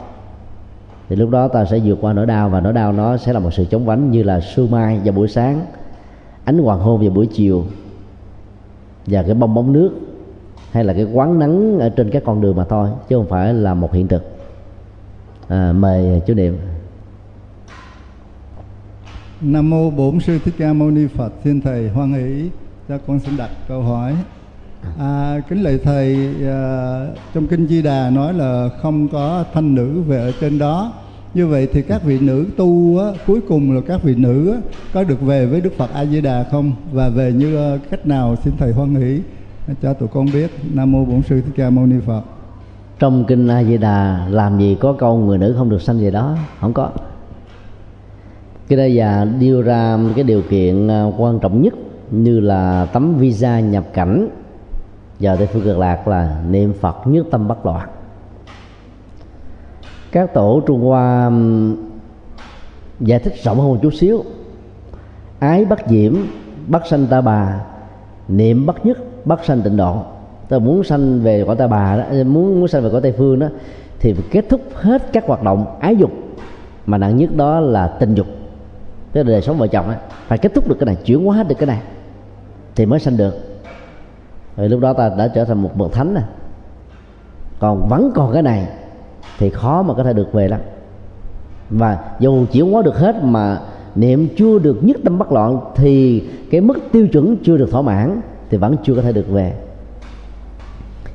[1.08, 3.38] Thì lúc đó ta sẽ vượt qua nỗi đau và nỗi đau nó sẽ là
[3.38, 5.60] một sự chống vánh như là sương mai vào buổi sáng
[6.44, 7.64] ánh hoàng hôn vào buổi chiều
[9.06, 9.90] và cái bong bóng nước
[10.70, 13.54] hay là cái quán nắng ở trên các con đường mà thôi chứ không phải
[13.54, 14.22] là một hiện thực.
[15.48, 16.58] À, mời chú niệm.
[19.40, 21.32] Nam mô Bổn sư Thích Ca Mâu Ni Phật.
[21.44, 22.50] Xin thầy hoan hỷ
[22.88, 24.14] cho con xin đặt câu hỏi.
[24.98, 30.00] À, kính lạy thầy, à, trong kinh Di Đà nói là không có thanh nữ
[30.00, 30.92] về ở trên đó.
[31.34, 34.58] Như vậy thì các vị nữ tu á, cuối cùng là các vị nữ á,
[34.92, 36.72] có được về với Đức Phật A Di Đà không?
[36.92, 39.20] Và về như à, cách nào xin thầy hoan hỷ
[39.82, 40.50] cho tụi con biết.
[40.74, 42.22] Nam mô Bổn sư Thích Ca Mâu Ni Phật.
[42.98, 46.10] trong kinh A Di Đà làm gì có câu người nữ không được sanh về
[46.10, 46.90] đó không có
[48.68, 51.74] cái đây và đưa ra cái điều kiện à, quan trọng nhất
[52.10, 54.28] như là tấm visa nhập cảnh.
[55.18, 57.88] Giờ tây phương cực lạc là niệm phật nhất tâm bất loạn.
[60.12, 61.30] Các tổ trung hoa
[63.00, 64.24] giải thích rộng hơn một chút xíu.
[65.38, 66.16] Ái bất diễm,
[66.66, 67.60] bất sanh ta bà.
[68.28, 70.02] Niệm bất nhất, bất sanh tịnh độ.
[70.48, 73.12] Ta muốn sanh về cõi ta bà đó à, muốn muốn sanh về cõi tây
[73.18, 73.46] phương đó,
[74.00, 76.10] thì phải kết thúc hết các hoạt động ái dục.
[76.86, 78.26] Mà nặng nhất đó là tình dục
[79.14, 79.96] tức là đời sống vợ chồng á,
[80.26, 81.80] phải kết thúc được cái này, chuyển hóa được cái này,
[82.76, 83.34] thì mới sanh được.
[84.56, 86.24] Rồi lúc đó ta đã trở thành một bậc thánh này
[87.58, 88.68] còn vẫn còn cái này,
[89.38, 90.60] thì khó mà có thể được về lắm.
[91.70, 93.60] Và dù chuyển hóa được hết mà
[93.94, 97.82] niệm chưa được nhất tâm bất loạn, thì cái mức tiêu chuẩn chưa được thỏa
[97.82, 98.20] mãn,
[98.50, 99.52] thì vẫn chưa có thể được về.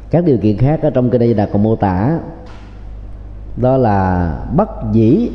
[0.09, 2.19] Các điều kiện khác ở trong cái đây là còn mô tả,
[3.57, 5.29] đó là bất dĩ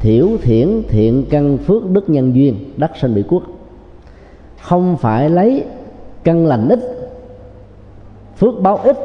[0.00, 3.42] thiểu thiển thiện căn phước đức nhân duyên đắc sanh bị quốc.
[4.62, 5.64] Không phải lấy
[6.24, 6.80] căn lành ít
[8.36, 8.96] phước báo ít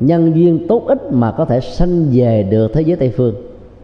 [0.00, 3.34] nhân duyên tốt ít mà có thể sanh về được thế giới tây phương.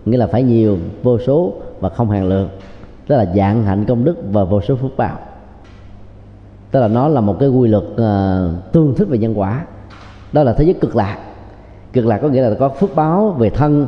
[0.04, 2.48] Nghĩa là phải nhiều vô số và không hàng lượng.
[3.08, 5.18] Đó là dạng hạnh công đức và vô số phước báo.
[6.70, 9.66] Tức là nó là một cái quy luật uh, tương thích về nhân quả.
[10.32, 11.18] Đó là thế giới cực lạc.
[11.92, 13.86] Cực lạc có nghĩa là có phước báo về thân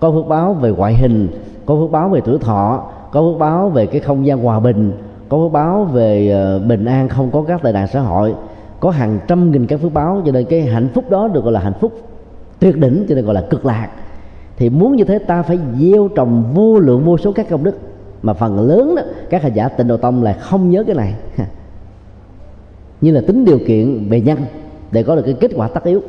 [0.00, 1.28] có phước báo về ngoại hình
[1.68, 4.92] có phước báo về tuổi thọ, có phước báo về cái không gian hòa bình,
[5.28, 8.34] có phước báo về ờ, bình an không có các tệ nạn xã hội.
[8.80, 11.52] Có hàng trăm nghìn các phước báo, cho nên cái hạnh phúc đó được gọi
[11.52, 11.92] là hạnh phúc
[12.58, 13.88] tuyệt đỉnh, cho nên gọi là cực lạc.
[14.56, 17.78] Thì muốn như thế, ta phải gieo trồng vô lượng vô số các công đức.
[18.22, 21.14] Mà phần lớn đó, các hành giả tịnh độ tông là không nhớ cái này.
[23.00, 24.38] Như là tính điều kiện về nhân,
[24.92, 26.00] để có được cái kết quả tất yếu.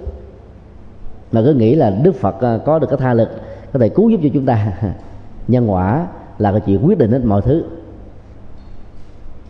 [1.31, 3.30] Mà cứ nghĩ là đức phật ờ, có được cái tha lực,
[3.73, 4.73] có thể cứu giúp cho chúng ta.
[5.49, 6.07] nhân quả
[6.38, 7.63] là cái chuyện quyết định hết mọi thứ.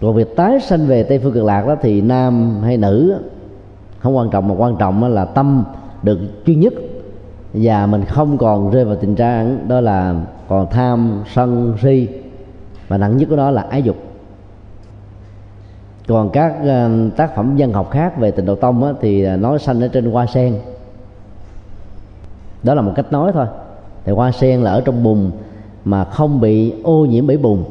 [0.02, 3.18] Còn việc tái sanh về tây phương cực lạc đó thì nam hay nữ
[4.00, 5.64] không quan trọng mà quan trọng là tâm
[6.04, 6.74] được chuyên nhất.
[7.54, 10.16] Và mình không còn rơi vào tình trạng đó là
[10.48, 12.08] còn tham sân si
[12.88, 13.96] và nặng nhất của đó là ái dục.
[16.08, 19.38] Còn các ờ, tác phẩm dân học khác về tịnh độ tông á, thì ờ,
[19.38, 20.60] nói sanh ở trên hoa sen.
[22.64, 23.46] Đó là một cách nói thôi.
[24.06, 25.32] Thì hoa sen là ở trong bùn
[25.86, 27.64] mà không bị ô nhiễm bởi bùn.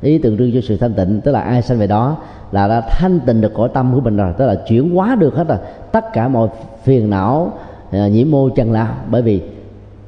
[0.00, 2.16] Ý tượng trưng cho sự thanh tịnh tức là ai sanh về đó
[2.52, 5.34] là đã thanh tịnh được cõi tâm của mình rồi tức là chuyển hóa được
[5.34, 5.58] hết rồi.
[5.92, 6.48] Tất cả mọi
[6.82, 7.52] phiền não
[7.90, 9.42] à, nhiễm mô chân lao bởi vì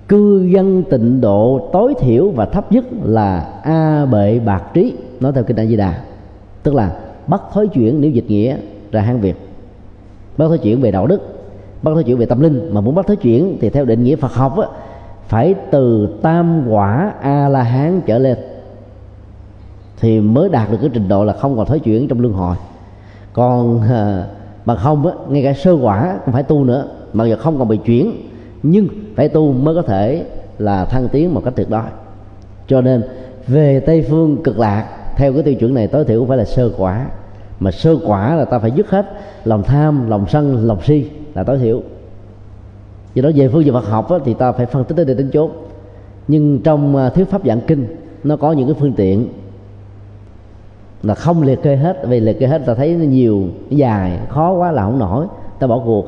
[0.08, 5.32] cư dân tịnh độ tối thiểu và thấp nhất là a bệ bạc trí nói
[5.32, 6.02] theo kinh a di đà.
[6.62, 6.92] Tức là
[7.26, 8.56] bắt thối chuyển nếu dịch nghĩa
[8.92, 9.36] ra hán việt.
[10.36, 11.38] Bắt thối chuyển về đạo đức
[11.82, 12.74] bắt thối chuyển về tâm linh.
[12.74, 14.66] Mà muốn bắt thối chuyển thì theo định nghĩa phật học á,
[15.28, 18.38] phải từ tam quả a la hán trở lên
[20.00, 22.56] thì mới đạt được cái trình độ là không còn thối chuyển trong luân hồi.
[23.32, 24.26] Còn à,
[24.76, 27.76] không á, ngay cả sơ quả cũng phải tu nữa mặc dù không còn bị
[27.76, 28.12] chuyển
[28.62, 30.24] nhưng phải tu mới có thể
[30.58, 31.82] là thăng tiến một cách tuyệt đối.
[32.66, 33.02] Cho nên
[33.46, 36.70] về tây phương cực lạc theo cái tiêu chuẩn này tối thiểu phải là sơ
[36.78, 37.06] quả
[37.60, 39.06] mà sơ quả là ta phải dứt hết
[39.44, 41.82] lòng tham lòng sân lòng si là tối thiểu
[43.14, 45.16] do đó về phương diện Phật học á, thì ta phải phân tích tới đây
[45.16, 45.50] tính chốt.
[46.28, 47.86] Nhưng trong à, thuyết pháp giảng kinh
[48.24, 49.28] nó có những cái phương tiện
[51.02, 52.02] là không liệt kê hết.
[52.08, 55.26] Vì liệt kê hết ta thấy nó nhiều dài khó quá là không nổi.
[55.58, 56.06] Ta bỏ cuộc.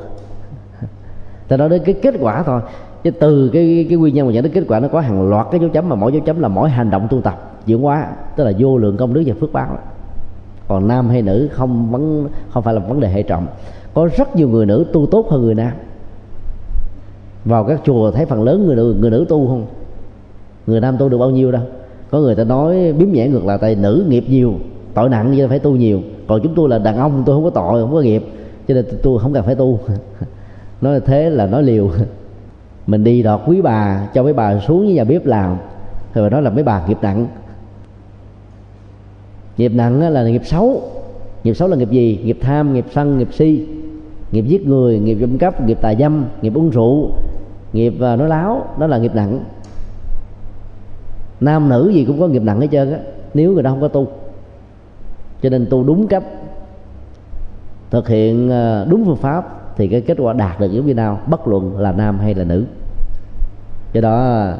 [1.48, 2.60] Ta nói đến cái kết quả thôi.
[3.02, 5.46] Chứ từ cái cái nguyên nhân mà dẫn đến kết quả nó có hàng loạt
[5.50, 8.08] cái dấu chấm mà mỗi dấu chấm là mỗi hành động tu tập diễn hóa
[8.36, 9.78] tức là vô lượng công đức và phước báo.
[10.68, 13.46] Còn nam hay nữ không vấn không phải là vấn đề hệ trọng.
[13.94, 15.72] Có rất nhiều người nữ tu tốt hơn người nam
[17.44, 19.66] vào các chùa thấy phần lớn người nữ người nữ tu không?
[20.66, 21.62] Người nam tu được bao nhiêu đâu?
[22.10, 24.54] Có người ta nói biếm nhẽ ngược là tại nữ nghiệp nhiều,
[24.94, 26.00] tội nặng cho phải tu nhiều.
[26.26, 28.24] Còn chúng tôi là đàn ông, tôi không có tội, không có nghiệp,
[28.68, 29.80] cho nên tôi không cần phải tu.
[30.80, 31.90] Nói thế là nói liều.
[32.86, 35.56] Mình đi đọt quý bà, cho mấy bà xuống với nhà bếp làm.
[36.14, 37.26] Rồi nói là mấy bà nghiệp nặng.
[39.56, 40.82] Nghiệp nặng là nghiệp xấu.
[41.44, 42.20] Nghiệp xấu là nghiệp gì?
[42.24, 43.66] Nghiệp tham, nghiệp sân, nghiệp si.
[44.32, 47.10] Nghiệp giết người, nghiệp trộm cắp, nghiệp tà dâm, nghiệp uống rượu
[47.72, 49.44] nghiệp à, nói láo, đó là nghiệp nặng.
[51.40, 52.98] Nam nữ gì cũng có nghiệp nặng hết trơn á,
[53.34, 54.06] nếu người đó không có tu.
[55.42, 56.24] Cho nên tu đúng cách.
[57.90, 61.20] Thực hiện à, đúng phương pháp thì cái kết quả đạt được giống như nào,
[61.26, 62.64] bất luận là nam hay là nữ.
[63.92, 64.56] Do đó à,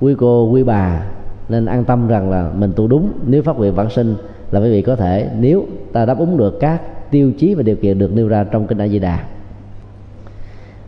[0.00, 1.06] quý cô, quý bà
[1.48, 4.14] nên an tâm rằng là mình tu đúng, nếu phát nguyện vãng sinh
[4.50, 6.80] là quý vị có thể, nếu ta đáp ứng được các
[7.10, 9.24] tiêu chí và điều kiện được nêu ra trong kinh A Di Đà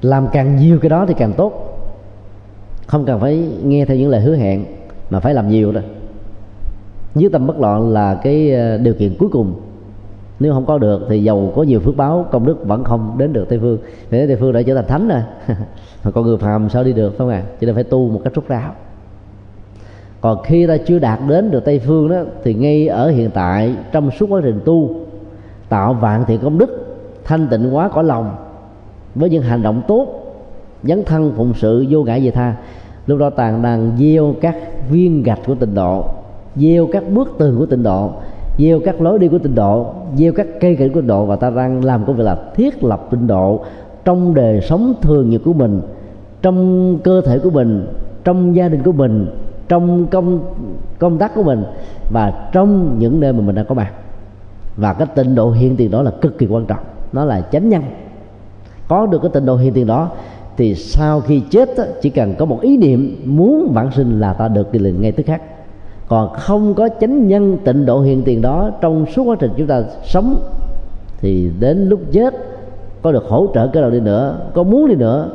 [0.05, 1.53] làm càng nhiều cái đó thì càng tốt.
[2.87, 4.65] Không cần phải nghe theo những lời hứa hẹn,
[5.11, 5.83] mà phải làm nhiều rồi
[7.15, 9.55] dưới tâm bất loạn là cái ờ, điều kiện cuối cùng.
[10.41, 13.33] Nếu không có được thì giàu có nhiều phước báo, công đức vẫn không đến
[13.33, 13.79] được tây phương.
[14.11, 15.23] Vì tây phương đã trở thành thánh rồi.
[16.05, 17.43] Mà con người phàm sao đi được, phải không ạ?
[17.47, 17.49] À?
[17.61, 18.73] cho nên phải tu một cách rút ráo.
[20.21, 23.75] Còn khi ta chưa đạt đến được tây phương đó, thì ngay ở hiện tại,
[23.93, 24.91] trong suốt quá trình tu,
[25.69, 28.37] tạo vạn thiện công đức, thanh tịnh hóa cõi lòng
[29.15, 30.07] với những hành động tốt,
[30.82, 32.57] dấn thân phụng sự vô ngại về tha.
[33.07, 34.57] Lúc đó tàng đang gieo các
[34.91, 36.05] viên gạch của tịnh độ,
[36.57, 38.11] gieo các bước tường của tịnh độ,
[38.59, 39.86] gieo các lối đi của tịnh độ,
[40.16, 41.27] gieo các cây cảnh của tịnh độ.
[41.27, 43.65] Và ta đang làm công việc là thiết lập tịnh độ
[44.05, 45.81] trong đời sống thường nhật của mình,
[46.43, 47.86] trong cơ thể của mình,
[48.24, 49.27] trong gia đình của mình,
[49.69, 50.41] trong công
[50.99, 51.65] công tác của mình
[52.11, 53.93] và trong những nơi mà mình đang có mặt.
[54.77, 56.85] Và cái tịnh độ hiện tiền đó là cực kỳ quan trọng.
[57.12, 57.82] Nó là chánh nhân
[58.89, 60.11] có được cái tịnh độ hiện tiền đó,
[60.56, 61.69] thì sau khi chết
[62.02, 65.12] chỉ cần có một ý niệm muốn vãng sinh là ta được cái liền ngay
[65.12, 65.43] tức khắc.
[66.09, 69.66] Còn không có chánh nhân tịnh độ hiện tiền đó, trong suốt quá trình chúng
[69.66, 70.36] ta sống,
[71.20, 72.35] thì đến lúc chết,
[73.02, 75.31] có được hỗ trợ cái đầu đi nữa, có muốn đi nữa,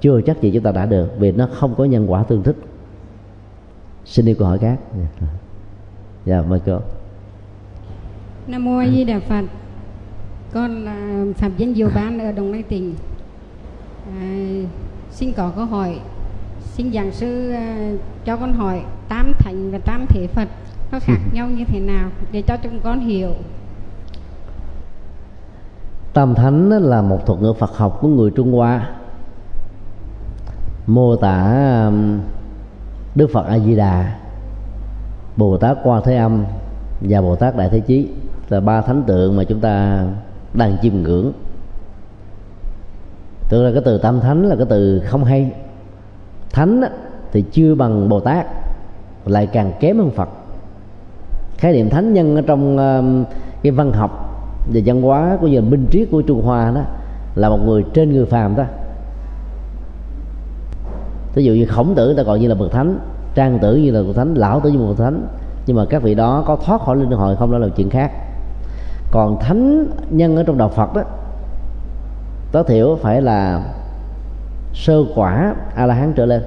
[0.00, 2.56] chưa chắc gì chúng ta đã được, vì nó không có nhân quả tương thích
[4.04, 4.76] xin đi câu hỏi khác.
[6.26, 6.78] Dạ mời cô.
[8.46, 9.42] Nam mô a di đà phật
[10.52, 12.94] con là phạm nhân diệu ban ở đồng nai tỉnh.
[14.06, 14.26] À,
[15.10, 16.00] xin có câu hỏi.
[16.60, 17.92] Xin giảng sư à,
[18.24, 20.48] cho con hỏi tam thành và tam thể phật
[20.92, 23.30] nó khác nhau như thế nào để cho chúng con hiểu?
[26.12, 28.90] Tam thánh là một thuật ngữ phật học của người trung hoa.
[30.86, 31.90] Mô tả
[33.14, 34.18] đức phật a di đà
[35.36, 36.44] bồ tát quan thế âm
[37.00, 38.08] và bồ tát đại thế chí
[38.48, 40.04] là ba thánh tượng mà chúng ta
[40.54, 41.32] đang chiêm ngưỡng.
[43.48, 45.52] Thực là cái từ tam thánh là cái từ không hay.
[46.50, 46.82] Thánh
[47.32, 48.46] thì chưa bằng bồ tát,
[49.26, 50.28] lại càng kém hơn phật.
[51.56, 53.24] Khái niệm thánh nhân ở trong um,
[53.62, 54.28] cái văn học
[54.74, 56.80] và văn hóa của nền minh triết của trung hoa đó
[57.34, 58.64] là một người trên người phàm đó.
[61.34, 62.98] Ví dụ như khổng tử ta gọi như là bậc thánh,
[63.34, 65.26] trang tử như là bậc thánh, lão tử như là bậc thánh.
[65.66, 68.12] Nhưng mà các vị đó có thoát khỏi linh hồi không đó là chuyện khác
[69.12, 71.02] còn thánh nhân ở trong đạo phật đó
[72.52, 73.62] tối thiểu phải là
[74.74, 76.42] sơ quả a la hán trở lên.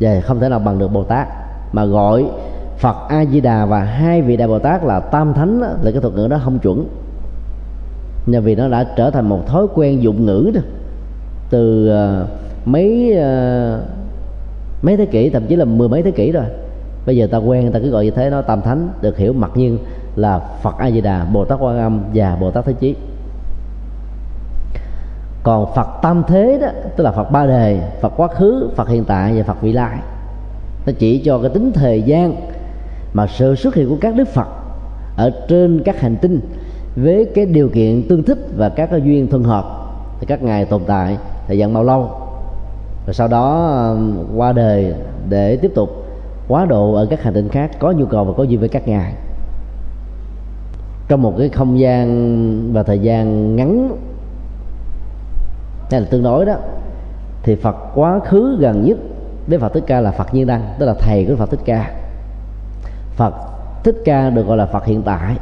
[0.00, 1.28] Và không thể nào bằng được bồ tát
[1.72, 2.26] mà gọi
[2.78, 5.90] phật a di đà và hai vị đại bồ tát là tam thánh đó, là
[5.90, 6.88] cái thuật ngữ đó không chuẩn.
[8.26, 10.60] Nhờ vì nó đã trở thành một thói quen dụng ngữ đó
[11.50, 12.28] từ uh,
[12.64, 13.80] mấy uh,
[14.82, 16.44] mấy thế kỷ thậm chí là mười mấy thế kỷ rồi.
[17.06, 19.50] Bây giờ ta quen ta cứ gọi như thế nó tam thánh được hiểu mặc
[19.54, 19.78] nhiên
[20.18, 22.96] là phật a di đà bồ tát quan âm và bồ tát thế chí.
[25.42, 29.04] Còn phật tam thế đó, tức là phật ba đề, phật quá khứ, phật hiện
[29.04, 29.98] tại và phật vị lai.
[30.86, 32.34] Nó chỉ cho cái tính thời gian
[33.12, 34.48] mà sự xuất hiện của các đức phật
[35.16, 36.40] ở trên các hành tinh
[36.96, 39.64] với cái điều kiện tương thích và các cái duyên thân hợp
[40.20, 42.10] thì các ngài tồn tại thời gian bao lâu.
[43.06, 44.94] Rồi sau đó um, qua đời
[45.28, 46.04] để tiếp tục
[46.48, 48.88] quá độ ở các hành tinh khác, có nhu cầu và có duyên với các
[48.88, 49.14] ngài
[51.08, 53.96] trong một cái không gian và thời gian ngắn
[55.90, 56.54] hay là tương đối đó
[57.42, 58.98] thì Phật quá khứ gần nhất
[59.46, 61.94] với Phật Thích Ca là Phật Nhiên Đăng tức là thầy của Phật Thích Ca.
[63.16, 63.34] Phật
[63.84, 65.36] Thích Ca được gọi là Phật hiện tại.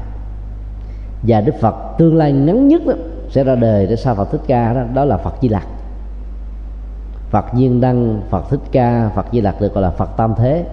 [1.23, 2.93] Và Đức Phật tương lai ngắn nhất đó,
[3.31, 5.67] sẽ ra đời để sau Phật Thích Ca đó đó là Phật Di Lặc.
[7.31, 10.65] Phật Nhiên Đăng Phật Thích Ca Phật Di Lặc được gọi là Phật Tam Thế.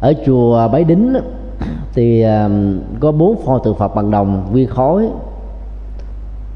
[0.00, 1.14] Ở chùa Bái Đính
[1.94, 5.08] thì um, có bốn pho tượng Phật bằng đồng nguyên khối.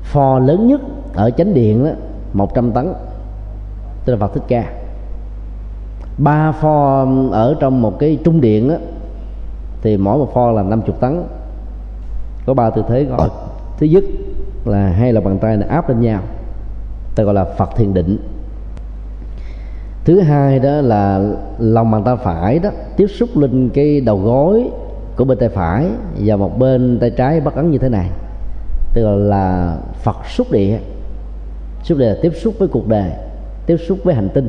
[0.02, 0.80] Pho lớn nhất
[1.14, 1.90] ở chánh điện đó
[2.32, 2.92] 100 tấn
[4.04, 4.64] tức là Phật Thích Ca.
[6.18, 8.74] Ba pho um, ở trong một cái trung điện đó,
[9.82, 11.22] thì mỗi một pho là 50 tấn.
[12.46, 13.28] Có ba tư thế gọi.
[13.78, 14.04] Thứ nhất
[14.64, 16.20] là hai là bàn tay này áp lên nhau
[17.16, 18.18] ta gọi là Phật thiền định.
[20.04, 21.20] Thứ hai đó là
[21.58, 24.70] lòng bàn tay phải đó tiếp xúc lên cái đầu gối
[25.16, 25.86] của bên tay phải
[26.16, 28.10] và một bên tay trái bắt ấn như thế này
[28.94, 30.78] tức là, là Phật xúc địa.
[31.82, 33.10] Xúc địa là tiếp xúc với cuộc đời
[33.66, 34.48] tiếp xúc với hành tinh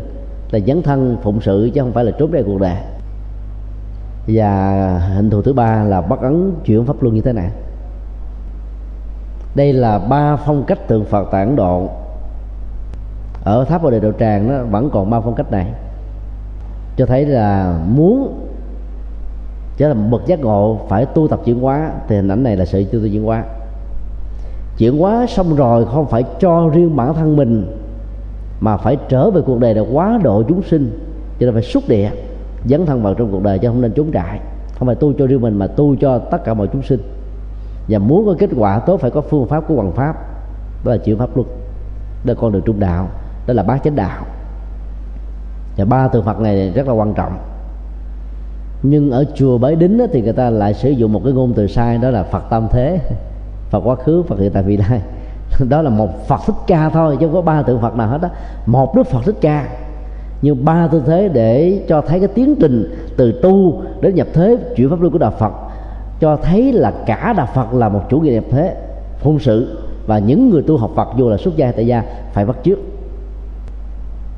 [0.52, 2.78] là dấn thân phụng sự chứ không phải là trốn ra cuộc đời
[4.28, 7.50] và hình thù thứ ba là bắt ấn chuyển pháp luân như thế này.
[9.56, 11.90] Đây là ba phong cách tượng Phật tại Ấn Độ.
[13.44, 15.74] Ở tháp Bồ Đề Đạo Tràng nó vẫn còn ba phong cách này.
[16.98, 18.47] Cho thấy là muốn
[19.78, 22.66] trở thành bậc giác ngộ phải tu tập chuyển hóa, thì hình ảnh này là
[22.66, 23.44] sự tu tập chuyển hóa.
[24.78, 27.78] Chuyển hóa xong rồi không phải cho riêng bản thân mình,
[28.60, 31.00] mà phải trở về cuộc đời để quá độ chúng sinh.
[31.40, 32.10] Cho nên phải xúc địa,
[32.66, 34.40] dấn thân vào trong cuộc đời chứ không nên trốn trại.
[34.80, 37.00] Không phải tu cho riêng mình mà tu cho tất cả mọi chúng sinh.
[37.90, 40.16] Và muốn có kết quả tốt phải có phương pháp của hoàng pháp,
[40.86, 41.48] đó là chuyển pháp luật
[42.26, 43.08] đó là con đường trung đạo,
[43.48, 44.26] đó là bát chánh đạo.
[45.78, 47.38] Và ba từ phật này rất là quan trọng
[48.84, 51.68] nhưng ở chùa bái đính thì người ta lại sử dụng một cái ngôn từ
[51.68, 53.00] sai, đó là phật tam thế.
[53.70, 55.02] Phật quá khứ, phật hiện tại vị lai.
[55.70, 58.22] Đó là một phật thích ca thôi, chứ không có ba tượng phật nào hết
[58.22, 58.30] đó
[58.66, 59.68] một đức phật thích ca.
[60.42, 64.58] Nhưng ba tư thế để cho thấy cái tiến trình từ tu đến nhập thế,
[64.76, 65.52] chuyển pháp luân của đạo phật,
[66.20, 68.76] cho thấy là cả đạo phật là một chủ nghĩa nhập thế
[69.20, 72.04] phụng sự, và những người tu học phật dù là xuất gia hay tại gia
[72.34, 72.80] phải bắt trước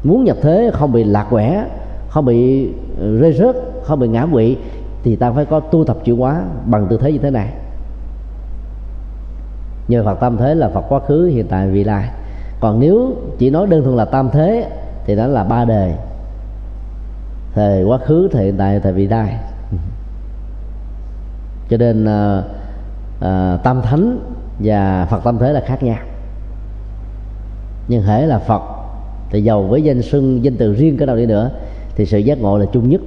[0.03, 1.65] muốn nhập thế không bị lạc quẻ,
[2.09, 3.55] không bị ờ, rơi rớt
[3.89, 4.57] không bị ngã quỵ
[5.03, 7.53] thì ta phải có tu tập chuyển hóa bằng tư thế như thế này.
[9.87, 12.09] Nhờ Phật tam thế là Phật quá khứ hiện tại vị lai.
[12.59, 14.69] Còn nếu chỉ nói đơn thuần là tam thế
[15.05, 15.95] thì đó là ba đề.
[17.53, 19.37] Thời quá khứ thời hiện tại thời vị lai.
[21.69, 22.43] Cho nên à,
[23.21, 24.19] à, tam thánh
[24.59, 25.97] và phật tam thế là khác nhau.
[27.87, 28.61] Nhưng hễ là phật
[29.29, 31.51] thì giàu với danh xưng danh từ riêng cái nào đi nữa
[31.95, 33.01] thì sự giác ngộ là chung nhất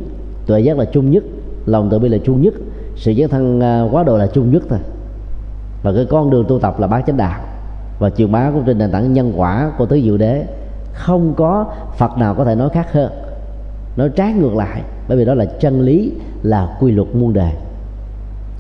[0.47, 1.25] tuệ giác là chung nhất,
[1.67, 2.55] lòng từ bi là chung nhất,
[2.97, 4.79] sự giác thân à, quá độ là chung nhất thôi.
[5.83, 7.41] Và cái con đường tu tập là bát chánh đạo.
[7.99, 10.45] Và truyền bá cũng trên nền tảng nhân quả của tứ diệu đế.
[10.93, 11.67] Không có
[11.97, 13.13] phật nào có thể nói khác hơn.
[13.97, 16.13] Nói trái ngược lại, bởi vì đó là chân lý,
[16.43, 17.53] là quy luật muôn đề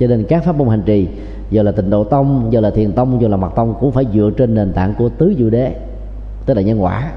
[0.03, 1.09] cho nên các pháp môn hành trì,
[1.51, 4.07] giờ là tịnh độ tông, giờ là thiền tông, giờ là mật tông cũng phải
[4.15, 5.75] dựa trên nền tảng của tứ diệu đế,
[6.47, 7.13] tức là nhân quả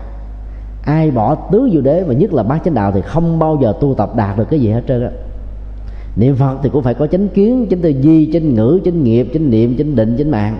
[0.86, 3.74] ai bỏ tứ diệu đế và nhất là bát chánh đạo thì không bao giờ
[3.82, 5.10] tu tập đạt được cái gì hết trơn á.
[6.16, 9.28] Niệm phật thì cũng phải có chánh kiến, chánh tư duy, chánh ngữ, chánh nghiệp,
[9.34, 10.60] chánh niệm, chánh định, chánh mạng.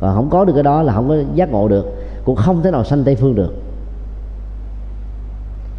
[0.00, 1.94] Còn không có được cái đó là không có giác ngộ được,
[2.24, 3.54] cũng không thể nào sanh tây phương được.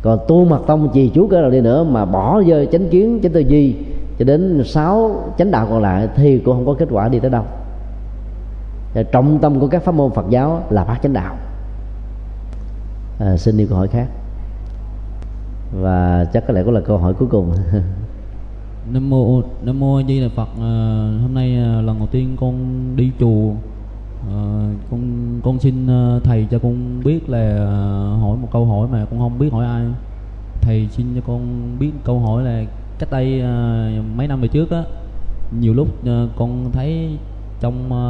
[0.02, 3.20] Còn tu mật tông, trì chú cái nào đi nữa mà bỏ rơi chánh kiến,
[3.24, 3.76] chánh tư duy
[4.20, 7.30] cho đến sáu chánh đạo còn lại thì cũng không có kết quả đi tới
[7.30, 7.44] đâu.
[9.12, 11.36] Trọng tâm của các pháp môn Phật giáo là bát chánh đạo
[13.20, 14.08] à, xin đi câu hỏi khác.
[15.72, 17.52] Và chắc có lẽ cũng là câu hỏi cuối cùng.
[18.92, 20.50] Nam mô nam mô di đà phật.
[20.60, 20.74] À,
[21.22, 22.56] hôm nay à, lần đầu tiên con
[22.96, 23.52] đi chùa.
[24.30, 25.02] À, con
[25.44, 27.82] con xin à, thầy cho con biết là à,
[28.22, 29.86] hỏi một câu hỏi mà con không biết hỏi ai.
[30.62, 32.64] Thầy xin cho con biết câu hỏi là
[33.00, 34.84] cách đây à, mấy năm về trước á
[35.60, 37.18] nhiều lúc à, con thấy
[37.60, 38.06] trong à,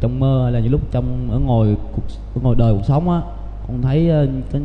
[0.00, 1.76] trong mơ hay là những lúc trong ở ngồi
[2.32, 3.20] cuộc ở đời cuộc sống á
[3.68, 4.62] con thấy ờ, cái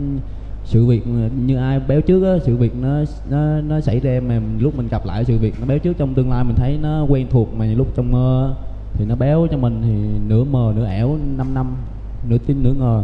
[0.63, 1.07] sự việc
[1.45, 2.99] như ai béo trước á, sự việc nó
[3.29, 6.13] nó nó xảy ra mà lúc mình gặp lại sự việc nó béo trước trong
[6.13, 8.55] tương lai mình thấy nó quen thuộc mà lúc trong mơ
[8.93, 11.75] thì nó béo cho mình thì nửa mờ, nửa ẻo 5 năm,
[12.29, 13.03] nửa tin, nửa ngờ.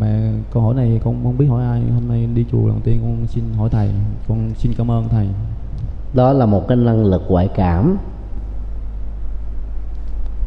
[0.00, 2.98] Mà câu hỏi này con không biết hỏi ai, hôm nay đi chùa lần tiên
[3.02, 3.88] con xin hỏi thầy,
[4.28, 5.26] con xin cảm ơn thầy.
[6.14, 7.96] Đó là một cái năng lực ngoại cảm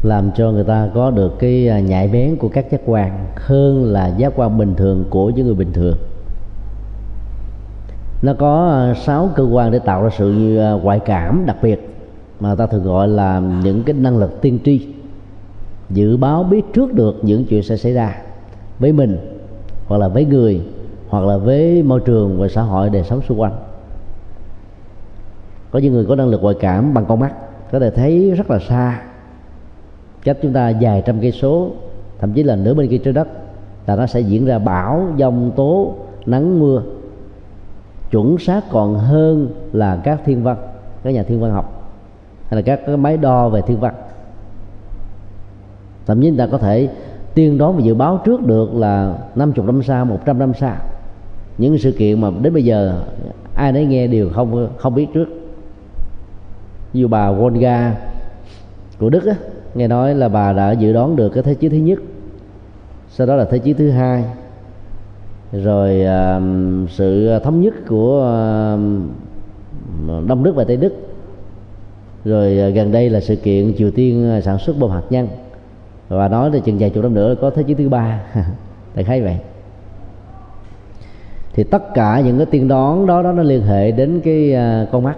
[0.02, 3.84] làm cho người ta có được cái à, nhạy bén của các giác quan hơn
[3.84, 5.96] là giác quan bình thường của những người bình thường.
[8.22, 11.88] Nó có à, sáu cơ quan để tạo ra sự à, ngoại cảm đặc biệt
[12.40, 14.88] mà ta thường gọi là những cái năng lực tiên tri.
[15.90, 18.16] Dự báo biết trước được những chuyện sẽ xảy ra
[18.78, 19.18] với mình
[19.86, 20.62] hoặc là với người
[21.08, 23.52] hoặc là với môi trường và xã hội đời sống xung quanh.
[25.70, 27.32] Có những người có năng lực ngoại cảm bằng con mắt,
[27.72, 29.02] có thể thấy rất là xa
[30.24, 31.70] cách chúng ta vài trăm cây số
[32.18, 33.28] thậm chí là nửa bên kia trái đất
[33.86, 35.94] là nó sẽ diễn ra bão dông tố
[36.26, 36.82] nắng mưa.
[38.10, 40.56] Chuẩn xác còn hơn là các thiên văn
[41.02, 41.92] các nhà thiên văn học
[42.48, 43.94] hay là các cái máy đo về thiên văn.
[46.06, 46.88] Thậm chí người ta có thể
[47.34, 50.76] tiên đoán và dự báo trước được là 50 năm sau 100 năm sau
[51.58, 53.02] những sự kiện mà đến bây giờ
[53.54, 55.26] ai nấy nghe đều không không biết trước.
[56.92, 57.96] Như bà Volga
[58.98, 59.34] của Đức á,
[59.74, 61.98] nghe nói là bà đã dự đoán được cái thế chiến thứ nhất.
[63.08, 64.24] Sau đó là thế chiến thứ hai.
[65.52, 68.18] Rồi uh, sự thống nhất của
[68.74, 70.92] uh, Đông Đức và Tây Đức.
[72.24, 75.28] Rồi uh, gần đây là sự kiện Triều Tiên ờ, sản xuất bom hạt nhân.
[76.08, 78.20] Và nói là chừng vài chục năm nữa có thế chiến thứ ba.
[78.94, 79.36] Tại khái vậy.
[81.54, 84.88] Thì tất cả những cái tiên đoán đó đó nó liên hệ đến cái uh,
[84.92, 85.16] con mắt.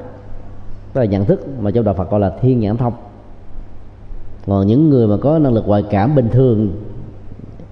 [0.95, 2.93] Đó là nhận thức mà trong đạo Phật gọi là thiên nhãn thông
[4.47, 6.83] còn những người mà có năng lực ngoại cảm bình thường,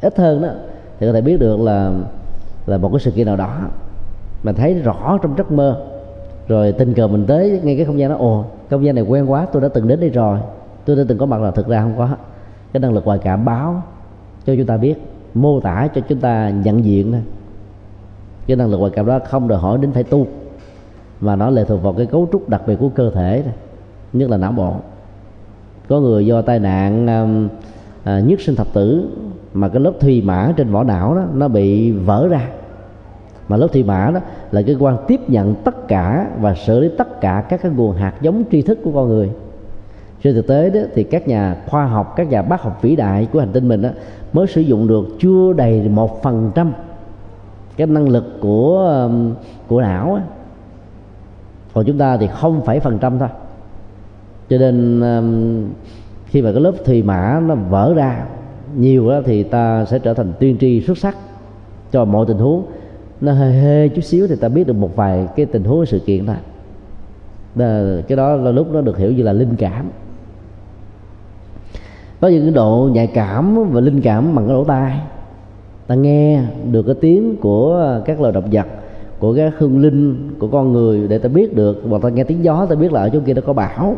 [0.01, 0.49] ít hơn đó,
[1.01, 1.93] thì có thể biết được là
[2.67, 3.59] là một cái sự kiện nào đó
[4.43, 5.85] mà thấy rõ trong giấc mơ.
[6.49, 9.31] Rồi tình cờ mình tới ngay cái không gian đó, ồ không gian này quen
[9.31, 10.39] quá, tôi đã từng đến đây rồi,
[10.85, 12.09] tôi đã từng có mặt là thực ra không có.
[12.73, 13.83] Cái năng lực ngoại cảm báo
[14.47, 14.95] cho chúng ta biết,
[15.35, 17.23] mô tả cho chúng ta nhận diện thôi.
[18.47, 20.27] Cái năng lực ngoại cảm đó không đòi hỏi đến phải tu,
[21.21, 23.45] mà nó lệ thuộc vào cái cấu trúc đặc biệt của cơ thể
[24.13, 24.75] nhất là não bộ
[25.89, 27.49] có người do tai nạn um,
[28.05, 29.09] à, nhất sinh thập tử
[29.55, 32.49] mà cái lớp thùy mã trên vỏ não đó nó bị vỡ ra.
[33.49, 36.89] Mà lớp thùy mã đó là cái quan tiếp nhận tất cả và xử lý
[36.99, 39.31] tất cả các cái nguồn hạt giống tri thức của con người.
[40.23, 43.29] Trên thực tế đó thì các nhà khoa học các nhà bác học vĩ đại
[43.33, 43.89] của hành tinh mình đó,
[44.33, 46.73] mới sử dụng được chưa đầy một phần trăm
[47.77, 49.35] cái năng lực của um,
[49.69, 50.19] của não
[51.75, 53.29] còn chúng ta thì không phải phần trăm thôi
[54.51, 55.65] cho nên um,
[56.27, 58.27] khi mà cái lớp thùy mã nó vỡ ra
[58.77, 61.17] nhiều đó thì ta sẽ trở thành tuyên tri xuất sắc
[61.93, 62.63] cho mọi tình huống.
[63.21, 65.99] Nó hơi hê chút xíu thì ta biết được một vài cái tình huống, sự
[65.99, 66.37] kiện thôi.
[68.09, 69.91] Cái đó là lúc nó được hiểu như là linh cảm.
[72.21, 75.01] Có những cái độ nhạy cảm và linh cảm bằng cái lỗ tai.
[75.87, 78.67] Ta nghe được cái tiếng của các loài động vật,
[79.19, 81.83] của các hương linh, của con người để ta biết được.
[81.89, 83.97] Hoặc ta nghe tiếng gió, ta biết là ở chỗ kia nó có bão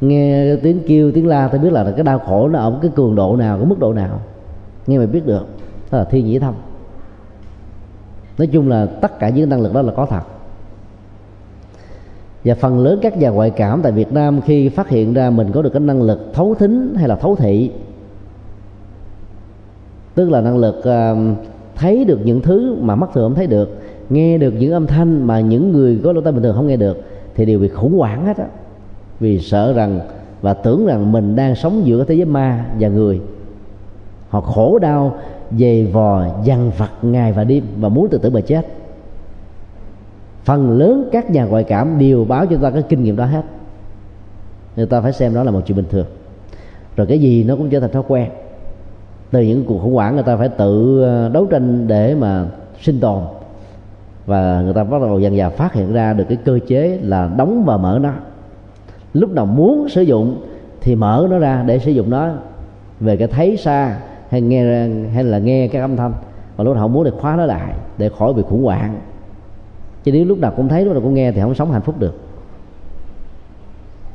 [0.00, 3.14] nghe tiếng kêu tiếng la ta biết là cái đau khổ nó ở cái cường
[3.14, 4.20] độ nào cái mức độ nào.
[4.86, 5.46] Nghe mày biết được
[5.90, 6.54] đó là thiên nhĩ thông
[8.38, 10.22] nói chung là tất cả những năng lực đó là có thật.
[12.44, 15.52] Và phần lớn các nhà ngoại cảm tại Việt Nam khi phát hiện ra mình
[15.52, 17.70] có được cái năng lực thấu thính hay là thấu thị
[20.14, 21.38] tức là năng lực uh,
[21.76, 23.78] thấy được những thứ mà mắt thường không thấy được
[24.10, 26.76] nghe được những âm thanh mà những người có lỗ tai bình thường không nghe
[26.76, 26.96] được
[27.34, 28.46] thì đều bị khủng hoảng hết á
[29.20, 30.00] vì sợ rằng
[30.40, 33.20] và tưởng rằng mình đang sống giữa thế giới ma và người.
[34.28, 35.16] Họ khổ đau
[35.58, 38.66] dày vò, dằn vặt ngày và đêm và muốn tự tử mà chết.
[40.44, 43.42] Phần lớn các nhà ngoại cảm đều báo cho ta cái kinh nghiệm đó hết.
[44.76, 46.06] Người ta phải xem đó là một chuyện bình thường.
[46.96, 48.30] Rồi cái gì nó cũng trở thành thói quen.
[49.30, 52.46] Từ những cuộc khủng hoảng người ta phải tự ờ, đấu tranh để mà
[52.80, 53.22] sinh tồn.
[54.26, 57.30] Và người ta bắt đầu dần dần phát hiện ra được cái cơ chế là
[57.36, 58.12] đóng và mở nó
[59.14, 60.40] lúc nào muốn sử dụng
[60.80, 62.30] thì mở nó ra để sử dụng nó.
[63.00, 63.98] Về cái thấy xa
[64.28, 66.12] hay nghe hay là nghe cái âm thanh
[66.56, 69.00] và lúc nào không muốn thì khóa nó lại để khỏi bị khủng hoảng.
[70.04, 71.94] Chứ nếu lúc nào cũng thấy lúc nào cũng nghe thì không sống hạnh phúc
[71.98, 72.14] được.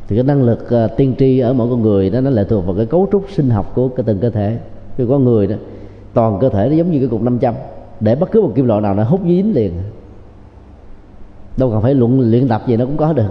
[0.08, 2.66] Thì cái năng lực uh, tiên tri ở mỗi con người đó nó lệ thuộc
[2.66, 4.58] vào cái cấu trúc sinh học của cái từng cơ thể.
[4.98, 5.56] Khi con người đó
[6.14, 7.54] toàn cơ thể nó giống như cái cục 500
[8.00, 9.74] để bất cứ một kim loại nào nó hút dính liền.
[11.58, 13.30] Đâu cần phải luận luyện tập gì nó cũng có được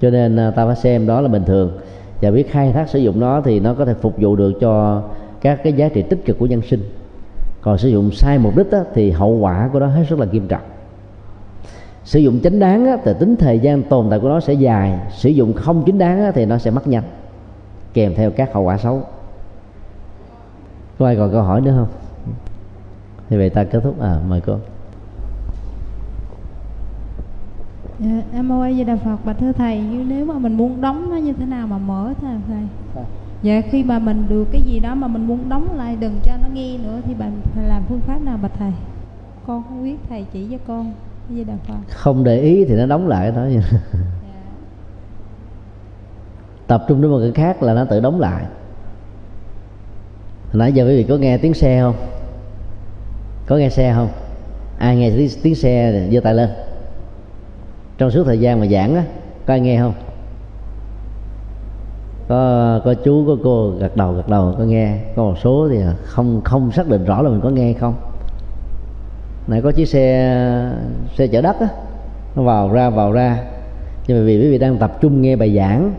[0.00, 1.78] cho nên à, ta phải xem đó là bình thường.
[2.20, 5.02] Và biết khai thác sử dụng nó thì nó có thể phục vụ được cho
[5.40, 6.80] các cái giá trị tích cực của nhân sinh.
[7.60, 10.26] Còn sử dụng sai mục đích á, thì hậu quả của nó hết sức là
[10.32, 10.62] nghiêm trọng.
[12.04, 14.98] Sử dụng chính đáng á, thì tính thời gian tồn tại của nó sẽ dài.
[15.10, 17.04] Sử dụng không chính đáng á, thì nó sẽ mất nhanh
[17.94, 19.02] kèm theo các hậu quả xấu.
[20.98, 21.88] Có ai còn câu hỏi nữa không?
[23.28, 24.00] Thì vậy ta kết thúc.
[24.00, 24.58] À mời cô.
[28.00, 31.10] Dạ, em A Di Đà Phật bạch thưa thầy như nếu mà mình muốn đóng
[31.10, 33.04] nó như thế nào mà mở thầy thầy?
[33.42, 33.60] Dạ.
[33.70, 36.48] Khi mà mình được cái gì đó mà mình muốn đóng lại đừng cho nó
[36.52, 38.72] nghe nữa thì bạn phải làm phương pháp nào bạch thầy?
[39.46, 40.92] Con không biết thầy chỉ cho con
[41.30, 41.74] Di Đà Phật.
[41.88, 43.78] Không để ý thì nó đóng lại đó dạ.
[46.66, 48.44] tập trung đến một cái khác là nó tự đóng lại.
[50.52, 51.94] Hồi nãy giờ quý vị có nghe tiếng xe không?
[53.46, 54.08] Có nghe xe không?
[54.78, 56.48] Ai nghe tiếng, tiếng xe giơ tay lên
[57.98, 59.04] trong suốt thời gian mà giảng á,
[59.46, 59.92] có ai nghe không?
[62.28, 64.98] Có có chú, có cô gật đầu gật đầu, có nghe.
[65.16, 67.94] Có một số thì không không xác định rõ là mình có nghe không.
[69.46, 70.72] Này, có chiếc xe
[71.16, 71.68] xe chở đất á,
[72.36, 73.38] nó vào ra vào ra.
[74.06, 75.94] Nhưng mà vì quý vị đang tập trung nghe bài giảng,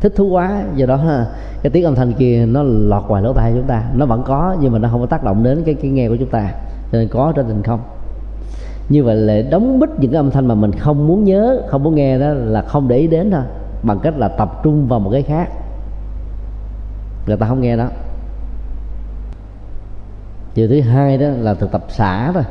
[0.00, 1.00] thích thú quá, do đó
[1.62, 3.82] cái tiếng âm thanh kia nó lọt ngoài lỗ tai chúng ta.
[3.94, 6.16] Nó vẫn có, nhưng mà nó không có tác động đến cái cái nghe của
[6.16, 6.50] chúng ta.
[6.92, 7.80] Cho nên có trên tình không
[8.88, 11.82] như vậy là đóng bít những cái âm thanh mà mình không muốn nhớ không
[11.82, 13.42] muốn nghe đó là không để ý đến thôi
[13.82, 15.48] bằng cách là tập trung vào một cái khác.
[17.26, 17.88] Người ta không nghe đó.
[20.54, 22.42] Điều thứ hai đó là thực tập xả thôi.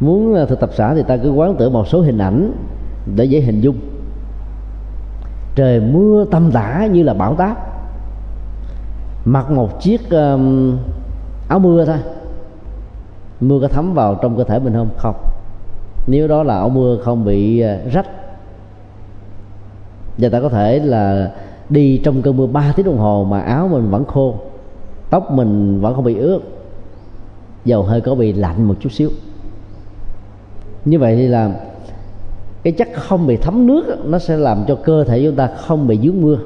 [0.00, 2.52] Muốn ờ, thực tập xả thì ta cứ quán tưởng một số hình ảnh
[3.16, 3.76] để dễ hình dung.
[5.54, 7.56] Trời mưa tâm tả như là bão táp.
[9.24, 10.78] Mặc một chiếc um,
[11.48, 11.98] áo mưa thôi
[13.48, 14.88] mưa có thấm vào trong cơ thể mình không?
[14.96, 15.16] Không.
[16.06, 18.06] Nếu đó là áo mưa không bị à, rách,
[20.18, 21.32] và ta có thể là
[21.68, 24.34] đi trong cơn mưa 3 tiếng đồng hồ mà áo mình vẫn khô,
[25.10, 26.40] tóc mình vẫn không bị ướt,
[27.64, 29.10] dầu hơi có bị lạnh một chút xíu.
[30.84, 31.50] Như vậy thì là
[32.62, 35.86] cái chất không bị thấm nước nó sẽ làm cho cơ thể chúng ta không
[35.86, 36.38] bị dướng mưa.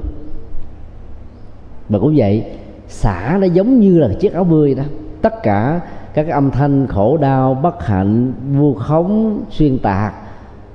[1.89, 2.45] Và cũng vậy,
[2.87, 4.83] xả nó giống như là chiếc áo mưa vậy đó.
[5.21, 5.81] Tất cả
[6.17, 10.13] các âm thanh khổ đau bất hạnh vu khống xuyên tạc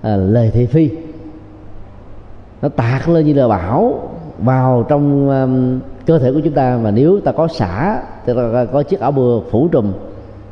[0.02, 0.90] à, lời thị phi.
[2.62, 6.76] Nó tạc lên như là bão vào trong um, cơ thể của chúng ta.
[6.76, 9.92] Và nếu ta có xả thì ta có chiếc áo bừa phủ trùm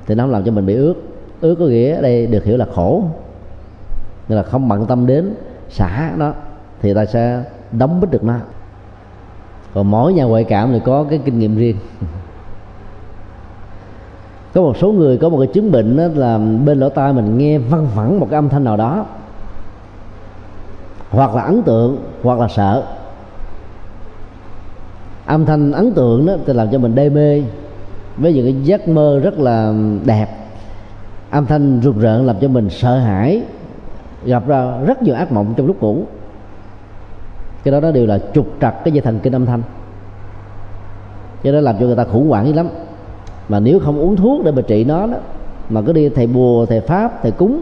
[0.07, 0.95] thì nó làm cho mình bị ướt.
[1.41, 3.05] Ướt có nghĩa ở đây được hiểu là khổ.
[4.29, 5.35] Nên là không bận tâm đến
[5.69, 6.33] xả nó
[6.83, 8.35] thì ta sẽ đóng bít được nó.
[9.75, 11.77] Còn mỗi nhà ngoại cảm thì có cái kinh nghiệm riêng.
[14.55, 17.39] có một số người có một cái chứng bệnh đó là bên lỗ tai mình
[17.39, 19.07] nghe văng vẳng một cái âm thanh nào đó.
[21.11, 22.83] Hoặc là ấn tượng, hoặc là sợ.
[25.27, 27.43] Âm thanh ấn tượng đó thì làm cho mình đê mê,
[28.17, 29.73] với những cái giấc mơ rất là
[30.05, 30.27] đẹp.
[31.31, 33.43] Âm thanh rùng rợn làm cho mình sợ hãi,
[34.25, 36.03] gặp ra rất nhiều ác mộng trong lúc ngủ.
[37.65, 39.63] Cái đó nó đều là trục trặc cái dây thần kinh âm thanh.
[41.43, 42.69] Cho đó làm cho người ta khủng hoảng lắm
[43.51, 45.17] mà nếu không uống thuốc để mà trị nó đó
[45.69, 47.61] mà cứ đi thầy bùa thầy pháp thầy cúng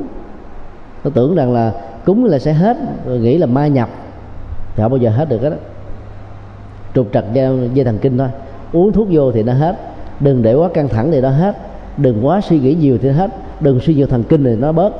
[1.05, 1.73] nó tưởng rằng là
[2.05, 3.89] cúng là sẽ hết rồi nghĩ là ma nhập
[4.77, 5.51] thì không bao giờ hết được đó.
[6.95, 8.29] Trục trặc dây, dây thần kinh thôi.
[8.73, 9.77] Uống thuốc vô thì nó hết
[10.21, 11.57] đừng để quá căng thẳng thì nó hết
[11.97, 14.73] đừng quá suy nghĩ nhiều thì nó hết đừng suy nhiều thần kinh thì nó
[14.73, 14.93] bớt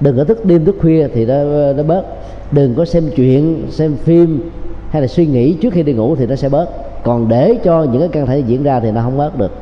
[0.00, 1.34] đừng có thức đêm thức khuya thì nó
[1.76, 2.04] nó bớt
[2.52, 4.50] đừng có xem chuyện xem phim
[4.90, 6.68] hay là suy nghĩ trước khi đi ngủ thì nó sẽ bớt.
[7.02, 9.52] Còn để cho những cái căng thẳng diễn ra thì nó không bớt được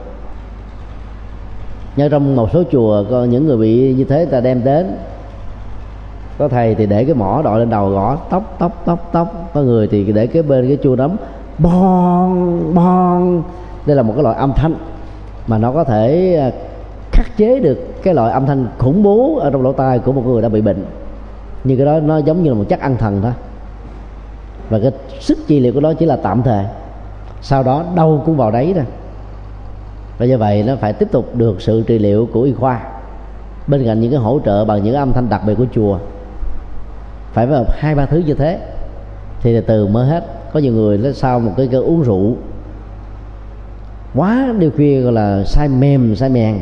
[1.97, 4.97] nhưng trong một số chùa, có những người bị như thế ta đem đến.
[6.39, 9.51] Có thầy thì để cái mỏ đội lên đầu gõ, tóc tóc tóc tóc.
[9.55, 11.17] Có người thì để cái bên cái chua nấm
[11.59, 13.43] bon bon
[13.87, 14.75] đây là một cái loại âm thanh
[15.47, 16.51] mà nó có thể à,
[17.13, 20.27] khắc chế được cái loại âm thanh khủng bố ở trong lỗ tai của một
[20.27, 20.85] người đã bị bệnh.
[21.65, 23.33] Như cái đó nó giống như là một chất ăn thần thôi.
[24.71, 26.65] Và cái sức trị liệu của nó chỉ là tạm thời.
[27.43, 28.85] Sau đó đâu cũng vào đấy rồi
[30.19, 32.81] và như vậy nó phải tiếp tục được sự trị liệu của y khoa,
[33.67, 35.99] bên cạnh những cái hỗ trợ bằng những âm thanh đặc biệt của chùa.
[37.33, 38.59] Phải vào hai, ba thứ như thế
[39.43, 40.25] thì từ từ mới hết.
[40.53, 42.37] Có nhiều người nó sau một cái cơ uống rượu
[44.15, 46.59] quá đêm khuya gọi là sai mềm sai mèn.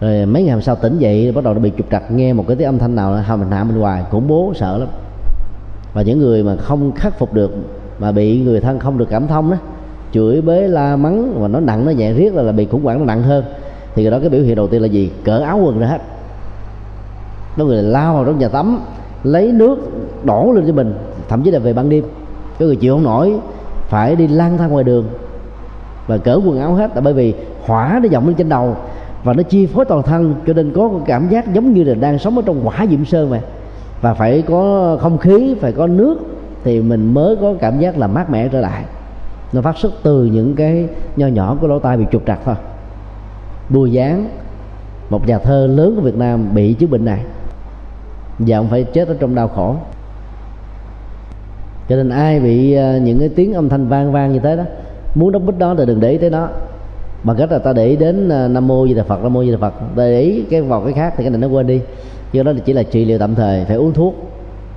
[0.00, 2.44] Rồi mấy ngày hôm sau tỉnh dậy, bắt đầu nó bị trục trặc, nghe một
[2.48, 4.88] cái tiếng âm thanh nào hầm mình hạ bên ngoài, khủng bố, sợ lắm.
[5.94, 7.50] Và những người mà không khắc phục được,
[7.98, 9.56] mà bị người thân không được cảm thông đó
[10.14, 12.98] chửi bế la mắng và nó nặng nó nhẹ riết là, là bị khủng hoảng
[12.98, 13.44] nó nặng hơn.
[13.94, 15.10] Thì đó cái biểu hiện đầu tiên là gì?
[15.24, 15.98] Cỡ áo quần ra hết.
[17.56, 18.80] Nó người lao vào trong nhà tắm
[19.22, 19.76] lấy nước
[20.24, 20.94] đổ lên cho mình
[21.28, 22.04] thậm chí là về ban đêm.
[22.58, 23.34] Cái người chịu không nổi
[23.88, 25.04] phải đi lang thang ngoài đường
[26.06, 26.90] và cỡ quần áo hết.
[26.94, 28.76] Là bởi vì hỏa nó dọng lên trên đầu
[29.24, 32.18] và nó chi phối toàn thân cho nên có cảm giác giống như là đang
[32.18, 33.40] sống ở trong quả diệm sơn mà.
[34.00, 36.16] Và phải có không khí phải có nước
[36.64, 38.84] thì mình mới có cảm giác là mát mẻ trở lại
[39.54, 40.86] nó phát xuất từ những cái
[41.16, 42.54] nho nhỏ của lỗ tai bị trục trặc thôi.
[43.68, 44.28] Bùi giáng
[45.10, 47.20] một nhà thơ lớn của việt nam bị chứng bệnh này.
[48.38, 49.76] Và ông phải chết ở trong đau khổ.
[51.88, 54.62] Cho nên ai bị ờ, những cái tiếng âm thanh vang vang như thế đó,
[55.14, 56.48] muốn đóng bít đó thì đừng để ý tới nó.
[57.22, 59.44] Bằng cách là ta để ý đến ờ, nam mô di đà phật, nam mô
[59.44, 59.74] di đà phật.
[59.96, 61.80] Ta để ý cái vào cái khác thì cái này nó quên đi.
[62.32, 64.14] Do đó chỉ là trị liệu tạm thời, phải uống thuốc.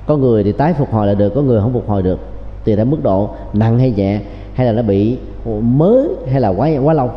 [0.07, 2.19] Có người thì tái phục hồi là được, có người không phục hồi được.
[2.65, 4.19] Tùy theo mức độ nặng hay nhẹ
[4.57, 5.17] hay là nó bị
[5.61, 7.11] mới hay là quá quá lâu.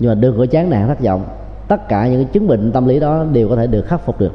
[0.00, 1.24] Nhưng mà đừng có chán nản thất vọng
[1.68, 4.20] tất cả những cái chứng bệnh tâm lý đó đều có thể được khắc phục
[4.20, 4.32] được.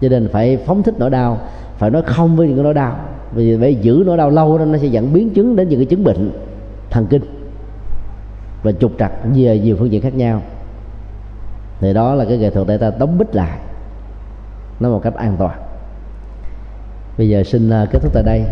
[0.00, 1.38] Cho nên phải phóng thích nỗi đau,
[1.78, 2.96] phải nói không với những cái nỗi đau.
[3.34, 5.86] Vì phải giữ nỗi đau lâu đó, nó sẽ dẫn biến chứng đến những cái
[5.86, 6.32] chứng bệnh
[6.90, 7.22] thần kinh
[8.62, 10.42] và trục trặc về nhiều phương diện khác nhau.
[11.80, 13.58] Thì đó là cái nghệ thuật để ta đóng bít lại
[14.80, 15.58] nó một cách an toàn.
[17.18, 18.46] Bây giờ xin à, kết thúc tại đây.